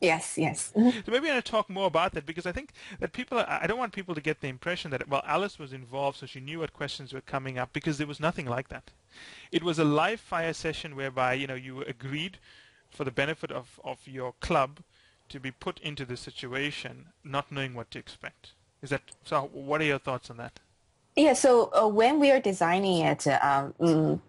Yes, 0.00 0.36
yes. 0.36 0.72
Mm-hmm. 0.76 1.00
So 1.06 1.12
maybe 1.12 1.30
I 1.30 1.34
want 1.34 1.44
to 1.44 1.50
talk 1.50 1.70
more 1.70 1.86
about 1.86 2.12
that 2.12 2.26
because 2.26 2.46
I 2.46 2.52
think 2.52 2.72
that 3.00 3.12
people, 3.12 3.38
I 3.46 3.66
don't 3.66 3.78
want 3.78 3.92
people 3.92 4.14
to 4.14 4.20
get 4.20 4.40
the 4.40 4.48
impression 4.48 4.90
that, 4.90 5.08
well, 5.08 5.22
Alice 5.26 5.58
was 5.58 5.72
involved 5.72 6.18
so 6.18 6.26
she 6.26 6.40
knew 6.40 6.60
what 6.60 6.72
questions 6.72 7.12
were 7.12 7.20
coming 7.20 7.58
up 7.58 7.72
because 7.72 7.98
there 7.98 8.06
was 8.06 8.20
nothing 8.20 8.46
like 8.46 8.68
that. 8.68 8.90
It 9.50 9.62
was 9.62 9.78
a 9.78 9.84
live 9.84 10.20
fire 10.20 10.52
session 10.52 10.96
whereby, 10.96 11.34
you 11.34 11.46
know, 11.46 11.54
you 11.54 11.82
agreed 11.82 12.38
for 12.90 13.04
the 13.04 13.10
benefit 13.10 13.50
of, 13.50 13.80
of 13.84 13.98
your 14.06 14.34
club 14.40 14.80
to 15.28 15.40
be 15.40 15.50
put 15.50 15.80
into 15.80 16.04
the 16.04 16.16
situation 16.16 17.06
not 17.24 17.50
knowing 17.50 17.74
what 17.74 17.90
to 17.92 17.98
expect. 17.98 18.52
Is 18.82 18.90
that, 18.90 19.02
so 19.24 19.48
what 19.52 19.80
are 19.80 19.84
your 19.84 19.98
thoughts 19.98 20.28
on 20.30 20.36
that? 20.36 20.60
Yeah, 21.16 21.32
so 21.32 21.70
uh, 21.72 21.88
when 21.88 22.18
we 22.18 22.30
are 22.30 22.40
designing 22.40 23.04
it, 23.04 23.26
um, 23.26 23.74
mm, 23.80 24.20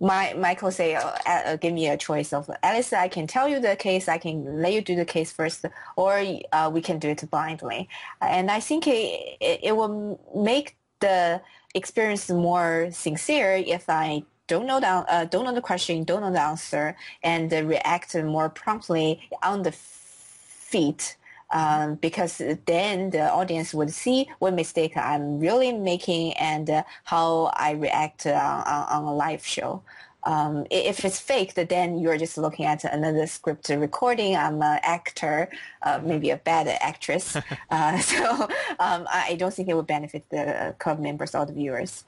my 0.00 0.32
Michael 0.34 0.70
say, 0.70 0.94
uh, 0.94 1.12
uh, 1.26 1.56
give 1.56 1.74
me 1.74 1.88
a 1.88 1.96
choice 1.96 2.32
of 2.32 2.50
Alice. 2.62 2.92
I 2.92 3.08
can 3.08 3.26
tell 3.26 3.48
you 3.48 3.60
the 3.60 3.76
case. 3.76 4.08
I 4.08 4.18
can 4.18 4.62
let 4.62 4.72
you 4.72 4.80
do 4.80 4.96
the 4.96 5.04
case 5.04 5.30
first, 5.30 5.66
or 5.94 6.24
uh, 6.52 6.70
we 6.72 6.80
can 6.80 6.98
do 6.98 7.08
it 7.10 7.30
blindly. 7.30 7.88
And 8.20 8.50
I 8.50 8.60
think 8.60 8.86
it, 8.86 9.38
it 9.40 9.76
will 9.76 10.18
make 10.34 10.76
the 11.00 11.42
experience 11.74 12.30
more 12.30 12.88
sincere 12.90 13.62
if 13.66 13.88
I 13.88 14.24
don't 14.46 14.66
know 14.66 14.80
the 14.80 14.88
uh, 14.88 15.24
don't 15.26 15.44
know 15.44 15.54
the 15.54 15.60
question, 15.60 16.04
don't 16.04 16.22
know 16.22 16.32
the 16.32 16.40
answer, 16.40 16.96
and 17.22 17.52
react 17.52 18.14
more 18.16 18.48
promptly 18.48 19.20
on 19.42 19.62
the 19.62 19.72
feet. 19.72 21.16
Um, 21.52 21.96
because 21.96 22.40
then 22.66 23.10
the 23.10 23.28
audience 23.28 23.74
would 23.74 23.90
see 23.90 24.30
what 24.38 24.54
mistake 24.54 24.96
I'm 24.96 25.40
really 25.40 25.72
making 25.72 26.34
and 26.34 26.70
uh, 26.70 26.82
how 27.02 27.50
I 27.54 27.72
react 27.72 28.24
on, 28.26 28.62
on, 28.64 29.02
a 29.04 29.12
live 29.12 29.44
show. 29.44 29.82
Um, 30.24 30.66
if 30.70 31.04
it's 31.04 31.18
faked, 31.18 31.56
then 31.56 31.98
you're 31.98 32.18
just 32.18 32.36
looking 32.36 32.66
at 32.66 32.84
another 32.84 33.26
script 33.26 33.68
recording. 33.70 34.36
I'm 34.36 34.62
an 34.62 34.78
actor, 34.82 35.48
uh, 35.82 36.00
maybe 36.02 36.30
a 36.30 36.36
bad 36.36 36.68
actress. 36.68 37.36
uh, 37.70 37.98
so 38.12 38.48
um, 38.78 39.08
I 39.10 39.36
don't 39.38 39.52
think 39.52 39.68
it 39.68 39.74
would 39.74 39.86
benefit 39.86 40.28
the 40.30 40.74
club 40.78 41.00
members 41.00 41.34
or 41.34 41.46
the 41.46 41.52
viewers. 41.52 42.04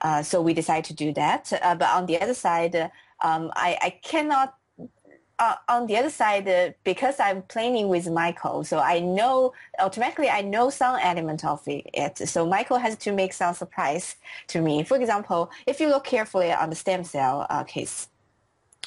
Uh, 0.00 0.22
so 0.22 0.42
we 0.42 0.52
decided 0.52 0.84
to 0.84 0.94
do 0.94 1.12
that. 1.14 1.52
Uh, 1.62 1.74
but 1.74 1.88
on 1.88 2.06
the 2.06 2.20
other 2.20 2.34
side, 2.34 2.76
um, 3.22 3.50
I, 3.56 3.78
I, 3.80 3.90
cannot 4.02 4.54
uh, 5.38 5.56
on 5.68 5.86
the 5.86 5.96
other 5.96 6.10
side, 6.10 6.48
uh, 6.48 6.70
because 6.84 7.18
I'm 7.18 7.42
playing 7.42 7.88
with 7.88 8.08
Michael, 8.10 8.64
so 8.64 8.78
I 8.78 9.00
know 9.00 9.52
automatically 9.78 10.28
I 10.28 10.42
know 10.42 10.70
some 10.70 10.96
element 11.02 11.44
of 11.44 11.60
it. 11.66 12.18
So 12.28 12.46
Michael 12.46 12.78
has 12.78 12.96
to 12.98 13.12
make 13.12 13.32
some 13.32 13.54
surprise 13.54 14.16
to 14.48 14.60
me. 14.60 14.84
For 14.84 14.96
example, 14.96 15.50
if 15.66 15.80
you 15.80 15.88
look 15.88 16.04
carefully 16.04 16.52
on 16.52 16.70
the 16.70 16.76
stem 16.76 17.04
cell 17.04 17.46
uh, 17.50 17.64
case, 17.64 18.08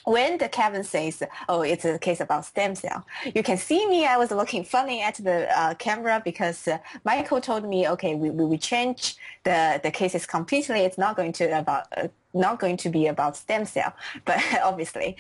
when 0.08 0.38
the 0.38 0.48
Kevin 0.48 0.86
says, 0.86 1.22
"Oh, 1.50 1.64
it's 1.64 1.84
a 1.84 2.00
case 2.00 2.22
about 2.22 2.46
stem 2.46 2.76
cell," 2.76 3.06
you 3.36 3.44
can 3.44 3.58
see 3.58 3.86
me. 3.88 4.06
I 4.06 4.16
was 4.16 4.32
looking 4.32 4.64
funny 4.64 5.02
at 5.02 5.16
the 5.16 5.38
uh, 5.60 5.74
camera 5.74 6.22
because 6.24 6.66
uh, 6.68 6.78
Michael 7.04 7.42
told 7.42 7.68
me, 7.68 7.90
"Okay, 7.90 8.16
we, 8.16 8.30
we, 8.30 8.46
we 8.46 8.58
change 8.58 9.18
the 9.44 9.82
the 9.84 9.92
cases 9.92 10.26
completely. 10.26 10.80
It's 10.80 10.98
not 10.98 11.18
going 11.18 11.34
to 11.34 11.60
about 11.60 11.88
uh, 11.98 12.08
not 12.34 12.58
going 12.60 12.78
to 12.78 12.90
be 12.90 13.08
about 13.08 13.36
stem 13.36 13.66
cell." 13.66 13.94
But 14.26 14.40
obviously, 14.64 15.18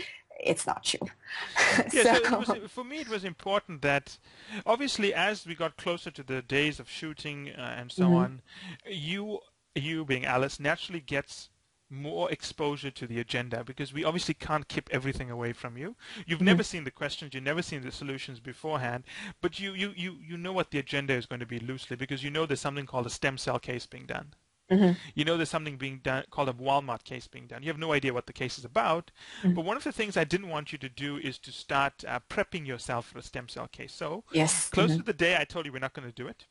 it's 0.47 0.65
not 0.65 0.83
true. 0.83 1.07
yeah, 1.93 2.15
so, 2.15 2.23
so 2.23 2.39
was, 2.39 2.51
for 2.67 2.83
me, 2.83 2.99
it 2.99 3.09
was 3.09 3.23
important 3.23 3.81
that 3.81 4.17
obviously, 4.65 5.13
as 5.13 5.45
we 5.45 5.55
got 5.55 5.77
closer 5.77 6.11
to 6.11 6.23
the 6.23 6.41
days 6.41 6.79
of 6.79 6.89
shooting 6.89 7.51
uh, 7.57 7.75
and 7.77 7.91
so 7.91 8.03
mm-hmm. 8.03 8.15
on, 8.15 8.41
you 8.89 9.39
you 9.75 10.05
being 10.05 10.25
Alice 10.25 10.59
naturally 10.59 11.01
gets 11.01 11.49
more 11.89 12.29
exposure 12.31 12.91
to 12.91 13.07
the 13.07 13.19
agenda 13.19 13.63
because 13.63 13.93
we 13.93 14.03
obviously 14.03 14.33
can't 14.33 14.67
keep 14.67 14.89
everything 14.91 15.31
away 15.31 15.53
from 15.53 15.77
you. 15.77 15.95
You've 16.25 16.39
mm-hmm. 16.39 16.45
never 16.45 16.63
seen 16.63 16.83
the 16.83 16.91
questions, 16.91 17.33
you've 17.33 17.43
never 17.43 17.61
seen 17.61 17.81
the 17.81 17.91
solutions 17.91 18.39
beforehand, 18.39 19.05
but 19.41 19.59
you, 19.59 19.73
you, 19.73 19.93
you, 19.95 20.17
you 20.21 20.37
know 20.37 20.51
what 20.51 20.71
the 20.71 20.79
agenda 20.79 21.13
is 21.13 21.25
going 21.25 21.39
to 21.39 21.45
be 21.45 21.59
loosely 21.59 21.95
because 21.95 22.23
you 22.23 22.29
know 22.29 22.45
there's 22.45 22.59
something 22.59 22.85
called 22.85 23.05
a 23.05 23.09
stem 23.09 23.37
cell 23.37 23.59
case 23.59 23.85
being 23.85 24.05
done. 24.05 24.33
Mm-hmm. 24.71 24.93
You 25.15 25.25
know 25.25 25.37
there's 25.37 25.49
something 25.49 25.77
being 25.77 25.99
done 26.03 26.25
called 26.29 26.49
a 26.49 26.53
Walmart 26.53 27.03
case 27.03 27.27
being 27.27 27.47
done. 27.47 27.63
You 27.63 27.69
have 27.69 27.79
no 27.79 27.93
idea 27.93 28.13
what 28.13 28.27
the 28.27 28.33
case 28.33 28.57
is 28.57 28.65
about. 28.65 29.11
Mm-hmm. 29.41 29.53
But 29.53 29.65
one 29.65 29.77
of 29.77 29.83
the 29.83 29.91
things 29.91 30.17
I 30.17 30.25
didn't 30.25 30.49
want 30.49 30.71
you 30.71 30.77
to 30.79 30.89
do 30.89 31.17
is 31.17 31.37
to 31.39 31.51
start 31.51 32.03
uh, 32.05 32.19
prepping 32.29 32.67
yourself 32.67 33.07
for 33.07 33.19
a 33.19 33.21
stem 33.21 33.47
cell 33.47 33.67
case. 33.67 33.93
So 33.93 34.23
yes. 34.31 34.69
close 34.69 34.91
mm-hmm. 34.91 34.99
to 34.99 35.05
the 35.05 35.13
day, 35.13 35.37
I 35.39 35.45
told 35.45 35.65
you 35.65 35.71
we're 35.71 35.79
not 35.79 35.93
going 35.93 36.07
to 36.07 36.13
do 36.13 36.27
it. 36.27 36.45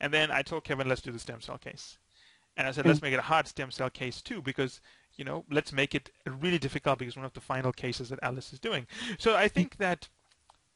And 0.00 0.12
then 0.12 0.30
I 0.30 0.42
told 0.42 0.64
Kevin, 0.64 0.88
let's 0.88 1.02
do 1.02 1.12
the 1.12 1.18
stem 1.18 1.40
cell 1.40 1.58
case. 1.58 1.98
And 2.56 2.66
I 2.66 2.70
said, 2.70 2.86
let's 2.86 3.00
mm. 3.00 3.02
make 3.02 3.12
it 3.12 3.18
a 3.18 3.22
hard 3.22 3.46
stem 3.46 3.70
cell 3.70 3.90
case 3.90 4.22
too, 4.22 4.40
because 4.40 4.80
you 5.16 5.24
know, 5.24 5.44
let's 5.50 5.72
make 5.72 5.94
it 5.94 6.10
really 6.26 6.58
difficult 6.58 6.98
because 6.98 7.16
one 7.16 7.24
of 7.24 7.32
the 7.32 7.40
final 7.40 7.72
cases 7.72 8.10
that 8.10 8.18
Alice 8.22 8.52
is 8.52 8.60
doing. 8.60 8.86
So 9.18 9.34
I 9.34 9.48
think 9.48 9.78
that 9.78 10.08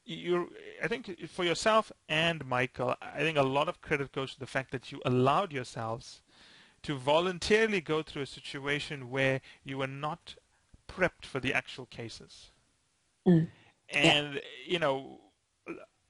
you 0.05 0.51
I 0.83 0.89
think 0.89 1.29
for 1.29 1.45
yourself 1.45 1.93
and 2.09 2.45
Michael, 2.47 2.97
I 3.01 3.19
think 3.19 3.37
a 3.39 3.43
lot 3.43 3.69
of 3.69 3.81
credit 3.81 4.13
goes 4.13 4.33
to 4.35 4.41
the 4.41 4.47
fact 4.47 4.73
that 4.73 4.91
you 4.91 5.01
allowed 5.05 5.53
yourselves 5.53 6.23
to 6.83 6.97
voluntarily 6.97 7.81
go 7.81 8.03
through 8.03 8.23
a 8.23 8.27
situation 8.27 9.11
where 9.11 9.41
you 9.65 9.79
were 9.79 9.87
not 9.87 10.35
prepped 10.89 11.25
for 11.25 11.41
the 11.41 11.55
actual 11.55 11.87
cases. 11.87 12.51
Mm. 13.27 13.49
And, 13.93 14.35
yeah. 14.35 14.41
you 14.67 14.79
know, 14.79 15.21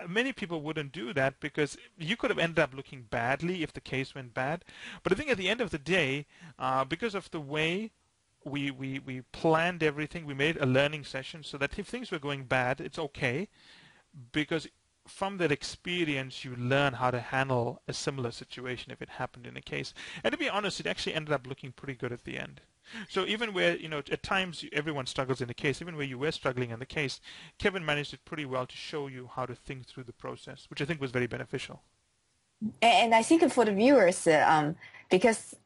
many 0.09 0.33
people 0.33 0.63
wouldn't 0.63 0.93
do 0.93 1.13
that 1.13 1.41
because 1.41 1.77
you 1.99 2.17
could 2.17 2.31
have 2.31 2.39
ended 2.39 2.59
up 2.59 2.75
looking 2.75 3.03
badly 3.03 3.63
if 3.63 3.73
the 3.73 3.81
case 3.81 4.15
went 4.15 4.35
bad. 4.35 4.65
But 5.03 5.13
I 5.13 5.17
think 5.17 5.31
at 5.31 5.39
the 5.39 5.49
end 5.49 5.61
of 5.61 5.71
the 5.71 5.79
day, 5.79 6.27
uh, 6.59 6.85
because 6.85 7.15
of 7.15 7.31
the 7.31 7.41
way 7.41 7.91
we, 8.45 8.71
we, 8.71 8.99
we 8.99 9.23
planned 9.33 9.83
everything, 9.83 10.25
we 10.25 10.35
made 10.35 10.57
a 10.57 10.67
learning 10.67 11.05
session 11.05 11.43
so 11.43 11.59
that 11.59 11.79
if 11.79 11.87
things 11.87 12.11
were 12.11 12.19
going 12.19 12.45
bad, 12.45 12.81
it's 12.81 12.99
okay 12.99 13.49
because 14.33 14.67
from 15.07 15.39
that 15.39 15.53
experience, 15.53 16.45
you 16.45 16.55
learn 16.57 16.95
how 16.95 17.11
to 17.11 17.21
handle 17.21 17.83
a 17.89 17.93
similar 17.93 18.31
situation 18.31 18.93
if 18.93 19.03
it 19.03 19.09
happened 19.09 19.47
in 19.47 19.57
a 19.57 19.63
case. 19.63 19.93
And 20.23 20.33
to 20.33 20.39
be 20.39 20.49
honest, 20.49 20.81
it 20.81 20.87
actually 20.87 21.15
ended 21.15 21.33
up 21.33 21.47
looking 21.47 21.73
pretty 21.73 21.95
good 21.95 22.13
at 22.13 22.25
the 22.25 22.39
end. 22.39 22.61
So 23.09 23.25
even 23.25 23.53
where, 23.53 23.77
you 23.77 23.89
know, 23.89 23.99
at 23.99 24.23
times 24.23 24.65
everyone 24.73 25.07
struggles 25.07 25.41
in 25.41 25.51
a 25.51 25.55
case, 25.55 25.81
even 25.81 25.97
where 25.97 26.07
you 26.07 26.19
were 26.19 26.33
struggling 26.33 26.71
in 26.71 26.79
the 26.79 26.87
case, 26.87 27.21
Kevin 27.59 27.85
managed 27.85 28.15
it 28.15 28.25
pretty 28.25 28.45
well 28.45 28.67
to 28.67 28.77
show 28.77 29.07
you 29.07 29.31
how 29.35 29.47
to 29.47 29.55
think 29.55 29.87
through 29.87 30.05
the 30.05 30.13
process, 30.13 30.67
which 30.69 30.83
I 30.83 30.85
think 30.85 31.01
was 31.01 31.11
very 31.11 31.27
beneficial. 31.27 31.83
And 32.83 33.15
I 33.15 33.23
think 33.23 33.51
for 33.53 33.65
the 33.65 33.73
viewers, 33.73 34.27
uh, 34.27 34.45
um, 34.47 34.77
because 35.09 35.57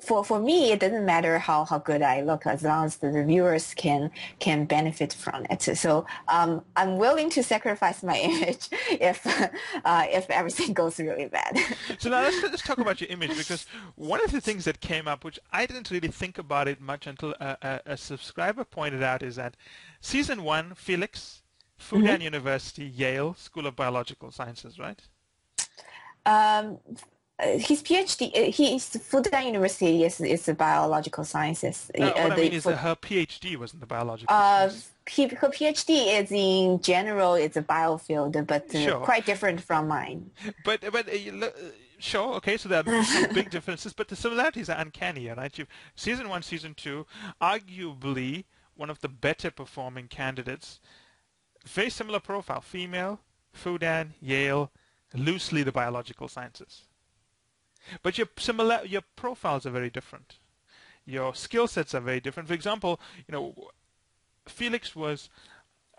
for 0.00 0.24
for 0.24 0.38
me, 0.38 0.70
it 0.72 0.80
doesn't 0.80 1.04
matter 1.04 1.38
how, 1.38 1.64
how 1.64 1.78
good 1.78 2.02
I 2.02 2.22
look 2.22 2.46
as 2.46 2.62
long 2.62 2.84
as 2.86 2.96
the 2.96 3.24
viewers 3.24 3.74
can 3.74 4.10
can 4.38 4.64
benefit 4.64 5.12
from 5.12 5.44
it. 5.50 5.62
So 5.76 6.06
um, 6.28 6.64
I'm 6.76 6.98
willing 6.98 7.30
to 7.30 7.42
sacrifice 7.42 8.02
my 8.02 8.16
image 8.30 8.68
if 8.90 9.26
uh, 9.26 10.06
if 10.08 10.30
everything 10.30 10.72
goes 10.80 10.98
really 10.98 11.26
bad. 11.26 11.58
so 11.98 12.10
now 12.10 12.22
let's 12.22 12.42
let's 12.42 12.62
talk 12.62 12.78
about 12.78 13.00
your 13.02 13.10
image 13.10 13.36
because 13.36 13.66
one 13.96 14.22
of 14.24 14.30
the 14.30 14.40
things 14.40 14.64
that 14.64 14.80
came 14.80 15.08
up, 15.08 15.24
which 15.24 15.38
I 15.52 15.66
didn't 15.66 15.90
really 15.90 16.08
think 16.08 16.38
about 16.38 16.68
it 16.68 16.80
much 16.80 17.06
until 17.06 17.34
a, 17.40 17.56
a, 17.62 17.80
a 17.92 17.96
subscriber 17.96 18.64
pointed 18.64 19.02
out, 19.02 19.22
is 19.22 19.36
that 19.36 19.56
season 20.00 20.44
one, 20.44 20.74
Felix, 20.74 21.42
Fudan 21.80 22.06
mm-hmm. 22.06 22.22
University, 22.22 22.84
Yale 22.84 23.34
School 23.34 23.66
of 23.66 23.74
Biological 23.74 24.30
Sciences, 24.30 24.78
right? 24.78 25.00
Um, 26.26 26.78
his 27.40 27.82
PhD, 27.82 28.36
uh, 28.36 28.50
he's 28.50 28.88
Fudan 28.88 29.46
University 29.46 30.04
is 30.04 30.20
is 30.20 30.48
a 30.48 30.54
biological 30.54 31.24
sciences. 31.24 31.90
No, 31.96 32.08
uh, 32.08 32.22
what 32.22 32.32
I 32.32 32.36
mean 32.36 32.52
is 32.52 32.64
that 32.64 32.78
her 32.78 32.96
PhD 32.96 33.56
was 33.56 33.72
in 33.72 33.80
the 33.80 33.86
biological 33.86 34.34
uh, 34.34 34.70
he, 35.08 35.26
her 35.28 35.48
PhD 35.48 36.20
is 36.20 36.30
in 36.30 36.80
general, 36.82 37.34
it's 37.34 37.56
a 37.56 37.62
biofield, 37.62 38.46
but 38.46 38.74
uh, 38.74 38.80
sure. 38.80 39.00
quite 39.00 39.24
different 39.24 39.60
from 39.60 39.88
mine. 39.88 40.30
But 40.64 40.80
but 40.92 41.08
uh, 41.08 41.48
sure, 41.98 42.34
okay, 42.34 42.56
so 42.56 42.68
there 42.68 42.82
are 42.86 43.04
some 43.16 43.32
big 43.32 43.50
differences, 43.50 43.92
but 43.92 44.08
the 44.08 44.16
similarities 44.16 44.68
are 44.68 44.78
uncanny, 44.78 45.28
right? 45.28 45.56
you 45.56 45.66
season 45.94 46.28
one, 46.28 46.42
season 46.42 46.74
two, 46.74 47.06
arguably 47.40 48.44
one 48.74 48.90
of 48.90 49.00
the 49.00 49.08
better 49.08 49.50
performing 49.50 50.08
candidates. 50.08 50.80
Very 51.64 51.90
similar 51.90 52.20
profile, 52.20 52.60
female, 52.60 53.20
Fudan, 53.52 54.10
Yale, 54.20 54.70
loosely 55.14 55.62
the 55.62 55.72
biological 55.72 56.28
sciences. 56.28 56.87
But 58.02 58.18
your 58.18 58.28
similar 58.38 58.84
your 58.84 59.02
profiles 59.16 59.66
are 59.66 59.70
very 59.70 59.90
different. 59.90 60.38
Your 61.04 61.34
skill 61.34 61.66
sets 61.66 61.94
are 61.94 62.00
very 62.00 62.20
different. 62.20 62.48
For 62.48 62.54
example, 62.54 63.00
you 63.26 63.32
know, 63.32 63.70
Felix 64.46 64.94
was 64.94 65.30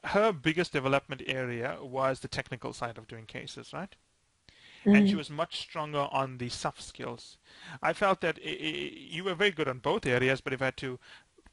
her 0.03 0.31
biggest 0.31 0.71
development 0.71 1.21
area 1.25 1.77
was 1.81 2.19
the 2.19 2.27
technical 2.27 2.73
side 2.73 2.97
of 2.97 3.07
doing 3.07 3.25
cases, 3.25 3.73
right? 3.73 3.95
Mm-hmm. 4.81 4.95
And 4.95 5.07
she 5.07 5.11
mm-hmm. 5.11 5.17
was 5.17 5.29
much 5.29 5.59
stronger 5.59 6.07
on 6.11 6.37
the 6.37 6.49
soft 6.49 6.81
skills. 6.81 7.37
I 7.81 7.93
felt 7.93 8.21
that 8.21 8.37
it, 8.37 8.41
it, 8.41 8.93
you 8.93 9.25
were 9.25 9.35
very 9.35 9.51
good 9.51 9.67
on 9.67 9.79
both 9.79 10.05
areas, 10.05 10.39
but 10.39 10.53
if 10.53 10.61
I 10.61 10.65
had 10.65 10.77
to 10.77 10.99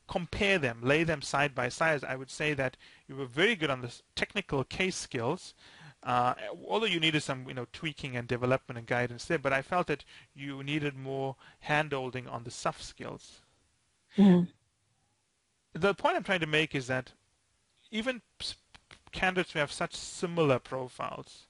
compare 0.06 0.58
them, 0.58 0.80
lay 0.82 1.02
them 1.02 1.22
side 1.22 1.54
by 1.54 1.68
side, 1.68 2.04
I 2.04 2.14
would 2.14 2.30
say 2.30 2.54
that 2.54 2.76
you 3.08 3.16
were 3.16 3.26
very 3.26 3.56
good 3.56 3.70
on 3.70 3.82
the 3.82 3.92
technical 4.14 4.62
case 4.62 4.96
skills, 4.96 5.54
uh, 6.06 6.34
although 6.68 6.86
you 6.86 7.00
needed 7.00 7.20
some, 7.20 7.48
you 7.48 7.54
know, 7.54 7.66
tweaking 7.72 8.16
and 8.16 8.28
development 8.28 8.78
and 8.78 8.86
guidance 8.86 9.24
there, 9.24 9.40
but 9.40 9.52
I 9.52 9.60
felt 9.60 9.88
that 9.88 10.04
you 10.36 10.62
needed 10.62 10.96
more 10.96 11.34
handholding 11.68 12.32
on 12.32 12.44
the 12.44 12.50
soft 12.52 12.84
skills. 12.84 13.40
Mm-hmm. 14.16 14.44
The 15.72 15.94
point 15.94 16.16
I'm 16.16 16.22
trying 16.22 16.40
to 16.40 16.46
make 16.46 16.76
is 16.76 16.86
that 16.86 17.10
even 17.90 18.22
candidates 19.10 19.52
who 19.52 19.58
have 19.58 19.72
such 19.72 19.96
similar 19.96 20.60
profiles, 20.60 21.46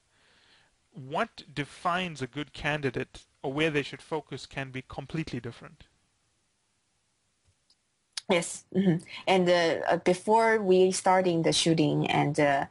what 0.91 1.43
defines 1.53 2.23
a 2.23 2.27
good 2.27 2.51
candidate 2.51 3.25
or 3.43 3.53
where 3.53 3.69
they 3.69 3.83
should 3.83 4.01
focus 4.01 4.47
can 4.47 4.71
be 4.71 4.81
completely 4.81 5.39
different. 5.39 5.83
Yes, 8.27 8.65
mm-hmm. 8.75 9.05
and 9.27 9.47
uh, 9.47 9.85
uh 9.87 9.97
before 9.97 10.59
we 10.59 10.91
starting 10.91 11.43
the 11.43 11.53
shooting 11.53 12.07
and 12.07 12.37
uh, 12.39 12.65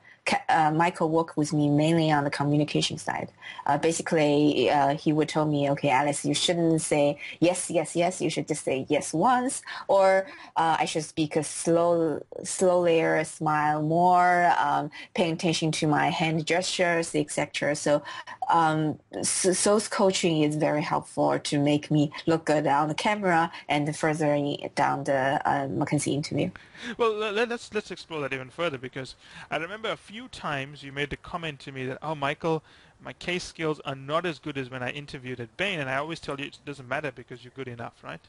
uh, 0.48 0.70
Michael 0.70 1.10
worked 1.10 1.36
with 1.36 1.52
me 1.52 1.68
mainly 1.68 2.10
on 2.10 2.24
the 2.24 2.30
communication 2.30 2.98
side. 2.98 3.28
Uh, 3.66 3.78
basically, 3.78 4.70
uh, 4.70 4.96
he 4.96 5.12
would 5.12 5.28
tell 5.28 5.46
me, 5.46 5.70
okay, 5.70 5.90
Alice, 5.90 6.24
you 6.24 6.34
shouldn't 6.34 6.80
say 6.80 7.18
yes, 7.40 7.70
yes, 7.70 7.94
yes. 7.96 8.20
You 8.20 8.30
should 8.30 8.48
just 8.48 8.64
say 8.64 8.86
yes 8.88 9.12
once, 9.12 9.62
or 9.88 10.26
uh, 10.56 10.76
I 10.78 10.84
should 10.84 11.04
speak 11.04 11.36
a 11.36 11.44
slow, 11.44 12.24
slowly, 12.44 13.24
smile 13.24 13.82
more, 13.82 14.52
um, 14.58 14.90
paying 15.14 15.34
attention 15.34 15.72
to 15.72 15.86
my 15.86 16.10
hand 16.10 16.46
gestures, 16.46 17.14
etc. 17.14 17.76
So, 17.76 18.02
um, 18.48 18.98
so, 19.22 19.52
so 19.52 19.80
coaching 19.80 20.42
is 20.42 20.56
very 20.56 20.82
helpful 20.82 21.38
to 21.38 21.58
make 21.58 21.90
me 21.90 22.12
look 22.26 22.46
good 22.46 22.66
on 22.66 22.88
the 22.88 22.94
camera 22.94 23.52
and 23.68 23.94
further 23.96 24.36
down 24.74 25.04
the 25.04 25.40
uh, 25.44 25.68
McKinsey 25.68 26.14
interview. 26.14 26.50
Well, 26.98 27.12
let's 27.12 27.72
let's 27.72 27.90
explore 27.90 28.20
that 28.22 28.32
even 28.32 28.50
further 28.50 28.78
because 28.78 29.14
I 29.50 29.56
remember 29.56 29.90
a 29.90 29.96
few 29.96 30.15
times 30.28 30.82
you 30.82 30.92
made 30.92 31.10
the 31.10 31.16
comment 31.16 31.60
to 31.60 31.72
me 31.72 31.86
that, 31.86 31.98
oh, 32.02 32.14
Michael, 32.14 32.62
my 33.00 33.12
case 33.12 33.44
skills 33.44 33.80
are 33.84 33.94
not 33.94 34.24
as 34.26 34.38
good 34.38 34.58
as 34.58 34.70
when 34.70 34.82
I 34.82 34.90
interviewed 34.90 35.40
at 35.40 35.56
Bain, 35.56 35.78
and 35.78 35.90
I 35.90 35.96
always 35.96 36.20
tell 36.20 36.40
you 36.40 36.46
it 36.46 36.58
doesn't 36.64 36.88
matter 36.88 37.12
because 37.12 37.44
you're 37.44 37.52
good 37.54 37.68
enough, 37.68 38.02
right? 38.02 38.20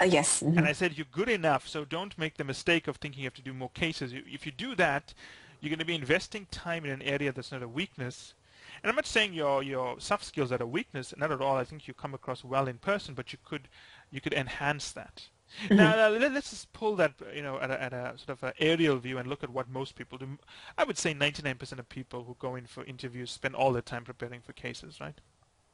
Uh, 0.00 0.04
yes. 0.04 0.42
Mm-hmm. 0.42 0.58
And 0.58 0.66
I 0.66 0.72
said 0.72 0.98
you're 0.98 1.06
good 1.12 1.28
enough, 1.28 1.68
so 1.68 1.84
don't 1.84 2.18
make 2.18 2.36
the 2.36 2.44
mistake 2.44 2.88
of 2.88 2.96
thinking 2.96 3.22
you 3.22 3.26
have 3.26 3.34
to 3.34 3.42
do 3.42 3.54
more 3.54 3.70
cases. 3.70 4.12
If 4.12 4.44
you 4.44 4.52
do 4.52 4.74
that, 4.76 5.14
you're 5.60 5.70
going 5.70 5.78
to 5.78 5.84
be 5.84 5.94
investing 5.94 6.46
time 6.50 6.84
in 6.84 6.90
an 6.90 7.02
area 7.02 7.32
that's 7.32 7.52
not 7.52 7.62
a 7.62 7.68
weakness. 7.68 8.34
And 8.82 8.90
I'm 8.90 8.96
not 8.96 9.06
saying 9.06 9.32
your 9.32 9.62
your 9.62 10.00
soft 10.00 10.24
skills 10.24 10.52
are 10.52 10.62
a 10.62 10.66
weakness, 10.66 11.14
not 11.16 11.32
at 11.32 11.40
all. 11.40 11.56
I 11.56 11.64
think 11.64 11.86
you 11.88 11.94
come 11.94 12.12
across 12.12 12.44
well 12.44 12.68
in 12.68 12.78
person, 12.78 13.14
but 13.14 13.32
you 13.32 13.38
could 13.44 13.68
you 14.10 14.20
could 14.20 14.34
enhance 14.34 14.90
that. 14.92 15.28
Now, 15.70 16.08
let's 16.10 16.50
just 16.50 16.72
pull 16.72 16.96
that, 16.96 17.12
you 17.34 17.42
know, 17.42 17.58
at 17.60 17.70
a, 17.70 17.82
at 17.82 17.92
a 17.92 18.14
sort 18.16 18.30
of 18.30 18.42
an 18.42 18.52
aerial 18.58 18.96
view 18.96 19.18
and 19.18 19.28
look 19.28 19.42
at 19.42 19.50
what 19.50 19.68
most 19.68 19.94
people 19.94 20.18
do. 20.18 20.38
I 20.76 20.84
would 20.84 20.98
say 20.98 21.14
99% 21.14 21.78
of 21.78 21.88
people 21.88 22.24
who 22.24 22.36
go 22.38 22.54
in 22.54 22.66
for 22.66 22.84
interviews 22.84 23.30
spend 23.30 23.54
all 23.54 23.72
their 23.72 23.82
time 23.82 24.04
preparing 24.04 24.40
for 24.40 24.52
cases, 24.52 25.00
right? 25.00 25.20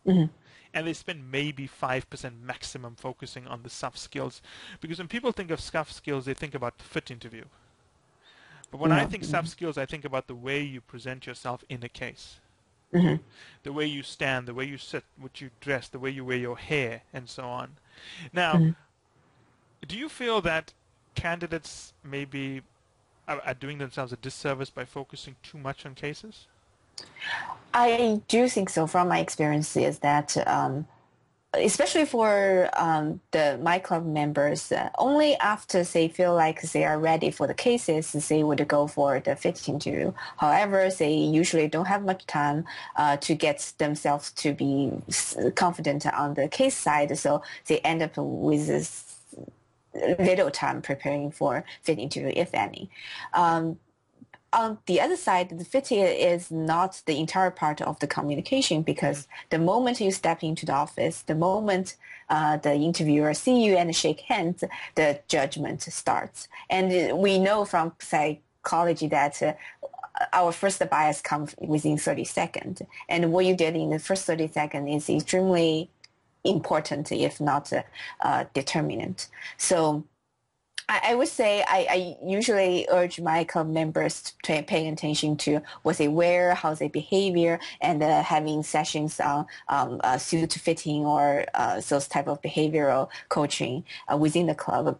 Mm-hmm. 0.06 0.32
And 0.72 0.86
they 0.86 0.92
spend 0.92 1.30
maybe 1.30 1.68
5% 1.68 2.42
maximum 2.42 2.94
focusing 2.94 3.46
on 3.46 3.62
the 3.62 3.70
soft 3.70 3.98
skills. 3.98 4.40
Because 4.80 4.98
when 4.98 5.08
people 5.08 5.32
think 5.32 5.50
of 5.50 5.60
soft 5.60 5.92
skills, 5.92 6.24
they 6.24 6.34
think 6.34 6.54
about 6.54 6.78
the 6.78 6.84
fit 6.84 7.10
interview. 7.10 7.44
But 8.70 8.78
when 8.78 8.90
yeah. 8.90 8.98
I 8.98 9.06
think 9.06 9.24
soft 9.24 9.48
skills, 9.48 9.76
I 9.76 9.86
think 9.86 10.04
about 10.04 10.28
the 10.28 10.34
way 10.34 10.62
you 10.62 10.80
present 10.80 11.26
yourself 11.26 11.64
in 11.68 11.82
a 11.82 11.88
case. 11.88 12.36
Mm-hmm. 12.94 13.22
The 13.62 13.72
way 13.72 13.86
you 13.86 14.02
stand, 14.02 14.46
the 14.46 14.54
way 14.54 14.64
you 14.64 14.78
sit, 14.78 15.04
what 15.18 15.40
you 15.40 15.50
dress, 15.60 15.88
the 15.88 15.98
way 15.98 16.10
you 16.10 16.24
wear 16.24 16.36
your 16.36 16.56
hair, 16.56 17.02
and 17.12 17.28
so 17.28 17.44
on. 17.44 17.76
Now, 18.32 18.54
mm-hmm 18.54 18.70
do 19.86 19.96
you 19.96 20.08
feel 20.08 20.40
that 20.42 20.72
candidates 21.14 21.92
maybe 22.04 22.62
are, 23.26 23.40
are 23.44 23.54
doing 23.54 23.78
themselves 23.78 24.12
a 24.12 24.16
disservice 24.16 24.70
by 24.70 24.84
focusing 24.84 25.36
too 25.42 25.58
much 25.58 25.86
on 25.86 25.94
cases? 25.94 26.46
I 27.72 28.20
do 28.28 28.48
think 28.48 28.68
so. 28.68 28.86
From 28.86 29.08
my 29.08 29.20
experience, 29.20 29.76
is 29.76 30.00
that 30.00 30.36
um, 30.46 30.86
especially 31.54 32.04
for 32.04 32.68
um, 32.76 33.20
the 33.30 33.58
my 33.62 33.78
club 33.78 34.06
members, 34.06 34.70
uh, 34.70 34.90
only 34.98 35.34
after 35.36 35.82
they 35.82 36.08
feel 36.08 36.34
like 36.34 36.60
they 36.60 36.84
are 36.84 36.98
ready 36.98 37.30
for 37.30 37.46
the 37.46 37.54
cases, 37.54 38.12
they 38.28 38.42
would 38.42 38.66
go 38.68 38.86
for 38.86 39.20
the 39.20 39.34
fit 39.34 39.68
interview. 39.68 40.12
However, 40.36 40.90
they 40.90 41.14
usually 41.14 41.68
don't 41.68 41.86
have 41.86 42.04
much 42.04 42.26
time 42.26 42.64
uh, 42.96 43.16
to 43.18 43.34
get 43.34 43.72
themselves 43.78 44.30
to 44.32 44.52
be 44.52 44.92
confident 45.54 46.06
on 46.06 46.34
the 46.34 46.48
case 46.48 46.76
side, 46.76 47.16
so 47.18 47.42
they 47.66 47.78
end 47.80 48.02
up 48.02 48.16
with 48.16 48.66
this 48.66 49.09
little 49.94 50.50
time 50.50 50.82
preparing 50.82 51.30
for 51.30 51.64
fit 51.82 51.98
interview, 51.98 52.32
if 52.34 52.54
any. 52.54 52.90
Um, 53.34 53.78
on 54.52 54.78
the 54.86 55.00
other 55.00 55.16
side, 55.16 55.50
the 55.50 55.64
fit 55.64 55.92
is 55.92 56.50
not 56.50 57.02
the 57.06 57.18
entire 57.18 57.50
part 57.50 57.80
of 57.80 57.98
the 58.00 58.06
communication 58.06 58.82
because 58.82 59.28
the 59.50 59.58
moment 59.58 60.00
you 60.00 60.10
step 60.10 60.42
into 60.42 60.66
the 60.66 60.72
office, 60.72 61.22
the 61.22 61.36
moment 61.36 61.96
uh, 62.28 62.56
the 62.56 62.74
interviewer 62.74 63.34
see 63.34 63.64
you 63.64 63.76
and 63.76 63.94
shake 63.94 64.20
hands, 64.20 64.64
the 64.94 65.20
judgment 65.28 65.82
starts. 65.82 66.48
And 66.68 67.18
we 67.18 67.38
know 67.38 67.64
from 67.64 67.92
psychology 68.00 69.08
that 69.08 69.42
uh, 69.42 69.52
our 70.32 70.52
first 70.52 70.82
bias 70.90 71.20
comes 71.20 71.54
within 71.58 71.96
30 71.96 72.24
seconds. 72.24 72.82
And 73.08 73.32
what 73.32 73.46
you 73.46 73.56
did 73.56 73.76
in 73.76 73.90
the 73.90 73.98
first 73.98 74.26
30 74.26 74.48
seconds 74.48 75.08
is 75.08 75.16
extremely 75.16 75.90
important, 76.44 77.12
if 77.12 77.40
not 77.40 77.72
uh, 78.22 78.44
determinant. 78.54 79.28
So 79.56 80.04
I, 80.90 81.14
would 81.14 81.28
say 81.28 81.62
I, 81.68 81.86
I, 81.88 82.16
usually 82.24 82.86
urge 82.90 83.20
my 83.20 83.44
club 83.44 83.68
members 83.68 84.34
to 84.42 84.62
pay 84.62 84.88
attention 84.88 85.36
to 85.38 85.60
what 85.82 85.98
they 85.98 86.08
wear, 86.08 86.54
how 86.54 86.74
they 86.74 86.88
behavior, 86.88 87.60
and 87.80 88.02
uh, 88.02 88.22
having 88.22 88.62
sessions 88.62 89.20
on 89.20 89.46
um, 89.68 90.00
uh, 90.02 90.18
suit 90.18 90.52
fitting 90.52 91.04
or 91.06 91.44
uh, 91.54 91.80
those 91.88 92.08
type 92.08 92.26
of 92.26 92.42
behavioral 92.42 93.08
coaching 93.28 93.84
uh, 94.12 94.16
within 94.16 94.46
the 94.46 94.54
club. 94.54 94.98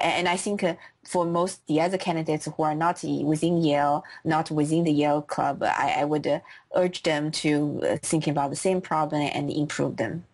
And 0.00 0.28
I 0.28 0.36
think 0.36 0.64
uh, 0.64 0.74
for 1.04 1.24
most 1.24 1.64
the 1.66 1.80
other 1.80 1.98
candidates 1.98 2.46
who 2.46 2.62
are 2.62 2.74
not 2.74 3.02
within 3.02 3.62
Yale, 3.62 4.04
not 4.24 4.50
within 4.50 4.82
the 4.84 4.92
Yale 4.92 5.22
club, 5.22 5.62
I, 5.62 5.96
I 5.98 6.04
would 6.04 6.26
uh, 6.26 6.40
urge 6.74 7.04
them 7.04 7.30
to 7.42 7.98
think 8.02 8.26
about 8.26 8.50
the 8.50 8.56
same 8.56 8.80
problem 8.80 9.22
and 9.22 9.50
improve 9.50 9.96
them. 9.96 10.24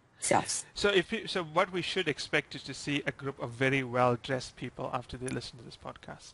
So 0.75 0.89
if 0.89 1.13
you, 1.13 1.27
so, 1.27 1.45
what 1.45 1.73
we 1.73 1.83
should 1.83 2.09
expect 2.09 2.55
is 2.55 2.63
to 2.65 2.75
see 2.75 3.03
a 3.07 3.13
group 3.13 3.41
of 3.43 3.51
very 3.51 3.83
well 3.83 4.17
dressed 4.23 4.57
people 4.57 4.91
after 4.93 5.17
they 5.17 5.29
listen 5.29 5.59
to 5.59 5.65
this 5.65 5.79
podcast. 5.83 6.33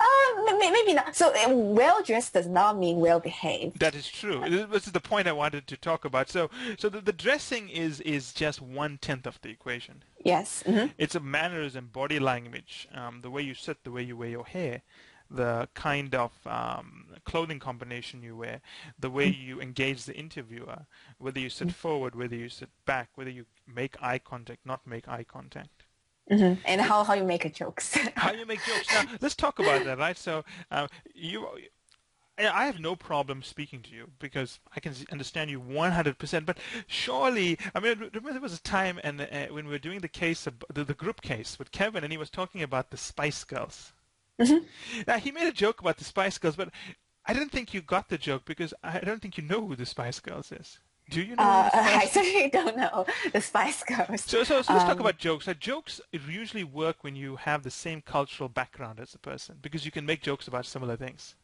Uh, 0.00 0.58
maybe 0.58 0.94
not. 0.94 1.16
So 1.16 1.32
uh, 1.34 1.52
well 1.52 2.02
dressed 2.02 2.34
does 2.34 2.46
not 2.46 2.78
mean 2.78 2.98
well 2.98 3.20
behaved. 3.20 3.80
That 3.80 3.94
is 3.94 4.08
true. 4.08 4.44
This 4.48 4.86
is 4.86 4.92
the 4.92 5.00
point 5.00 5.26
I 5.26 5.32
wanted 5.32 5.66
to 5.66 5.76
talk 5.76 6.04
about. 6.04 6.28
So, 6.28 6.50
so 6.78 6.88
the, 6.88 7.00
the 7.00 7.12
dressing 7.12 7.68
is 7.68 8.00
is 8.00 8.32
just 8.32 8.62
one 8.62 8.98
tenth 8.98 9.26
of 9.26 9.40
the 9.42 9.50
equation. 9.50 10.02
Yes. 10.24 10.62
Mm-hmm. 10.66 10.88
It's 10.96 11.14
a 11.14 11.20
mannerism, 11.20 11.90
body 11.92 12.18
language, 12.18 12.88
um, 12.94 13.20
the 13.22 13.30
way 13.30 13.42
you 13.42 13.54
sit, 13.54 13.82
the 13.84 13.90
way 13.90 14.02
you 14.02 14.16
wear 14.16 14.28
your 14.28 14.46
hair, 14.46 14.82
the 15.30 15.68
kind 15.74 16.14
of 16.14 16.32
um, 16.46 17.06
clothing 17.24 17.58
combination 17.58 18.22
you 18.22 18.36
wear, 18.36 18.60
the 18.98 19.10
way 19.10 19.30
mm. 19.30 19.38
you 19.38 19.60
engage 19.60 20.04
the 20.04 20.14
interviewer, 20.14 20.86
whether 21.18 21.38
you 21.38 21.50
sit 21.50 21.68
mm. 21.68 21.74
forward, 21.74 22.14
whether 22.14 22.36
you 22.36 22.48
sit 22.48 22.70
back, 22.86 23.10
whether 23.14 23.30
you 23.30 23.44
make 23.66 24.00
eye 24.02 24.18
contact, 24.18 24.64
not 24.64 24.86
make 24.86 25.08
eye 25.08 25.24
contact. 25.24 25.84
Mm-hmm. 26.30 26.60
And 26.66 26.80
how, 26.80 27.04
how 27.04 27.14
you 27.14 27.24
make 27.24 27.52
jokes. 27.54 27.96
how 28.14 28.32
you 28.32 28.44
make 28.44 28.62
jokes. 28.62 28.92
Now, 28.92 29.04
let's 29.20 29.34
talk 29.34 29.58
about 29.58 29.84
that, 29.84 29.98
right? 29.98 30.16
So 30.16 30.44
uh, 30.70 30.86
you, 31.14 31.48
I 32.38 32.66
have 32.66 32.78
no 32.78 32.94
problem 32.94 33.42
speaking 33.42 33.82
to 33.82 33.90
you 33.90 34.10
because 34.18 34.60
I 34.76 34.80
can 34.80 34.94
understand 35.10 35.50
you 35.50 35.60
100%. 35.60 36.46
But 36.46 36.58
surely, 36.86 37.58
I 37.74 37.80
mean, 37.80 37.98
remember 37.98 38.32
there 38.32 38.40
was 38.40 38.54
a 38.54 38.62
time 38.62 39.00
and 39.02 39.22
uh, 39.22 39.46
when 39.50 39.66
we 39.66 39.72
were 39.72 39.78
doing 39.78 40.00
the 40.00 40.08
case, 40.08 40.46
the, 40.72 40.84
the 40.84 40.94
group 40.94 41.22
case 41.22 41.58
with 41.58 41.72
Kevin, 41.72 42.04
and 42.04 42.12
he 42.12 42.18
was 42.18 42.30
talking 42.30 42.62
about 42.62 42.90
the 42.90 42.96
Spice 42.96 43.42
Girls. 43.44 43.92
Mm-hmm. 44.40 45.02
Now 45.06 45.18
he 45.18 45.32
made 45.32 45.46
a 45.46 45.52
joke 45.52 45.80
about 45.80 45.96
the 45.96 46.04
Spice 46.04 46.38
Girls, 46.38 46.56
but 46.56 46.70
I 47.26 47.32
don't 47.32 47.50
think 47.50 47.74
you 47.74 47.82
got 47.82 48.08
the 48.08 48.18
joke 48.18 48.44
because 48.44 48.72
I 48.82 49.00
don't 49.00 49.20
think 49.20 49.36
you 49.36 49.44
know 49.44 49.66
who 49.66 49.76
the 49.76 49.86
Spice 49.86 50.20
Girls 50.20 50.52
is. 50.52 50.80
Do 51.10 51.22
you 51.22 51.36
know? 51.36 51.42
Uh, 51.42 51.70
I 51.74 52.06
certainly 52.06 52.50
don't 52.50 52.76
know 52.76 53.06
the 53.32 53.40
Spice 53.40 53.82
Girls. 53.82 54.22
So, 54.22 54.44
so, 54.44 54.62
so 54.62 54.72
let's 54.72 54.84
um, 54.84 54.88
talk 54.90 55.00
about 55.00 55.18
jokes. 55.18 55.46
Now, 55.46 55.54
jokes 55.54 56.00
usually 56.12 56.64
work 56.64 57.02
when 57.02 57.16
you 57.16 57.36
have 57.36 57.62
the 57.62 57.70
same 57.70 58.02
cultural 58.02 58.48
background 58.48 59.00
as 59.00 59.14
a 59.14 59.18
person 59.18 59.56
because 59.62 59.84
you 59.84 59.90
can 59.90 60.04
make 60.04 60.22
jokes 60.22 60.48
about 60.48 60.66
similar 60.66 60.96
things. 60.96 61.34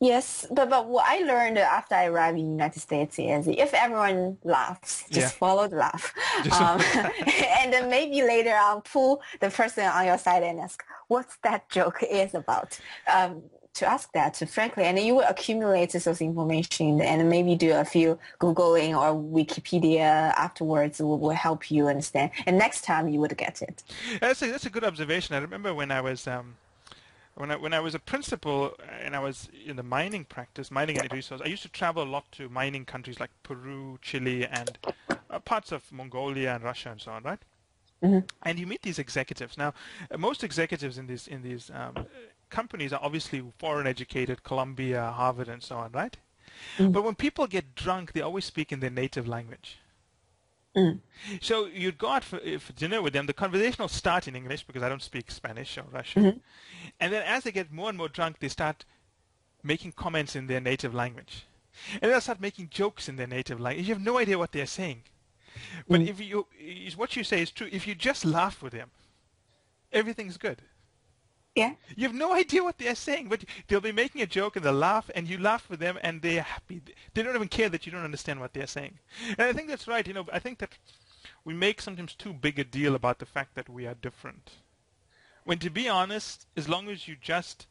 Yes, 0.00 0.46
but 0.50 0.68
but 0.68 0.88
what 0.88 1.06
I 1.08 1.20
learned 1.20 1.56
after 1.56 1.94
I 1.94 2.06
arrived 2.06 2.38
in 2.38 2.44
the 2.44 2.50
United 2.50 2.80
States 2.80 3.18
is 3.18 3.48
if 3.48 3.72
everyone 3.72 4.36
laughs, 4.44 5.04
just 5.10 5.34
yeah. 5.34 5.38
follow 5.38 5.68
the 5.68 5.76
laugh, 5.76 6.12
um, 6.52 6.80
and 7.60 7.72
then 7.72 7.88
maybe 7.88 8.22
later 8.22 8.54
on 8.54 8.82
pull 8.82 9.22
the 9.40 9.48
person 9.48 9.84
on 9.86 10.04
your 10.04 10.18
side 10.18 10.42
and 10.42 10.60
ask 10.60 10.84
what's 11.08 11.38
that 11.42 11.68
joke 11.70 12.02
is 12.02 12.34
about. 12.34 12.78
Um, 13.12 13.42
to 13.76 13.86
ask 13.86 14.10
that, 14.12 14.36
frankly, 14.48 14.84
and 14.84 14.98
you 14.98 15.16
will 15.16 15.26
accumulate 15.28 15.92
those 15.92 16.22
information 16.22 16.98
and 17.02 17.28
maybe 17.28 17.54
do 17.54 17.72
a 17.74 17.84
few 17.84 18.18
Googling 18.40 18.96
or 18.96 19.14
Wikipedia 19.14 20.32
afterwards 20.34 20.98
will, 20.98 21.18
will 21.18 21.30
help 21.30 21.70
you 21.70 21.86
understand. 21.86 22.30
And 22.46 22.56
next 22.56 22.84
time 22.84 23.06
you 23.06 23.20
would 23.20 23.36
get 23.36 23.60
it. 23.60 23.82
That's 24.18 24.40
a, 24.40 24.50
that's 24.50 24.64
a 24.64 24.70
good 24.70 24.82
observation. 24.82 25.34
I 25.34 25.40
remember 25.40 25.74
when 25.74 25.90
I 25.90 26.00
was 26.00 26.26
um, 26.26 26.54
when 27.36 27.50
I 27.50 27.56
when 27.56 27.74
I 27.74 27.80
was 27.80 27.94
a 27.94 27.98
principal 27.98 28.74
and 29.02 29.14
I 29.14 29.20
was 29.20 29.48
in 29.64 29.76
the 29.76 29.82
mining 29.82 30.24
practice, 30.24 30.70
mining 30.70 30.98
and 30.98 31.12
resource, 31.12 31.40
I 31.44 31.48
used 31.48 31.62
to 31.62 31.68
travel 31.68 32.02
a 32.02 32.10
lot 32.16 32.30
to 32.32 32.48
mining 32.48 32.84
countries 32.84 33.20
like 33.20 33.30
Peru, 33.42 33.98
Chile, 34.00 34.46
and 34.46 34.78
uh, 35.30 35.38
parts 35.40 35.70
of 35.70 35.90
Mongolia 35.92 36.54
and 36.54 36.64
Russia 36.64 36.90
and 36.90 37.00
so 37.00 37.12
on, 37.12 37.22
right? 37.22 37.38
Mm-hmm. 38.02 38.20
And 38.42 38.58
you 38.58 38.66
meet 38.66 38.82
these 38.82 38.98
executives. 38.98 39.58
Now, 39.58 39.74
uh, 40.10 40.16
most 40.16 40.42
executives 40.44 40.96
in 40.96 41.06
these 41.06 41.26
in 41.28 41.42
these 41.42 41.70
um, 41.74 42.06
companies 42.48 42.92
are 42.92 43.00
obviously 43.02 43.42
foreign 43.58 43.86
educated, 43.86 44.42
Columbia, 44.42 45.12
Harvard, 45.14 45.48
and 45.48 45.62
so 45.62 45.76
on, 45.76 45.92
right? 45.92 46.16
Mm-hmm. 46.78 46.92
But 46.92 47.04
when 47.04 47.14
people 47.14 47.46
get 47.46 47.74
drunk, 47.74 48.12
they 48.12 48.22
always 48.22 48.46
speak 48.46 48.72
in 48.72 48.80
their 48.80 48.90
native 48.90 49.28
language. 49.28 49.78
Mm. 50.76 51.00
So 51.40 51.66
you'd 51.66 51.96
go 51.96 52.10
out 52.10 52.24
for, 52.24 52.38
for, 52.58 52.72
dinner 52.74 53.00
with 53.00 53.14
them. 53.14 53.26
The 53.26 53.32
conversation 53.32 53.82
will 53.82 53.88
start 53.88 54.28
in 54.28 54.36
English 54.36 54.64
because 54.64 54.82
I 54.82 54.88
don't 54.88 55.02
speak 55.02 55.30
Spanish 55.30 55.78
or 55.78 55.84
Russian. 55.90 56.22
Mm-hmm. 56.22 56.38
And 57.00 57.12
then 57.12 57.22
as 57.22 57.44
they 57.44 57.52
get 57.52 57.72
more 57.72 57.88
and 57.88 57.96
more 57.96 58.08
drunk, 58.08 58.40
they 58.40 58.48
start 58.48 58.84
making 59.62 59.92
comments 59.92 60.36
in 60.36 60.46
their 60.46 60.60
native 60.60 60.94
language. 60.94 61.46
And 62.00 62.10
they'll 62.10 62.20
start 62.20 62.40
making 62.40 62.68
jokes 62.68 63.08
in 63.08 63.16
their 63.16 63.26
native 63.26 63.58
language. 63.58 63.88
You 63.88 63.94
have 63.94 64.02
no 64.02 64.18
idea 64.18 64.38
what 64.38 64.52
they're 64.52 64.66
saying. 64.66 65.02
But 65.88 66.00
mm. 66.00 66.08
if 66.08 66.20
you, 66.20 66.46
what 66.96 67.16
you 67.16 67.24
say 67.24 67.40
is 67.40 67.50
true. 67.50 67.68
If 67.72 67.86
you 67.86 67.94
just 67.94 68.24
laugh 68.24 68.62
with 68.62 68.74
them, 68.74 68.90
everything's 69.92 70.36
good. 70.36 70.62
Yeah. 71.56 71.72
You 71.96 72.06
have 72.06 72.14
no 72.14 72.34
idea 72.34 72.62
what 72.62 72.76
they're 72.76 72.94
saying, 72.94 73.28
but 73.28 73.42
they'll 73.66 73.80
be 73.80 73.90
making 73.90 74.20
a 74.20 74.26
joke 74.26 74.56
and 74.56 74.64
they'll 74.64 74.74
laugh, 74.74 75.10
and 75.14 75.26
you 75.26 75.38
laugh 75.38 75.70
with 75.70 75.80
them, 75.80 75.98
and 76.02 76.20
they're 76.20 76.42
happy. 76.42 76.82
They 77.14 77.22
don't 77.22 77.34
even 77.34 77.48
care 77.48 77.70
that 77.70 77.86
you 77.86 77.92
don't 77.92 78.04
understand 78.04 78.40
what 78.40 78.52
they're 78.52 78.66
saying. 78.66 78.98
And 79.38 79.48
I 79.48 79.54
think 79.54 79.68
that's 79.68 79.88
right. 79.88 80.06
You 80.06 80.12
know, 80.12 80.26
I 80.30 80.38
think 80.38 80.58
that 80.58 80.76
we 81.46 81.54
make 81.54 81.80
sometimes 81.80 82.14
too 82.14 82.34
big 82.34 82.58
a 82.58 82.64
deal 82.64 82.94
about 82.94 83.18
the 83.18 83.26
fact 83.26 83.54
that 83.54 83.70
we 83.70 83.86
are 83.86 83.94
different. 83.94 84.50
When 85.44 85.58
to 85.60 85.70
be 85.70 85.88
honest, 85.88 86.46
as 86.56 86.68
long 86.68 86.90
as 86.90 87.08
you 87.08 87.16
just 87.18 87.66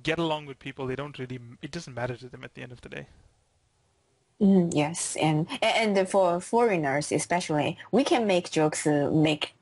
get 0.00 0.18
along 0.20 0.46
with 0.46 0.60
people, 0.60 0.86
they 0.86 0.96
don't 0.96 1.18
really. 1.18 1.40
It 1.60 1.72
doesn't 1.72 1.94
matter 1.94 2.16
to 2.16 2.28
them 2.28 2.44
at 2.44 2.54
the 2.54 2.62
end 2.62 2.70
of 2.70 2.82
the 2.82 2.88
day. 2.88 3.08
Mm, 4.40 4.72
yes, 4.74 5.16
and 5.16 5.48
and 5.62 6.08
for 6.08 6.40
foreigners 6.40 7.10
especially, 7.10 7.78
we 7.90 8.04
can 8.04 8.26
make 8.26 8.50
jokes, 8.50 8.86
uh, 8.86 9.10
make 9.12 9.54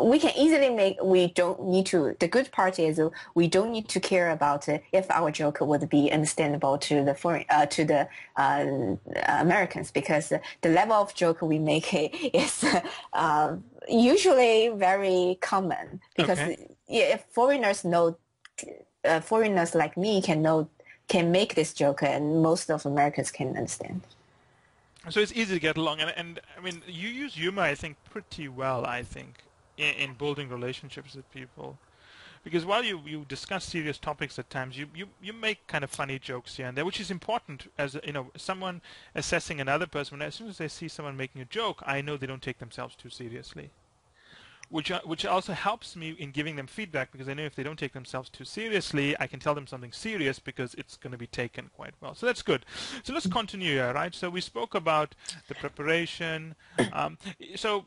we 0.00 0.18
can 0.18 0.32
easily 0.36 0.70
make, 0.70 1.02
we 1.02 1.28
don't 1.28 1.62
need 1.64 1.86
to, 1.86 2.16
the 2.18 2.28
good 2.28 2.50
part 2.52 2.78
is 2.78 3.00
we 3.34 3.48
don't 3.48 3.70
need 3.70 3.88
to 3.88 4.00
care 4.00 4.30
about 4.30 4.68
if 4.68 5.10
our 5.10 5.30
joke 5.30 5.58
would 5.60 5.88
be 5.88 6.10
understandable 6.12 6.78
to 6.78 7.04
the 7.04 7.14
foreign, 7.14 7.44
uh, 7.48 7.66
to 7.66 7.84
the 7.84 8.08
uh, 8.36 8.86
Americans 9.28 9.90
because 9.90 10.32
the 10.60 10.68
level 10.68 10.96
of 10.96 11.14
joke 11.14 11.42
we 11.42 11.58
make 11.58 11.92
is 12.34 12.64
uh, 13.12 13.56
usually 13.88 14.68
very 14.74 15.38
common 15.40 16.00
because 16.16 16.38
okay. 16.38 16.76
if 16.88 17.24
foreigners 17.30 17.84
know, 17.84 18.16
uh, 19.04 19.20
foreigners 19.20 19.74
like 19.74 19.96
me 19.96 20.20
can 20.20 20.42
know, 20.42 20.68
can 21.08 21.30
make 21.30 21.54
this 21.54 21.72
joke 21.72 22.02
and 22.02 22.42
most 22.42 22.70
of 22.70 22.84
Americans 22.84 23.30
can 23.30 23.56
understand. 23.56 24.02
So 25.08 25.20
it's 25.20 25.32
easy 25.32 25.54
to 25.54 25.60
get 25.60 25.76
along, 25.76 26.00
and, 26.00 26.12
and 26.16 26.40
I 26.58 26.60
mean, 26.60 26.82
you 26.88 27.08
use 27.08 27.34
humor, 27.34 27.62
I 27.62 27.76
think, 27.76 27.96
pretty 28.10 28.48
well. 28.48 28.84
I 28.84 29.04
think 29.04 29.45
in, 29.76 29.94
in 29.94 30.14
building 30.14 30.48
relationships 30.48 31.14
with 31.14 31.30
people 31.32 31.78
because 32.46 32.64
while 32.64 32.84
you, 32.84 33.00
you 33.04 33.24
discuss 33.28 33.64
serious 33.64 33.98
topics 33.98 34.38
at 34.38 34.48
times, 34.48 34.78
you, 34.78 34.86
you, 34.94 35.08
you 35.20 35.32
make 35.32 35.66
kind 35.66 35.82
of 35.82 35.90
funny 35.90 36.16
jokes 36.20 36.56
here 36.56 36.68
and 36.68 36.78
there, 36.78 36.84
which 36.84 37.00
is 37.00 37.10
important 37.10 37.66
as 37.76 37.98
you 38.04 38.12
know 38.12 38.30
someone 38.36 38.80
assessing 39.16 39.60
another 39.60 39.88
person. 39.88 40.22
As 40.22 40.36
soon 40.36 40.48
as 40.48 40.58
they 40.58 40.68
see 40.68 40.86
someone 40.86 41.16
making 41.16 41.42
a 41.42 41.44
joke, 41.44 41.82
I 41.84 42.00
know 42.02 42.16
they 42.16 42.28
don't 42.28 42.40
take 42.40 42.60
themselves 42.60 42.94
too 42.94 43.10
seriously, 43.10 43.70
which 44.68 44.92
uh, 44.92 45.00
which 45.04 45.26
also 45.26 45.54
helps 45.54 45.96
me 45.96 46.10
in 46.20 46.30
giving 46.30 46.54
them 46.54 46.68
feedback 46.68 47.10
because 47.10 47.28
I 47.28 47.34
know 47.34 47.42
if 47.42 47.56
they 47.56 47.64
don't 47.64 47.80
take 47.80 47.94
themselves 47.94 48.30
too 48.30 48.44
seriously, 48.44 49.16
I 49.18 49.26
can 49.26 49.40
tell 49.40 49.56
them 49.56 49.66
something 49.66 49.90
serious 49.90 50.38
because 50.38 50.72
it's 50.74 50.96
going 50.96 51.10
to 51.10 51.18
be 51.18 51.26
taken 51.26 51.70
quite 51.74 51.94
well. 52.00 52.14
So 52.14 52.26
that's 52.26 52.42
good. 52.42 52.64
So 53.02 53.12
let's 53.12 53.26
continue 53.26 53.72
here, 53.72 53.92
right? 53.92 54.14
So 54.14 54.30
we 54.30 54.40
spoke 54.40 54.76
about 54.76 55.16
the 55.48 55.56
preparation. 55.56 56.54
Um, 56.92 57.18
so 57.56 57.84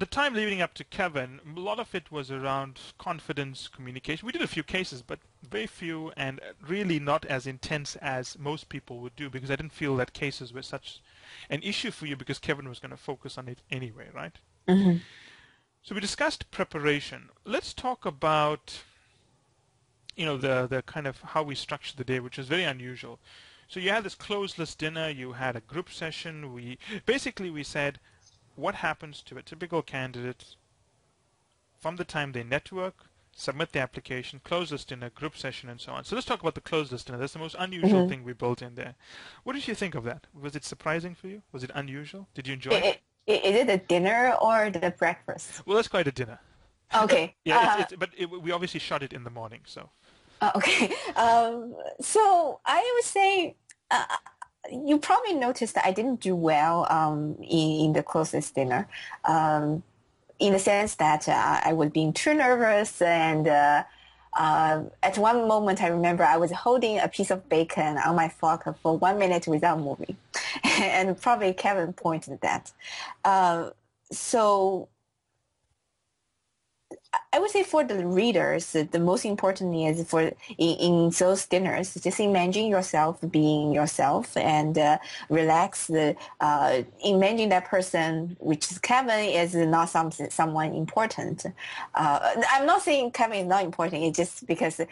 the 0.00 0.06
time 0.06 0.32
leading 0.32 0.62
up 0.62 0.72
to 0.74 0.82
Kevin, 0.84 1.40
a 1.54 1.60
lot 1.60 1.78
of 1.78 1.94
it 1.94 2.10
was 2.10 2.30
around 2.30 2.80
confidence, 2.96 3.68
communication. 3.68 4.24
We 4.24 4.32
did 4.32 4.40
a 4.40 4.46
few 4.46 4.62
cases, 4.62 5.02
but 5.02 5.18
very 5.46 5.66
few 5.66 6.10
and 6.16 6.40
really 6.66 6.98
not 6.98 7.26
as 7.26 7.46
intense 7.46 7.96
as 7.96 8.38
most 8.38 8.70
people 8.70 9.00
would 9.00 9.14
do 9.14 9.28
because 9.28 9.50
I 9.50 9.56
didn't 9.56 9.74
feel 9.74 9.94
that 9.96 10.14
cases 10.14 10.54
were 10.54 10.62
such 10.62 11.02
an 11.50 11.62
issue 11.62 11.90
for 11.90 12.06
you 12.06 12.16
because 12.16 12.38
Kevin 12.38 12.66
was 12.66 12.78
going 12.78 12.92
to 12.92 12.96
focus 12.96 13.36
on 13.36 13.46
it 13.46 13.58
anyway, 13.70 14.08
right? 14.14 14.38
Mm-hmm. 14.66 14.96
So 15.82 15.94
we 15.94 16.00
discussed 16.00 16.50
preparation. 16.50 17.28
Let's 17.44 17.74
talk 17.74 18.06
about 18.06 18.82
you 20.16 20.24
know 20.24 20.38
the 20.38 20.66
the 20.66 20.80
kind 20.82 21.06
of 21.06 21.20
how 21.20 21.42
we 21.42 21.54
structured 21.54 21.98
the 21.98 22.04
day, 22.04 22.20
which 22.20 22.38
was 22.38 22.46
very 22.46 22.64
unusual. 22.64 23.18
So 23.68 23.80
you 23.80 23.90
had 23.90 24.04
this 24.04 24.14
closed 24.14 24.58
list 24.58 24.78
dinner, 24.78 25.10
you 25.10 25.32
had 25.32 25.56
a 25.56 25.60
group 25.60 25.90
session. 25.90 26.54
We 26.54 26.78
basically 27.04 27.50
we 27.50 27.64
said 27.64 28.00
what 28.56 28.76
happens 28.76 29.22
to 29.22 29.38
a 29.38 29.42
typical 29.42 29.82
candidate 29.82 30.56
from 31.78 31.96
the 31.96 32.04
time 32.04 32.32
they 32.32 32.44
network, 32.44 33.06
submit 33.34 33.72
the 33.72 33.78
application, 33.78 34.40
close 34.44 34.70
list 34.70 34.92
in 34.92 35.02
a 35.02 35.10
group 35.10 35.36
session, 35.36 35.68
and 35.68 35.80
so 35.80 35.92
on. 35.92 36.04
So 36.04 36.14
let's 36.14 36.26
talk 36.26 36.40
about 36.40 36.54
the 36.54 36.60
closed 36.60 36.92
list 36.92 37.06
dinner. 37.06 37.18
That's 37.18 37.32
the 37.32 37.38
most 37.38 37.56
unusual 37.58 38.00
mm-hmm. 38.00 38.08
thing 38.08 38.24
we 38.24 38.34
built 38.34 38.60
in 38.60 38.74
there. 38.74 38.94
What 39.44 39.54
did 39.54 39.66
you 39.66 39.74
think 39.74 39.94
of 39.94 40.04
that? 40.04 40.26
Was 40.38 40.54
it 40.54 40.64
surprising 40.64 41.14
for 41.14 41.28
you? 41.28 41.42
Was 41.52 41.64
it 41.64 41.70
unusual? 41.74 42.28
Did 42.34 42.46
you 42.46 42.54
enjoy 42.54 42.72
it? 42.72 43.00
it? 43.26 43.44
Is 43.44 43.56
it 43.56 43.70
a 43.70 43.78
dinner 43.78 44.34
or 44.40 44.70
the 44.70 44.90
breakfast? 44.90 45.66
Well, 45.66 45.76
that's 45.76 45.88
quite 45.88 46.06
a 46.06 46.12
dinner. 46.12 46.38
Okay. 46.92 47.36
yeah, 47.44 47.58
uh, 47.58 47.82
it's, 47.82 47.92
it's, 47.92 48.00
but 48.00 48.10
it, 48.18 48.26
we 48.26 48.50
obviously 48.50 48.80
shot 48.80 49.04
it 49.04 49.12
in 49.12 49.22
the 49.22 49.30
morning, 49.30 49.60
so. 49.64 49.90
Uh, 50.40 50.50
okay. 50.56 50.92
Um, 51.14 51.76
so 52.00 52.58
I 52.66 52.92
would 52.96 53.04
say 53.04 53.54
uh, 53.92 54.04
you 54.70 54.98
probably 54.98 55.34
noticed 55.34 55.74
that 55.74 55.86
I 55.86 55.92
didn't 55.92 56.20
do 56.20 56.34
well 56.36 56.86
um, 56.90 57.36
in, 57.42 57.86
in, 57.86 57.92
the 57.92 58.02
closed 58.02 58.34
list 58.34 58.54
dinner, 58.54 58.88
um, 59.24 59.82
in 60.38 60.52
the 60.52 60.58
sense 60.58 60.94
that 60.96 61.28
uh, 61.28 61.60
I 61.64 61.72
was 61.72 61.90
being 61.90 62.12
too 62.12 62.34
nervous 62.34 63.00
and 63.02 63.48
uh, 63.48 63.84
uh, 64.32 64.84
at 65.02 65.18
one 65.18 65.48
moment 65.48 65.82
I 65.82 65.88
remember 65.88 66.22
I 66.24 66.36
was 66.36 66.52
holding 66.52 66.98
a 66.98 67.08
piece 67.08 67.30
of 67.30 67.48
bacon 67.48 67.98
on 67.98 68.14
my 68.14 68.28
fork 68.28 68.64
for 68.80 68.96
one 68.96 69.18
minute 69.18 69.46
without 69.48 69.80
moving, 69.80 70.16
and 70.64 71.20
probably 71.20 71.52
Kevin 71.52 71.92
pointed 71.92 72.40
that. 72.40 72.72
Uh, 73.24 73.70
so 74.12 74.88
I 77.32 77.38
would 77.38 77.50
say 77.50 77.62
for 77.64 77.82
the 77.82 78.06
readers, 78.06 78.72
the 78.72 78.98
most 78.98 79.24
important 79.24 79.74
is 79.74 80.08
for 80.08 80.22
in, 80.22 80.34
in 80.58 81.10
those 81.10 81.46
dinners, 81.46 81.94
just 81.94 82.20
imagine 82.20 82.66
yourself 82.66 83.18
being 83.30 83.72
yourself 83.72 84.36
and 84.36 84.76
uh, 84.78 84.98
relax. 85.28 85.88
The 85.88 86.16
uh, 86.40 86.82
imagine 87.04 87.48
that 87.48 87.64
person, 87.64 88.36
which 88.38 88.70
is 88.70 88.78
Kevin, 88.78 89.28
is 89.30 89.54
not 89.54 89.88
some 89.88 90.12
someone 90.12 90.72
important. 90.74 91.46
Uh, 91.94 92.34
I'm 92.50 92.66
not 92.66 92.82
saying 92.82 93.10
Kevin 93.12 93.40
is 93.40 93.46
not 93.46 93.64
important. 93.64 94.04
It's 94.04 94.16
just 94.16 94.46
because 94.46 94.78
uh, 94.80 94.86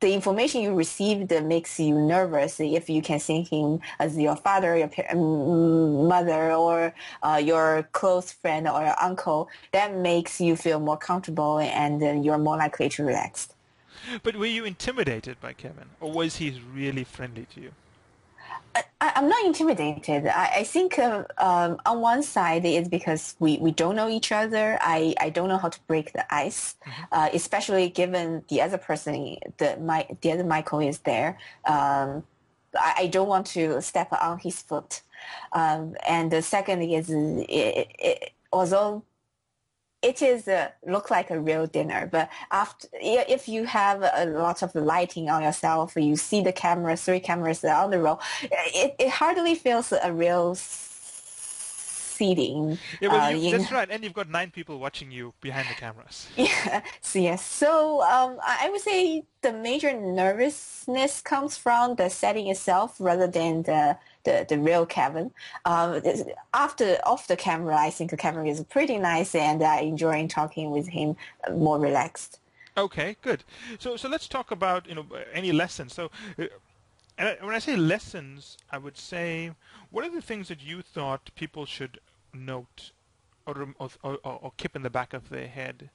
the 0.00 0.12
information 0.12 0.62
you 0.62 0.74
received 0.74 1.30
makes 1.44 1.80
you 1.80 1.94
nervous 1.94 2.60
if 2.60 2.88
you 2.88 3.02
can 3.02 3.18
see 3.18 3.42
him 3.42 3.80
as 3.98 4.16
your 4.16 4.36
father, 4.36 4.76
your 4.76 4.90
mother, 5.14 6.52
or 6.52 6.94
uh, 7.22 7.40
your 7.42 7.88
close 7.92 8.30
friend 8.32 8.68
or 8.68 8.82
your 8.82 9.00
uncle. 9.02 9.48
That 9.72 9.96
makes 9.96 10.40
you 10.40 10.56
feel 10.56 10.78
more 10.78 10.96
comfortable 10.96 11.58
and 11.58 12.02
uh, 12.02 12.12
you're 12.12 12.38
more 12.38 12.56
likely 12.56 12.88
to 12.90 13.04
relax. 13.04 13.48
But 14.22 14.36
were 14.36 14.46
you 14.46 14.64
intimidated 14.64 15.40
by 15.40 15.52
Kevin, 15.52 15.88
or 16.00 16.12
was 16.12 16.36
he 16.36 16.62
really 16.72 17.04
friendly 17.04 17.46
to 17.54 17.60
you? 17.60 17.72
I, 19.00 19.12
am 19.16 19.28
not 19.28 19.44
intimidated. 19.44 20.26
I, 20.26 20.50
I 20.56 20.64
think 20.64 20.98
uh, 20.98 21.24
um, 21.38 21.80
on 21.86 22.00
one 22.00 22.22
side 22.22 22.64
it's 22.64 22.88
because 22.88 23.36
we, 23.38 23.58
we 23.58 23.70
don't 23.70 23.96
know 23.96 24.08
each 24.08 24.32
other. 24.32 24.78
I, 24.80 25.14
I 25.20 25.30
don't 25.30 25.48
know 25.48 25.58
how 25.58 25.68
to 25.68 25.80
break 25.86 26.12
the 26.12 26.32
ice, 26.34 26.76
mm-hmm. 26.86 27.02
uh, 27.12 27.28
especially 27.32 27.88
given 27.88 28.44
the 28.48 28.62
other 28.62 28.78
person, 28.78 29.36
the, 29.58 29.76
my, 29.80 30.06
the 30.20 30.32
other 30.32 30.44
Michael 30.44 30.80
is 30.80 30.98
there. 30.98 31.38
Um, 31.64 32.24
I, 32.78 32.94
I, 32.98 33.06
don't 33.06 33.28
want 33.28 33.46
to 33.48 33.80
step 33.80 34.12
on 34.12 34.38
his 34.38 34.60
foot. 34.60 35.02
Um, 35.52 35.96
and 36.06 36.30
the 36.30 36.42
second 36.42 36.82
is, 36.82 37.10
it, 37.10 37.88
it, 37.98 38.32
although 38.52 39.02
it 40.02 40.22
is 40.22 40.46
uh, 40.48 40.68
look 40.86 41.10
like 41.10 41.30
a 41.30 41.40
real 41.40 41.66
dinner 41.66 42.08
but 42.10 42.28
after 42.50 42.88
if 42.92 43.48
you 43.48 43.64
have 43.64 44.02
a 44.14 44.26
lot 44.26 44.62
of 44.62 44.72
the 44.72 44.80
lighting 44.80 45.28
on 45.28 45.42
yourself 45.42 45.96
you 45.96 46.14
see 46.16 46.40
the 46.40 46.52
cameras 46.52 47.02
three 47.02 47.20
cameras 47.20 47.64
on 47.64 47.90
the 47.90 47.98
row 47.98 48.18
it, 48.42 48.94
it 48.98 49.10
hardly 49.10 49.54
feels 49.54 49.92
a 49.92 50.12
real 50.12 50.54
seating 52.18 52.78
yeah, 53.00 53.08
well, 53.08 53.20
uh, 53.20 53.28
you, 53.30 53.50
that's 53.50 53.72
right 53.72 53.90
and 53.90 54.02
you've 54.04 54.12
got 54.12 54.28
nine 54.28 54.50
people 54.50 54.78
watching 54.78 55.10
you 55.10 55.32
behind 55.40 55.68
the 55.68 55.74
cameras. 55.74 56.28
Yeah 56.36 56.82
so 57.00 57.18
yes. 57.18 57.44
So 57.44 58.02
um, 58.02 58.38
i 58.46 58.68
would 58.70 58.80
say 58.80 59.24
the 59.42 59.52
major 59.52 59.92
nervousness 59.92 61.20
comes 61.20 61.56
from 61.56 61.94
the 61.96 62.08
setting 62.08 62.48
itself 62.48 62.96
rather 63.00 63.26
than 63.26 63.62
the 63.62 63.96
the, 64.28 64.46
the 64.48 64.58
real 64.58 64.84
Kevin. 64.86 65.30
Um, 65.64 66.02
after 66.52 66.98
off 67.04 67.26
the 67.28 67.36
camera, 67.36 67.76
I 67.76 67.90
think 67.90 68.16
Kevin 68.18 68.46
is 68.46 68.62
pretty 68.64 68.98
nice, 68.98 69.34
and 69.34 69.62
I 69.62 69.80
enjoy 69.80 70.26
talking 70.28 70.70
with 70.70 70.88
him 70.88 71.16
uh, 71.46 71.52
more 71.52 71.78
relaxed. 71.78 72.40
Okay, 72.76 73.16
good. 73.22 73.42
So 73.78 73.96
so 73.96 74.08
let's 74.08 74.28
talk 74.28 74.50
about 74.50 74.88
you 74.88 74.94
know 74.94 75.06
any 75.32 75.52
lessons. 75.52 75.94
So. 75.94 76.10
Uh, 77.20 77.34
when 77.40 77.52
I 77.52 77.58
say 77.58 77.74
lessons, 77.74 78.56
I 78.70 78.78
would 78.78 78.96
say, 78.96 79.50
what 79.90 80.04
are 80.04 80.14
the 80.18 80.22
things 80.22 80.46
that 80.46 80.62
you 80.62 80.82
thought 80.82 81.32
people 81.34 81.66
should 81.66 81.98
note 82.32 82.92
or, 83.44 83.74
or, 83.80 83.90
or, 84.04 84.18
or 84.22 84.52
keep 84.56 84.76
in 84.76 84.82
the 84.82 84.94
back 84.98 85.12
of 85.12 85.28
their 85.28 85.48
head 85.48 85.90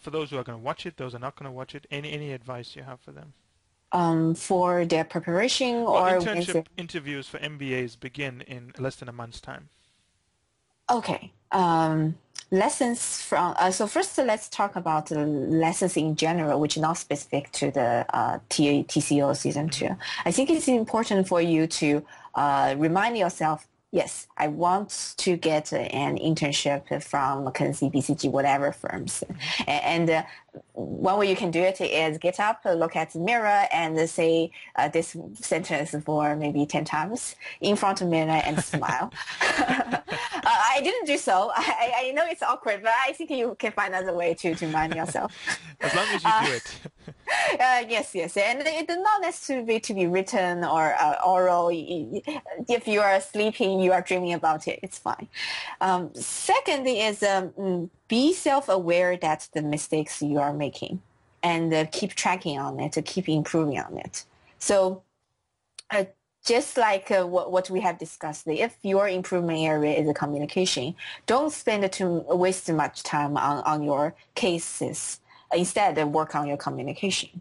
for 0.00 0.10
those 0.10 0.30
who 0.30 0.36
are 0.36 0.42
going 0.42 0.58
to 0.58 0.64
watch 0.64 0.84
it, 0.84 0.96
those 0.96 1.12
who 1.12 1.18
are 1.18 1.20
not 1.20 1.36
going 1.36 1.48
to 1.48 1.54
watch 1.54 1.76
it? 1.76 1.86
Any 1.92 2.10
any 2.10 2.32
advice 2.32 2.74
you 2.74 2.82
have 2.82 2.98
for 2.98 3.12
them? 3.12 3.34
Um, 3.94 4.34
for 4.34 4.84
their 4.84 5.04
preparation 5.04 5.84
well, 5.84 5.94
or 5.94 6.20
internship 6.20 6.66
interviews 6.76 7.26
for 7.28 7.38
MBAs 7.38 7.98
begin 7.98 8.42
in 8.42 8.72
less 8.78 8.96
than 8.96 9.08
a 9.08 9.12
month's 9.12 9.40
time. 9.40 9.68
Okay. 10.90 11.32
Um, 11.52 12.16
lessons 12.50 13.22
from 13.22 13.54
uh, 13.58 13.70
so 13.70 13.86
first 13.86 14.18
let's 14.18 14.48
talk 14.48 14.76
about 14.76 15.06
the 15.06 15.24
lessons 15.24 15.96
in 15.96 16.14
general 16.14 16.60
which 16.60 16.76
are 16.76 16.80
not 16.80 16.98
specific 16.98 17.50
to 17.52 17.70
the 17.70 18.04
uh, 18.12 18.38
TCO 18.50 19.34
season 19.36 19.68
two. 19.70 19.96
I 20.24 20.32
think 20.32 20.50
it's 20.50 20.68
important 20.68 21.26
for 21.28 21.40
you 21.40 21.66
to 21.68 22.04
uh, 22.34 22.74
remind 22.76 23.16
yourself 23.16 23.66
yes, 23.94 24.26
I 24.36 24.48
want 24.48 25.14
to 25.18 25.36
get 25.36 25.72
an 25.72 26.18
internship 26.18 27.00
from 27.04 27.46
McKinsey, 27.46 27.94
BCG, 27.94 28.28
whatever 28.28 28.72
firms. 28.72 29.22
And, 29.68 30.10
uh, 30.10 30.24
one 30.72 31.18
way 31.18 31.28
you 31.28 31.36
can 31.36 31.50
do 31.50 31.60
it 31.60 31.80
is 31.80 32.18
get 32.18 32.40
up, 32.40 32.60
look 32.64 32.96
at 32.96 33.12
the 33.12 33.18
mirror, 33.18 33.66
and 33.72 34.08
say 34.08 34.50
uh, 34.76 34.88
this 34.88 35.16
sentence 35.34 35.94
for 36.04 36.36
maybe 36.36 36.66
10 36.66 36.84
times 36.84 37.36
in 37.60 37.76
front 37.76 38.00
of 38.00 38.06
the 38.06 38.10
mirror 38.10 38.40
and 38.44 38.62
smile. 38.62 39.12
uh, 39.40 40.00
I 40.44 40.80
didn't 40.82 41.06
do 41.06 41.18
so. 41.18 41.52
I, 41.56 41.92
I 41.96 42.10
know 42.12 42.24
it's 42.26 42.42
awkward, 42.42 42.82
but 42.82 42.92
I 43.06 43.12
think 43.12 43.30
you 43.30 43.56
can 43.58 43.72
find 43.72 43.94
another 43.94 44.16
way 44.16 44.34
to, 44.34 44.54
to 44.54 44.66
remind 44.66 44.94
yourself. 44.94 45.32
as 45.80 45.94
long 45.94 46.06
as 46.08 46.24
you 46.24 46.30
do 46.46 46.52
it. 46.54 46.80
Uh, 47.60 47.84
yes, 47.88 48.14
yes. 48.14 48.36
And 48.36 48.60
it 48.60 48.86
does 48.86 48.98
not 48.98 49.20
necessarily 49.20 49.80
to 49.80 49.94
be 49.94 50.06
written 50.06 50.64
or 50.64 50.94
uh, 51.00 51.16
oral. 51.24 51.70
If 51.72 52.88
you 52.88 53.00
are 53.00 53.20
sleeping, 53.20 53.80
you 53.80 53.92
are 53.92 54.02
dreaming 54.02 54.32
about 54.32 54.66
it, 54.68 54.80
it's 54.82 54.98
fine. 54.98 55.28
Um, 55.80 56.10
second 56.14 56.86
is 56.86 57.22
um, 57.22 57.50
mm, 57.50 57.90
be 58.14 58.32
self-aware 58.32 59.12
that 59.26 59.40
the 59.54 59.62
mistakes 59.76 60.22
you 60.22 60.38
are 60.38 60.54
making 60.66 60.94
and 61.42 61.74
uh, 61.74 61.84
keep 61.90 62.10
tracking 62.22 62.56
on 62.66 62.78
it, 62.84 62.92
to 62.92 63.02
keep 63.02 63.26
improving 63.28 63.78
on 63.86 63.98
it. 63.98 64.24
So 64.68 65.02
uh, 65.90 66.04
just 66.52 66.70
like 66.76 67.10
uh, 67.10 67.24
what, 67.34 67.50
what 67.50 67.66
we 67.74 67.80
have 67.80 67.98
discussed, 67.98 68.46
if 68.46 68.72
your 68.82 69.08
improvement 69.08 69.58
area 69.58 69.94
is 70.00 70.08
a 70.08 70.14
communication, 70.14 70.94
don't 71.26 71.52
spend 71.52 71.80
too 71.90 72.24
waste 72.28 72.62
too 72.66 72.76
much 72.84 73.02
time 73.02 73.36
on, 73.36 73.56
on 73.72 73.82
your 73.82 74.14
cases. 74.36 75.20
Instead, 75.52 75.96
work 76.18 76.36
on 76.36 76.46
your 76.46 76.60
communication. 76.66 77.32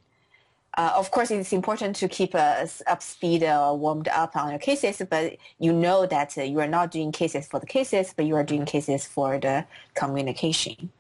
Uh, 0.76 0.92
of 0.96 1.12
course, 1.12 1.30
it's 1.30 1.54
important 1.54 1.96
to 1.96 2.08
keep 2.08 2.34
us 2.34 2.82
up 2.88 3.02
speed 3.02 3.44
or 3.44 3.78
warmed 3.78 4.08
up 4.08 4.36
on 4.36 4.50
your 4.50 4.60
cases, 4.60 5.02
but 5.08 5.38
you 5.60 5.72
know 5.72 6.06
that 6.08 6.36
uh, 6.38 6.42
you 6.42 6.60
are 6.60 6.68
not 6.68 6.90
doing 6.90 7.12
cases 7.12 7.48
for 7.48 7.60
the 7.60 7.66
cases, 7.66 8.14
but 8.16 8.26
you 8.26 8.36
are 8.36 8.44
doing 8.44 8.66
cases 8.66 9.06
for 9.06 9.38
the 9.40 9.66
communication. 9.94 10.92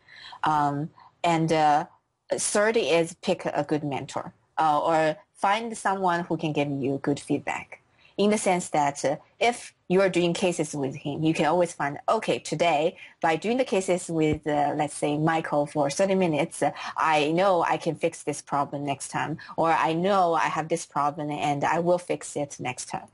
Um, 0.44 0.92
and 1.24 1.52
uh, 1.52 1.86
third 2.32 2.78
is 2.78 3.16
pick 3.22 3.46
a 3.46 3.64
good 3.64 3.84
mentor 3.84 4.34
uh, 4.60 4.80
or 4.80 5.18
find 5.34 5.76
someone 5.78 6.22
who 6.26 6.38
can 6.38 6.54
give 6.54 6.70
you 6.70 7.00
good 7.02 7.20
feedback 7.20 7.83
in 8.18 8.30
the 8.30 8.38
sense 8.38 8.70
that 8.70 9.04
uh, 9.04 9.16
if 9.40 9.74
you 9.88 10.02
are 10.02 10.10
doing 10.10 10.34
cases 10.34 10.74
with 10.74 10.96
him, 10.96 11.24
you 11.24 11.34
can 11.34 11.46
always 11.46 11.74
find, 11.74 11.98
okay, 12.08 12.40
today 12.40 12.98
by 13.22 13.36
doing 13.36 13.58
the 13.58 13.66
cases 13.66 14.10
with, 14.10 14.46
uh, 14.48 14.74
let's 14.76 14.96
say, 14.96 15.18
Michael 15.18 15.66
for 15.66 15.90
30 15.90 16.16
minutes, 16.16 16.62
uh, 16.62 16.72
I 16.98 17.32
know 17.32 17.64
I 17.64 17.78
can 17.78 17.96
fix 17.96 18.24
this 18.24 18.42
problem 18.42 18.86
next 18.86 19.10
time, 19.10 19.38
or 19.58 19.72
I 19.72 19.94
know 19.94 20.34
I 20.34 20.48
have 20.48 20.70
this 20.70 20.86
problem 20.86 21.32
and 21.32 21.64
I 21.64 21.80
will 21.80 21.98
fix 22.00 22.36
it 22.36 22.58
next 22.60 22.86
time. 22.86 23.08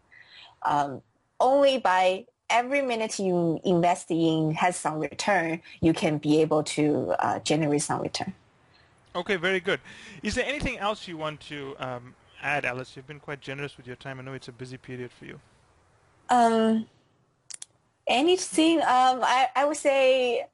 Um, 0.64 1.02
only 1.40 1.78
by 1.78 2.26
every 2.50 2.82
minute 2.82 3.20
you 3.20 3.60
invest 3.64 4.12
in 4.12 4.52
has 4.56 4.76
some 4.76 5.00
return, 5.00 5.62
you 5.82 5.94
can 5.94 6.18
be 6.18 6.42
able 6.42 6.64
to 6.64 7.16
uh, 7.20 7.40
generate 7.40 7.82
some 7.82 8.02
return. 8.02 8.34
Okay, 9.16 9.38
very 9.38 9.60
good. 9.60 9.80
Is 10.22 10.36
there 10.36 10.46
anything 10.46 10.78
else 10.78 11.08
you 11.08 11.18
want 11.18 11.40
to 11.42 11.76
um, 11.80 12.16
add, 12.42 12.66
Alice? 12.66 12.96
You've 12.96 13.08
been 13.08 13.20
quite 13.20 13.42
generous 13.42 13.78
with 13.78 13.88
your 13.88 13.96
time. 13.96 14.20
I 14.20 14.24
know 14.24 14.34
it's 14.34 14.48
a 14.48 14.52
busy 14.52 14.78
period 14.78 15.12
for 15.12 15.26
you. 15.26 15.40
Um, 16.30 16.88
anything? 18.08 18.80
Um, 18.80 19.22
I, 19.24 19.48
I 19.56 19.66
would 19.66 19.78
say 19.78 20.46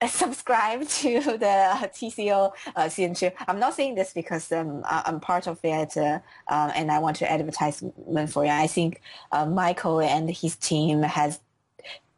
subscribe 0.08 0.86
to 0.88 1.20
the 1.20 1.90
TCO 1.94 2.52
uh. 2.76 3.32
I'm 3.48 3.58
not 3.58 3.74
saying 3.74 3.94
this 3.96 4.12
because 4.12 4.50
um, 4.52 4.82
I'm 4.88 5.20
part 5.20 5.46
of 5.46 5.58
it 5.62 5.96
uh, 5.96 6.20
uh, 6.48 6.72
and 6.74 6.90
I 6.90 6.98
want 6.98 7.16
to 7.16 7.30
advertisement 7.30 8.30
for 8.30 8.44
you. 8.44 8.50
I 8.50 8.66
think 8.66 9.02
uh, 9.32 9.46
Michael 9.46 10.00
and 10.00 10.30
his 10.30 10.56
team 10.56 11.02
has 11.02 11.40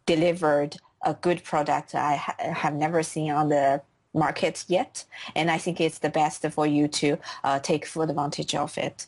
delivered 0.06 0.76
a 1.04 1.14
good 1.14 1.42
product 1.42 1.94
I 1.94 2.16
ha- 2.16 2.36
have 2.38 2.74
never 2.74 3.02
seen 3.02 3.32
on 3.32 3.48
the 3.48 3.82
market 4.14 4.64
yet. 4.68 5.04
And 5.34 5.50
I 5.50 5.58
think 5.58 5.80
it's 5.80 5.98
the 5.98 6.10
best 6.10 6.46
for 6.50 6.66
you 6.66 6.88
to 6.88 7.18
uh, 7.44 7.58
take 7.60 7.86
full 7.86 8.02
advantage 8.02 8.54
of 8.54 8.76
it. 8.78 9.06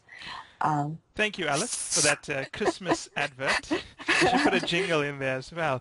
Um, 0.60 0.98
Thank 1.14 1.38
you, 1.38 1.46
Alice, 1.46 1.94
for 1.94 2.06
that 2.08 2.30
uh, 2.30 2.44
Christmas 2.52 3.08
advert. 3.16 3.70
You 3.70 3.78
should 4.16 4.40
put 4.40 4.54
a 4.54 4.60
jingle 4.60 5.02
in 5.02 5.18
there 5.18 5.36
as 5.36 5.52
well. 5.52 5.72